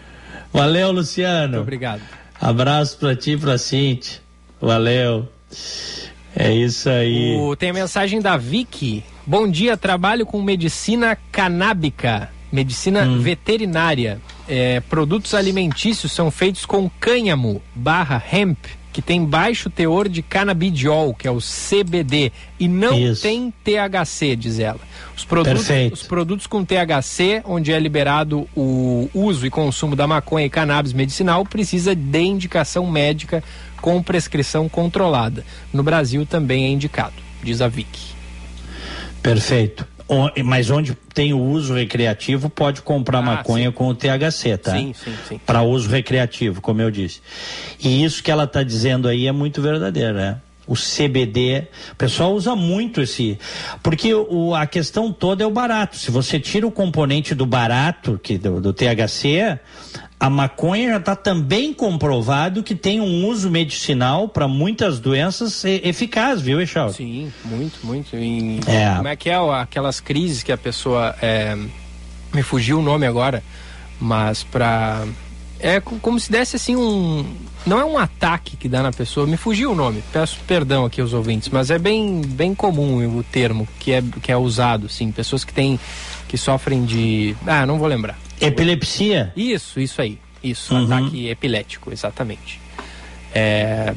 [0.53, 1.49] Valeu, Luciano.
[1.49, 2.03] Muito obrigado.
[2.39, 4.21] Abraço para ti e pra Cíntia.
[4.61, 5.27] Valeu.
[6.35, 7.35] É isso aí.
[7.39, 9.03] O, tem a mensagem da Vicky.
[9.27, 13.21] Bom dia, trabalho com medicina canábica, medicina hum.
[13.21, 18.59] veterinária é, produtos alimentícios são feitos com cânhamo barra hemp,
[18.93, 23.23] que tem baixo teor de canabidiol, que é o CBD, e não Isso.
[23.23, 24.81] tem THC, diz ela.
[25.15, 30.47] Os produtos, os produtos com THC, onde é liberado o uso e consumo da maconha
[30.47, 33.45] e cannabis medicinal, precisa de indicação médica
[33.83, 35.45] com prescrição controlada.
[35.73, 38.15] No Brasil também é indicado, diz a Vicky.
[39.23, 39.96] Perfeito
[40.45, 43.73] mas onde tem o uso recreativo pode comprar ah, maconha sim.
[43.73, 44.73] com o THC, tá?
[44.73, 45.41] Sim, sim, sim.
[45.45, 47.21] Para uso recreativo, como eu disse.
[47.83, 50.41] E isso que ela está dizendo aí é muito verdadeiro, né?
[50.67, 53.39] O CBD, o pessoal usa muito esse,
[53.83, 55.97] porque o, a questão toda é o barato.
[55.97, 59.61] Se você tira o componente do barato, que do, do THC,
[60.19, 66.41] a maconha já está também comprovado que tem um uso medicinal para muitas doenças eficaz,
[66.41, 66.91] viu, Echal?
[66.93, 68.17] Sim, muito, muito.
[68.67, 68.97] É.
[68.97, 71.15] Como é que é aquelas crises que a pessoa.
[71.23, 71.57] É,
[72.35, 73.43] me fugiu o nome agora,
[74.01, 75.07] mas para.
[75.59, 77.25] É como se desse assim um.
[77.67, 81.01] Não é um ataque que dá na pessoa, me fugiu o nome, peço perdão aqui
[81.01, 85.11] aos ouvintes, mas é bem, bem comum o termo que é, que é usado, sim.
[85.11, 85.81] Pessoas que têm.
[86.29, 87.35] que sofrem de.
[87.47, 89.33] Ah, não vou lembrar Epilepsia?
[89.37, 90.19] Isso, isso aí.
[90.43, 90.85] Isso, uhum.
[90.85, 92.61] ataque epilético, exatamente.
[93.35, 93.95] É,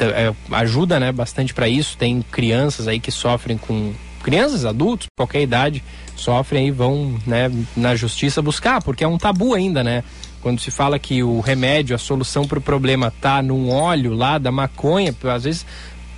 [0.00, 1.96] é, ajuda né, bastante para isso.
[1.96, 3.92] Tem crianças aí que sofrem com.
[4.22, 5.82] Crianças, adultos, qualquer idade,
[6.14, 10.04] sofrem e vão né, na justiça buscar, porque é um tabu ainda, né?
[10.42, 14.38] Quando se fala que o remédio, a solução para o problema tá num óleo lá
[14.38, 15.66] da maconha, às vezes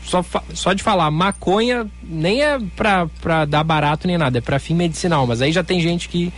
[0.05, 4.75] só, só de falar maconha nem é para dar barato nem nada, é para fim
[4.75, 6.33] medicinal, mas aí já tem gente que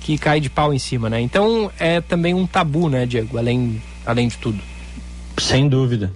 [0.00, 1.20] que cai de pau em cima, né?
[1.20, 3.38] Então é também um tabu, né, Diego?
[3.38, 4.58] Além, além de tudo.
[5.38, 6.12] Sem dúvida.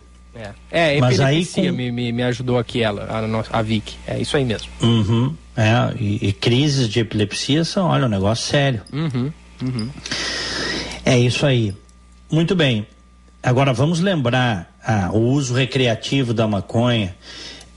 [0.70, 1.62] É, é Mas aí com...
[1.72, 3.96] me, me, me, ajudou aqui ela, a, a Vicky.
[4.06, 4.68] É isso aí mesmo.
[4.82, 5.34] Uhum.
[5.56, 8.82] É, e, e, crises de epilepsia são, olha, um negócio sério.
[8.92, 9.32] Uhum.
[9.62, 9.88] Uhum.
[11.06, 11.72] É isso aí.
[12.28, 12.84] Muito bem.
[13.40, 17.14] Agora vamos lembrar ah, o uso recreativo da maconha.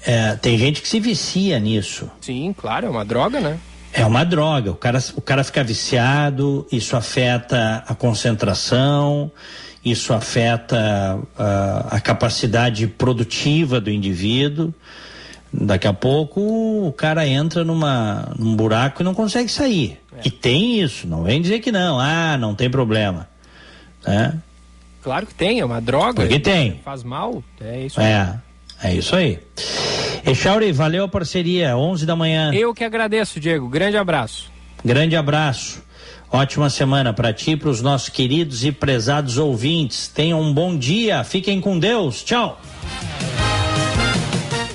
[0.03, 2.09] É, tem gente que se vicia nisso.
[2.21, 3.59] Sim, claro, é uma droga, né?
[3.93, 4.71] É uma droga.
[4.71, 9.31] O cara, o cara fica viciado, isso afeta a concentração,
[9.85, 14.73] isso afeta a, a capacidade produtiva do indivíduo.
[15.53, 16.41] Daqui a pouco
[16.87, 19.99] o cara entra numa, num buraco e não consegue sair.
[20.23, 20.27] É.
[20.27, 23.27] E tem isso, não vem dizer que não, ah, não tem problema.
[24.05, 24.37] Né?
[25.01, 26.21] Claro que tem, é uma droga.
[26.21, 26.79] Porque tem.
[26.83, 28.05] Faz mal, é isso aí.
[28.05, 28.35] É,
[28.83, 29.39] é isso aí.
[30.25, 32.51] Echauri, valeu a parceria, 11 da manhã.
[32.53, 33.67] Eu que agradeço, Diego.
[33.67, 34.51] Grande abraço.
[34.83, 35.81] Grande abraço.
[36.31, 40.07] Ótima semana para ti, para os nossos queridos e prezados ouvintes.
[40.07, 42.23] Tenham um bom dia, fiquem com Deus.
[42.23, 42.61] Tchau.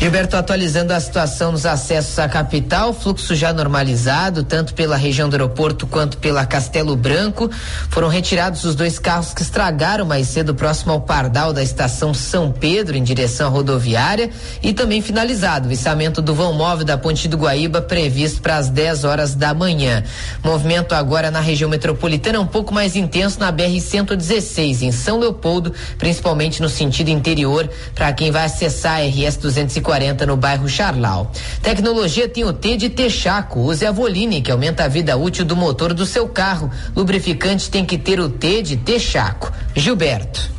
[0.00, 5.34] Gilberto, atualizando a situação nos acessos à capital, fluxo já normalizado, tanto pela região do
[5.34, 7.50] aeroporto quanto pela Castelo Branco.
[7.90, 12.52] Foram retirados os dois carros que estragaram mais cedo próximo ao pardal da estação São
[12.52, 14.30] Pedro, em direção à rodoviária,
[14.62, 18.70] e também finalizado o içamento do vão móvel da Ponte do Guaíba, previsto para as
[18.70, 20.04] 10 horas da manhã.
[20.44, 26.62] Movimento agora na região metropolitana um pouco mais intenso na BR-116, em São Leopoldo, principalmente
[26.62, 31.32] no sentido interior, para quem vai acessar a RS 240 40 no bairro Charlau.
[31.60, 33.58] Tecnologia tem o T de Texaco.
[33.58, 36.70] Use a Voline, que aumenta a vida útil do motor do seu carro.
[36.94, 39.52] Lubrificante tem que ter o T de Texaco.
[39.74, 40.52] Gilberto.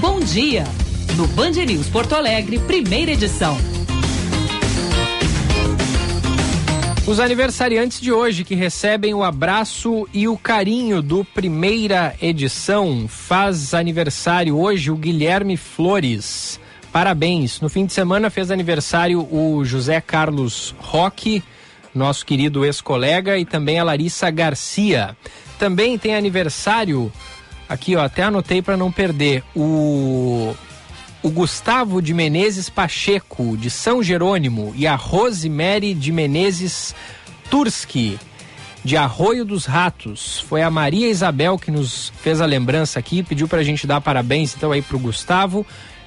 [0.00, 0.64] Bom dia.
[1.14, 3.58] No Band News Porto Alegre, primeira edição.
[7.06, 13.74] Os aniversariantes de hoje que recebem o abraço e o carinho do primeira edição faz
[13.74, 16.61] aniversário hoje o Guilherme Flores.
[16.92, 17.58] Parabéns.
[17.62, 21.42] No fim de semana fez aniversário o José Carlos Roque,
[21.94, 25.16] nosso querido ex-colega, e também a Larissa Garcia.
[25.58, 27.10] Também tem aniversário,
[27.66, 30.54] aqui ó, até anotei para não perder, o,
[31.22, 36.94] o Gustavo de Menezes Pacheco, de São Jerônimo, e a Rosemary de Menezes
[37.48, 38.18] Turski,
[38.84, 40.40] de Arroio dos Ratos.
[40.40, 44.00] Foi a Maria Isabel que nos fez a lembrança aqui, pediu para a gente dar
[44.02, 45.64] parabéns então aí pro Gustavo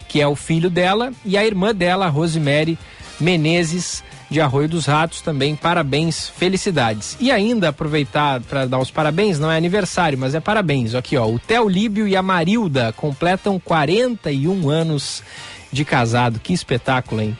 [0.07, 2.77] que é o filho dela, e a irmã dela, Rosemary
[3.19, 7.15] Menezes, de Arroio dos Ratos, também parabéns, felicidades.
[7.19, 10.95] E ainda aproveitar para dar os parabéns, não é aniversário, mas é parabéns.
[10.95, 15.23] Aqui, ó, o Theo Líbio e a Marilda completam 41 anos
[15.71, 16.39] de casado.
[16.39, 17.37] Que espetáculo, hein?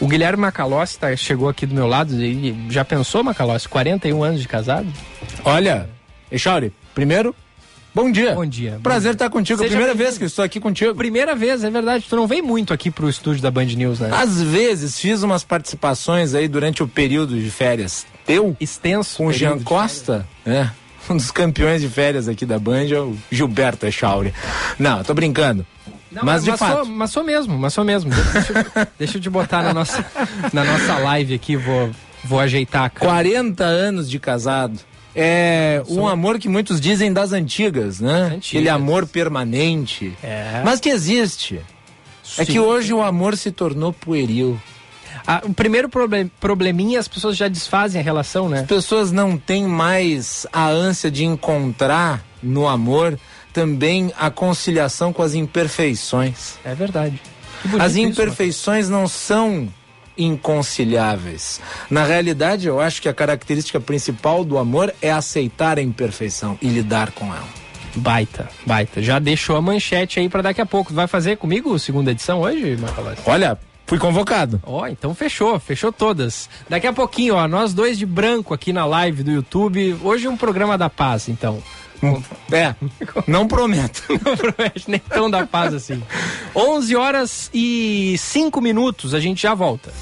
[0.00, 4.40] O Guilherme Macalossi tá, chegou aqui do meu lado e já pensou, Macalossi, 41 anos
[4.40, 4.88] de casado?
[5.44, 5.88] Olha,
[6.30, 7.34] Echauri, primeiro,
[7.94, 8.34] Bom dia.
[8.34, 8.80] Bom dia.
[8.82, 9.58] Prazer estar contigo.
[9.58, 10.94] Seja Primeira vez que estou aqui contigo.
[10.96, 12.06] Primeira vez, é verdade.
[12.08, 14.10] Tu não vem muito aqui pro estúdio da Band News, né?
[14.12, 18.04] Às vezes fiz umas participações aí durante o período de férias.
[18.26, 18.56] Teu?
[18.58, 19.16] Extenso.
[19.18, 20.72] Com o Jean Costa, né?
[21.08, 24.32] Um dos campeões de férias aqui da Band é o Gilberto Echauri.
[24.78, 25.66] Não, tô brincando.
[26.10, 26.76] Não, mas, mas, de mas fato.
[26.76, 28.10] Sou, mas sou mesmo, mas sou mesmo.
[28.10, 30.02] Deixa, deixa eu te botar na nossa,
[30.50, 31.90] na nossa live aqui, vou,
[32.24, 33.04] vou ajeitar a cara.
[33.04, 34.80] 40 anos de casado.
[35.14, 38.22] É um amor que muitos dizem das antigas, né?
[38.22, 38.48] Antigas.
[38.48, 40.12] Aquele amor permanente.
[40.22, 40.62] É.
[40.64, 41.60] Mas que existe.
[42.22, 42.42] Sim.
[42.42, 44.60] É que hoje o amor se tornou pueril.
[45.26, 48.60] Ah, o primeiro problem, probleminha, as pessoas já desfazem a relação, né?
[48.60, 53.18] As pessoas não têm mais a ânsia de encontrar no amor
[53.52, 56.58] também a conciliação com as imperfeições.
[56.64, 57.22] É verdade.
[57.78, 59.68] As imperfeições isso, não são
[60.16, 61.60] inconciliáveis.
[61.90, 66.68] Na realidade, eu acho que a característica principal do amor é aceitar a imperfeição e
[66.68, 67.48] lidar com ela.
[67.96, 69.02] Baita, baita.
[69.02, 70.92] Já deixou a manchete aí para daqui a pouco.
[70.92, 73.26] Vai fazer comigo segunda edição hoje, Marcos?
[73.26, 74.62] Olha, Fui convocado.
[74.64, 76.48] Ó, oh, então fechou, fechou todas.
[76.68, 79.98] Daqui a pouquinho, ó, nós dois de branco aqui na live do YouTube.
[80.02, 81.62] Hoje um programa da paz, então.
[82.50, 82.74] É,
[83.26, 84.02] não prometo.
[84.24, 86.02] não promete nem tão da paz assim.
[86.54, 89.92] 11 horas e 5 minutos, a gente já volta.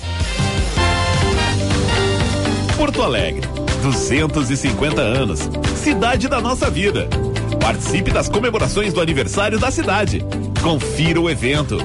[2.76, 3.46] Porto Alegre,
[3.82, 5.48] 250 anos.
[5.76, 7.08] Cidade da nossa vida.
[7.60, 10.24] Participe das comemorações do aniversário da cidade.
[10.62, 11.78] Confira o evento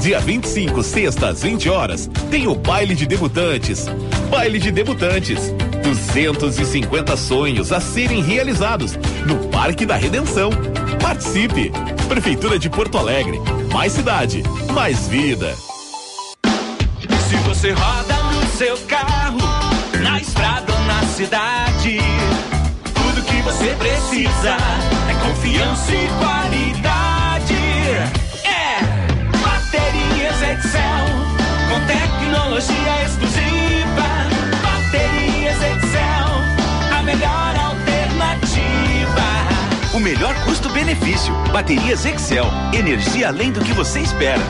[0.00, 3.86] Dia 25, sexta, às 20 horas, tem o baile de debutantes.
[4.30, 5.52] Baile de debutantes.
[5.88, 10.50] 250 sonhos a serem realizados no Parque da Redenção.
[11.00, 11.72] Participe!
[12.08, 13.40] Prefeitura de Porto Alegre.
[13.72, 14.42] Mais cidade,
[14.72, 15.56] mais vida.
[17.28, 19.38] Se você roda no seu carro,
[20.02, 21.98] na estrada ou na cidade,
[22.94, 24.56] tudo que você precisa
[25.08, 27.54] é confiança e qualidade.
[28.44, 28.80] É
[29.38, 31.06] Baterias Excel,
[31.70, 33.47] com tecnologia exclusiva.
[37.18, 39.24] Melhor alternativa.
[39.92, 41.34] O melhor custo-benefício.
[41.52, 42.46] Baterias Excel.
[42.72, 44.42] Energia além do que você espera.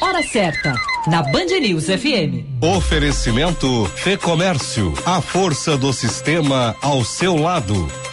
[0.00, 0.74] Hora certa,
[1.08, 2.62] na Band News FM.
[2.62, 8.03] Oferecimento Fê Comércio, a força do sistema ao seu lado.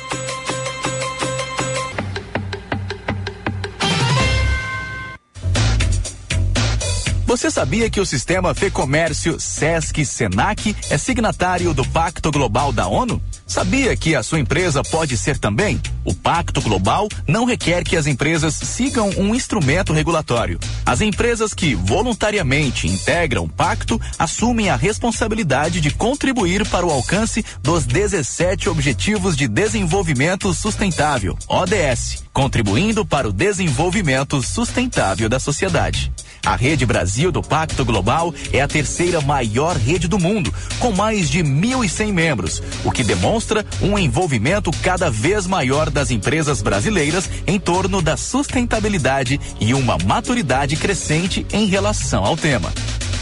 [7.32, 12.88] Você sabia que o sistema Fê Comércio, Sesc, Senac é signatário do Pacto Global da
[12.88, 13.22] ONU?
[13.48, 15.82] Sabia que a sua empresa pode ser também?
[16.04, 20.60] O Pacto Global não requer que as empresas sigam um instrumento regulatório.
[20.86, 27.46] As empresas que voluntariamente integram o pacto assumem a responsabilidade de contribuir para o alcance
[27.64, 36.12] dos 17 Objetivos de Desenvolvimento Sustentável, ODS, contribuindo para o desenvolvimento sustentável da sociedade.
[36.46, 41.30] A Rede Brasil do Pacto Global é a terceira maior rede do mundo, com mais
[41.30, 47.60] de 1.100 membros, o que demonstra um envolvimento cada vez maior das empresas brasileiras em
[47.60, 52.72] torno da sustentabilidade e uma maturidade crescente em relação ao tema.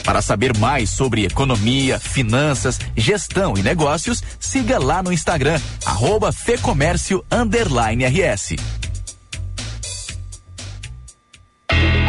[0.04, 7.24] Para saber mais sobre economia, finanças, gestão e negócios, siga lá no Instagram, arroba Fecomércio
[7.30, 8.56] RS.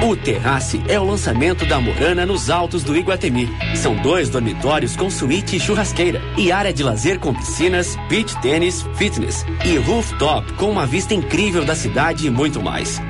[0.03, 3.49] O Terrace é o lançamento da Morana nos altos do Iguatemi.
[3.77, 8.85] São dois dormitórios com suíte e churrasqueira e área de lazer com piscinas, beach tênis,
[8.97, 13.01] fitness e rooftop com uma vista incrível da cidade e muito mais.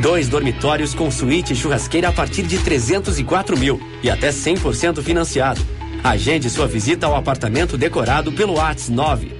[0.00, 5.60] Dois dormitórios com suíte e churrasqueira a partir de 304 mil e até 100% financiado.
[6.04, 8.94] Agende sua visita ao apartamento decorado pelo WhatsApp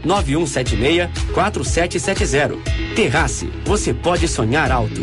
[0.05, 2.57] 99176 4770.
[2.97, 5.03] Terrace, você pode sonhar alto.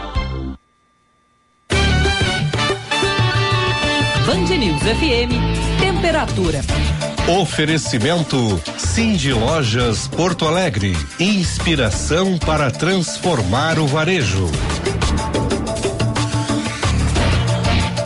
[4.31, 5.29] Band News FM,
[5.77, 6.61] temperatura.
[7.41, 8.37] Oferecimento
[8.77, 10.95] Cindy Lojas Porto Alegre.
[11.19, 14.49] Inspiração para transformar o varejo.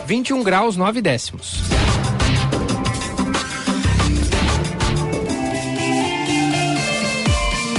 [0.04, 1.62] 21 graus 9 décimos.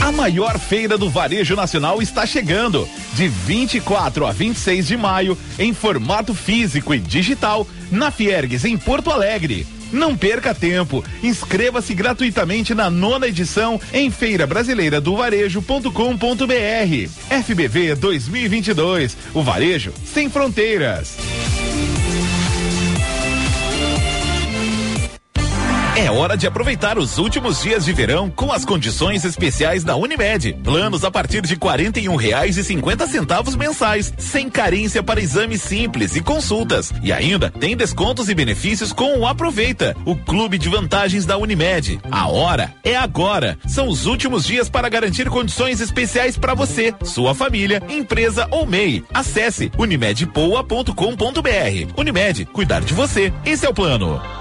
[0.01, 2.87] A maior feira do varejo nacional está chegando.
[3.17, 9.09] De 24 a 26 de maio, em formato físico e digital, na Fiergues, em Porto
[9.09, 9.65] Alegre.
[9.91, 11.03] Não perca tempo.
[11.23, 15.89] Inscreva-se gratuitamente na nona edição em feirabrasileira do varejo.com.br.
[17.43, 19.17] FBV 2022.
[19.33, 21.17] O varejo sem fronteiras.
[25.97, 30.53] É hora de aproveitar os últimos dias de verão com as condições especiais da Unimed.
[30.63, 35.19] Planos a partir de quarenta e um reais e cinquenta centavos mensais, sem carência para
[35.19, 36.93] exames simples e consultas.
[37.01, 41.99] E ainda tem descontos e benefícios com o Aproveita, o clube de vantagens da Unimed.
[42.11, 43.57] A hora é agora.
[43.67, 49.03] São os últimos dias para garantir condições especiais para você, sua família, empresa ou MEI.
[49.11, 50.93] Acesse unimedpoa.com.br.
[51.97, 53.33] Unimed, cuidar de você.
[53.43, 54.36] Esse é o plano.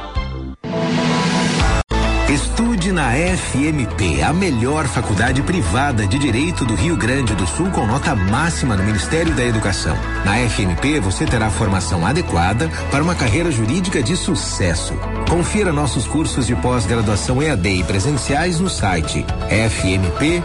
[2.36, 7.86] Estude na FMP, a melhor faculdade privada de direito do Rio Grande do Sul com
[7.86, 9.96] nota máxima no Ministério da Educação.
[10.22, 14.92] Na FMP você terá formação adequada para uma carreira jurídica de sucesso.
[15.30, 20.36] Confira nossos cursos de pós-graduação EAD e presenciais no site fmp.edu.br.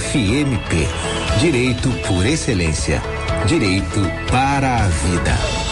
[0.00, 0.88] FMP,
[1.40, 3.02] Direito por Excelência.
[3.46, 4.00] Direito
[4.30, 5.65] para a vida.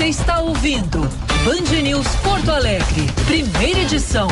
[0.00, 0.98] Você está ouvindo
[1.44, 4.28] Band News Porto Alegre, primeira edição.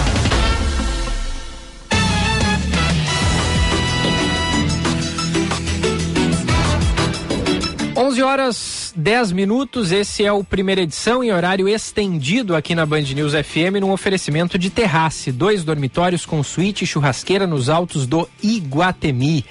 [7.94, 13.02] Onze horas 10 minutos, esse é o primeira edição em horário estendido aqui na Band
[13.02, 18.26] News FM, num oferecimento de terrace, dois dormitórios com suíte e churrasqueira nos altos do
[18.42, 19.44] Iguatemi.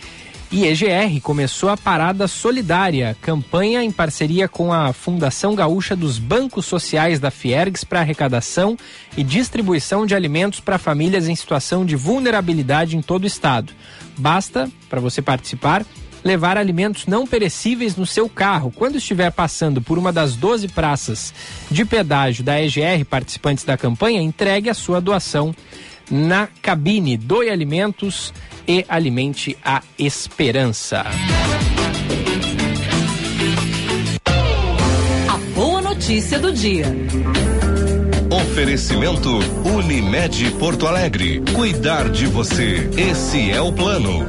[0.49, 6.65] E EGR começou a Parada Solidária, campanha em parceria com a Fundação Gaúcha dos Bancos
[6.65, 8.77] Sociais da Fiergs para arrecadação
[9.17, 13.73] e distribuição de alimentos para famílias em situação de vulnerabilidade em todo o estado.
[14.17, 15.85] Basta, para você participar,
[16.23, 18.71] levar alimentos não perecíveis no seu carro.
[18.73, 21.33] Quando estiver passando por uma das 12 praças
[21.69, 25.53] de pedágio da EGR, participantes da campanha, entregue a sua doação
[26.09, 27.17] na cabine.
[27.17, 28.33] Doe alimentos
[28.67, 31.05] e alimente a esperança.
[35.27, 36.85] A boa notícia do dia.
[38.29, 41.41] Oferecimento Unimed Porto Alegre.
[41.55, 42.89] Cuidar de você.
[42.97, 44.27] Esse é o plano.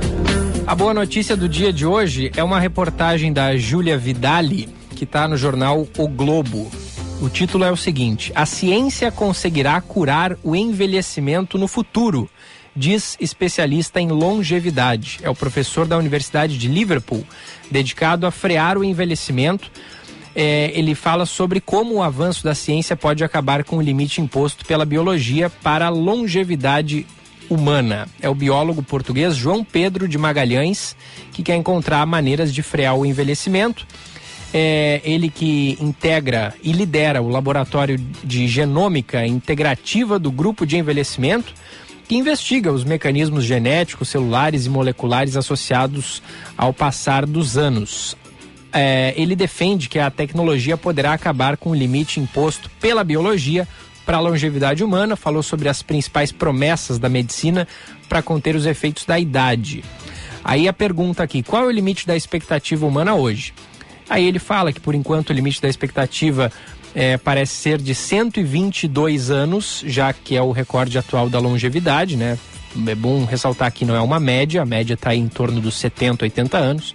[0.67, 5.27] A boa notícia do dia de hoje é uma reportagem da Júlia Vidali, que está
[5.27, 6.71] no jornal O Globo.
[7.21, 12.31] O título é o seguinte: A ciência conseguirá curar o envelhecimento no futuro,
[12.77, 15.19] diz especialista em longevidade.
[15.23, 17.25] É o professor da Universidade de Liverpool,
[17.69, 19.69] dedicado a frear o envelhecimento.
[20.33, 24.65] É, ele fala sobre como o avanço da ciência pode acabar com o limite imposto
[24.65, 27.05] pela biologia para a longevidade
[27.51, 28.07] humana.
[28.21, 30.95] É o biólogo português João Pedro de Magalhães
[31.33, 33.87] que quer encontrar maneiras de frear o envelhecimento.
[34.53, 41.53] É ele que integra e lidera o laboratório de genômica integrativa do grupo de envelhecimento,
[42.09, 46.23] que investiga os mecanismos genéticos, celulares e moleculares associados
[46.57, 48.17] ao passar dos anos.
[48.73, 53.69] É, ele defende que a tecnologia poderá acabar com o limite imposto pela biologia
[54.07, 57.69] para a longevidade humana, falou sobre as principais promessas da medicina
[58.09, 59.85] para conter os efeitos da idade.
[60.43, 63.53] Aí a pergunta aqui: qual é o limite da expectativa humana hoje?
[64.09, 66.51] Aí ele fala que por enquanto o limite da expectativa
[66.95, 72.39] é, parece ser de 122 anos, já que é o recorde atual da longevidade, né?
[72.87, 76.25] É bom ressaltar que não é uma média, a média está em torno dos 70,
[76.25, 76.95] 80 anos.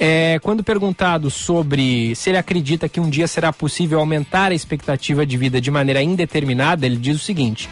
[0.00, 5.24] É, quando perguntado sobre se ele acredita que um dia será possível aumentar a expectativa
[5.24, 7.68] de vida de maneira indeterminada, ele diz o seguinte: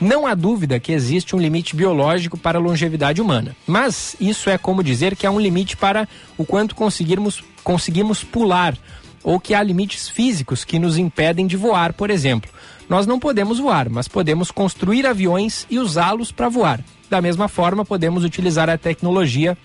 [0.00, 4.56] não há dúvida que existe um limite biológico para a longevidade humana, mas isso é
[4.56, 8.76] como dizer que há um limite para o quanto conseguirmos, conseguimos pular,
[9.22, 12.50] ou que há limites físicos que nos impedem de voar, por exemplo.
[12.88, 16.84] Nós não podemos voar, mas podemos construir aviões e usá-los para voar.
[17.08, 19.56] Da mesma forma, podemos utilizar a tecnologia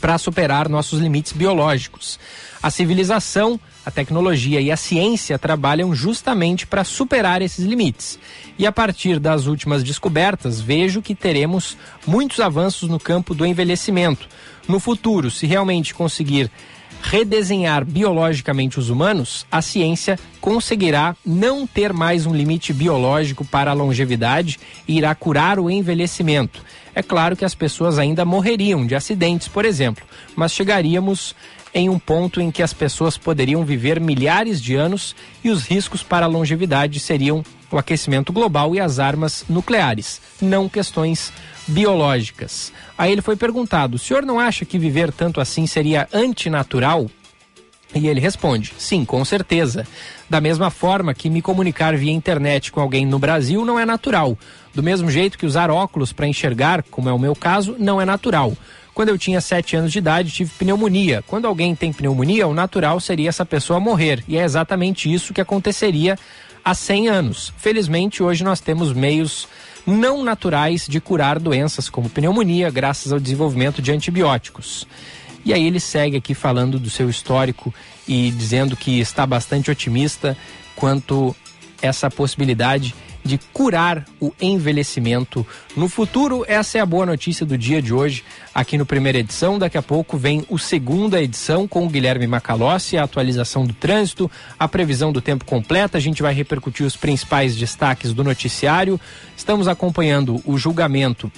[0.00, 2.18] para superar nossos limites biológicos.
[2.62, 8.18] A civilização, a tecnologia e a ciência trabalham justamente para superar esses limites.
[8.58, 14.28] E a partir das últimas descobertas, vejo que teremos muitos avanços no campo do envelhecimento.
[14.68, 16.50] No futuro, se realmente conseguir
[17.04, 23.74] redesenhar biologicamente os humanos, a ciência conseguirá não ter mais um limite biológico para a
[23.74, 24.58] longevidade
[24.88, 26.64] e irá curar o envelhecimento.
[26.94, 30.02] É claro que as pessoas ainda morreriam de acidentes, por exemplo,
[30.34, 31.36] mas chegaríamos
[31.74, 36.02] em um ponto em que as pessoas poderiam viver milhares de anos e os riscos
[36.02, 41.32] para a longevidade seriam o aquecimento global e as armas nucleares, não questões
[41.66, 42.72] biológicas.
[42.96, 47.10] Aí ele foi perguntado: o senhor não acha que viver tanto assim seria antinatural?
[47.94, 49.86] E ele responde: sim, com certeza.
[50.28, 54.36] Da mesma forma que me comunicar via internet com alguém no Brasil não é natural.
[54.74, 58.04] Do mesmo jeito que usar óculos para enxergar, como é o meu caso, não é
[58.04, 58.56] natural.
[58.92, 61.22] Quando eu tinha 7 anos de idade, tive pneumonia.
[61.26, 64.24] Quando alguém tem pneumonia, o natural seria essa pessoa morrer.
[64.28, 66.16] E é exatamente isso que aconteceria
[66.64, 67.52] há 100 anos.
[67.56, 69.48] Felizmente, hoje nós temos meios
[69.86, 74.86] não naturais de curar doenças como pneumonia, graças ao desenvolvimento de antibióticos.
[75.44, 77.72] E aí ele segue aqui falando do seu histórico
[78.08, 80.36] e dizendo que está bastante otimista
[80.74, 81.36] quanto
[81.82, 82.94] essa possibilidade
[83.24, 86.44] de curar o envelhecimento no futuro.
[86.46, 88.22] Essa é a boa notícia do dia de hoje
[88.54, 89.58] aqui no primeira edição.
[89.58, 94.30] Daqui a pouco vem o segunda edição com o Guilherme Macalossi, a atualização do trânsito,
[94.58, 95.96] a previsão do tempo completa.
[95.96, 99.00] A gente vai repercutir os principais destaques do noticiário.
[99.34, 101.32] Estamos acompanhando o julgamento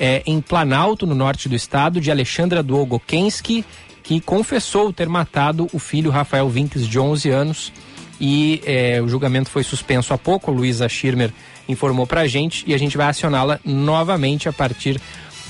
[0.00, 3.64] é, em Planalto, no norte do estado, de Alexandra Dwogokensky,
[4.02, 7.72] que confessou ter matado o filho Rafael Vinques, de 11 anos
[8.20, 10.50] e é, o julgamento foi suspenso há pouco.
[10.50, 11.32] Luísa Schirmer
[11.68, 15.00] informou para a gente e a gente vai acioná-la novamente a partir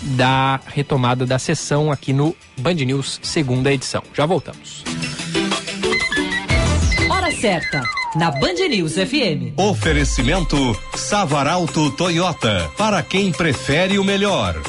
[0.03, 4.03] da retomada da sessão aqui no Band News, segunda edição.
[4.15, 4.85] Já voltamos.
[7.11, 7.83] Hora certa,
[8.15, 9.57] na Band News FM.
[9.57, 10.57] Oferecimento
[10.95, 14.61] Savaralto Toyota, para quem prefere o melhor.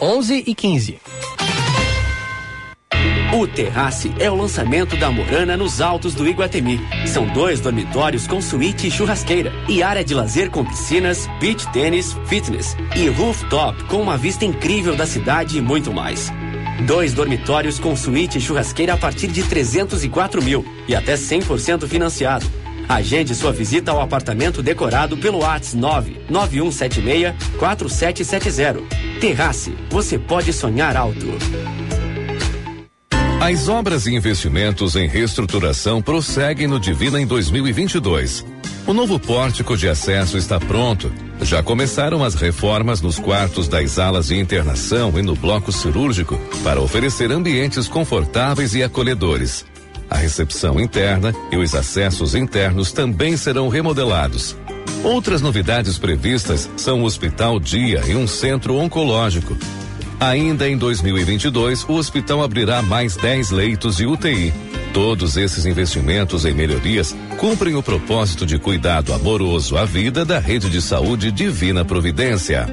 [0.00, 1.09] 11 e 15.
[3.32, 6.80] O Terrace é o lançamento da Morana nos altos do Iguatemi.
[7.06, 12.16] São dois dormitórios com suíte e churrasqueira e área de lazer com piscinas, beach tênis,
[12.26, 16.32] fitness e rooftop com uma vista incrível da cidade e muito mais.
[16.88, 22.44] Dois dormitórios com suíte e churrasqueira a partir de 304 mil e até 100% financiado.
[22.88, 28.80] Agende sua visita ao apartamento decorado pelo ATS 99176 4770.
[29.20, 31.28] Terrace, você pode sonhar alto.
[33.40, 38.44] As obras e investimentos em reestruturação prosseguem no Divina em 2022.
[38.86, 41.10] O novo pórtico de acesso está pronto.
[41.40, 46.82] Já começaram as reformas nos quartos das alas de internação e no bloco cirúrgico para
[46.82, 49.64] oferecer ambientes confortáveis e acolhedores.
[50.10, 54.54] A recepção interna e os acessos internos também serão remodelados.
[55.02, 59.56] Outras novidades previstas são o Hospital Dia e um centro oncológico,
[60.20, 64.52] Ainda em 2022, o hospital abrirá mais 10 leitos de UTI.
[64.92, 70.68] Todos esses investimentos em melhorias cumprem o propósito de cuidado amoroso à vida da rede
[70.68, 72.68] de saúde Divina Providência.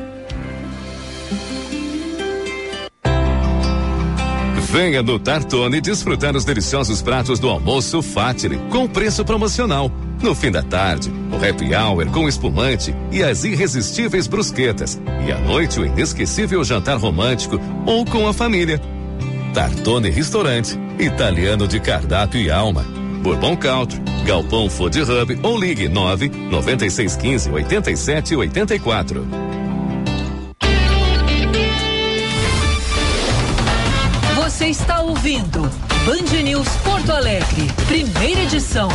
[4.69, 9.90] Venha no Tartone desfrutar os deliciosos pratos do almoço Fatile com preço promocional.
[10.22, 14.99] No fim da tarde, o happy hour com espumante e as irresistíveis brusquetas.
[15.26, 18.81] E à noite, o inesquecível jantar romântico ou com a família.
[19.53, 22.84] Tartone Restaurante, italiano de cardápio e alma.
[23.22, 29.27] Bourbon Country, Galpão Food Hub ou ligue 9 9615 87 84.
[34.35, 35.61] Você está ouvindo
[36.06, 38.89] Band News Porto Alegre, primeira edição.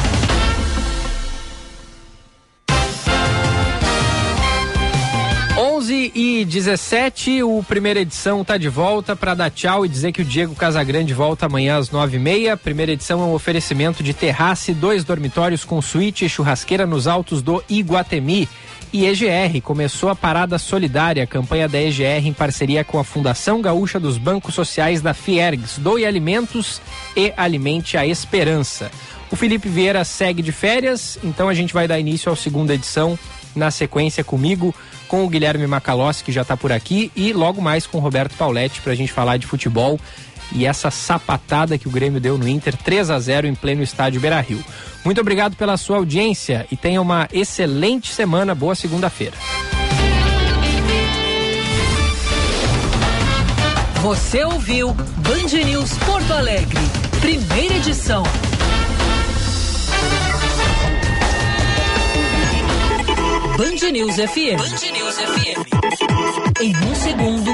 [5.82, 10.22] 11 e 17, o primeira edição tá de volta para dar tchau e dizer que
[10.22, 12.56] o Diego Casagrande volta amanhã às nove e meia.
[12.56, 17.42] Primeira edição é um oferecimento de terrace, dois dormitórios com suíte e churrasqueira nos altos
[17.42, 18.48] do Iguatemi.
[18.92, 23.98] E EGR começou a parada solidária, campanha da EGR em parceria com a Fundação Gaúcha
[23.98, 25.80] dos Bancos Sociais da Fiergs.
[25.80, 26.80] Doe alimentos
[27.16, 28.88] e alimente a esperança.
[29.32, 33.18] O Felipe Vieira segue de férias, então a gente vai dar início à segunda edição
[33.54, 34.72] na sequência comigo
[35.12, 38.34] com o Guilherme Macalossi, que já está por aqui, e logo mais com o Roberto
[38.34, 40.00] Pauletti para a gente falar de futebol
[40.54, 44.22] e essa sapatada que o Grêmio deu no Inter 3 a 0 em pleno estádio
[44.22, 44.64] Beira Rio.
[45.04, 48.54] Muito obrigado pela sua audiência e tenha uma excelente semana.
[48.54, 49.36] Boa segunda-feira.
[54.00, 56.80] Você ouviu Band News Porto Alegre,
[57.20, 58.22] primeira edição.
[63.62, 64.56] Band News FM.
[64.56, 66.62] Band News FM.
[66.62, 67.52] Em um segundo,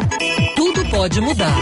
[0.57, 1.55] tudo pode mudar.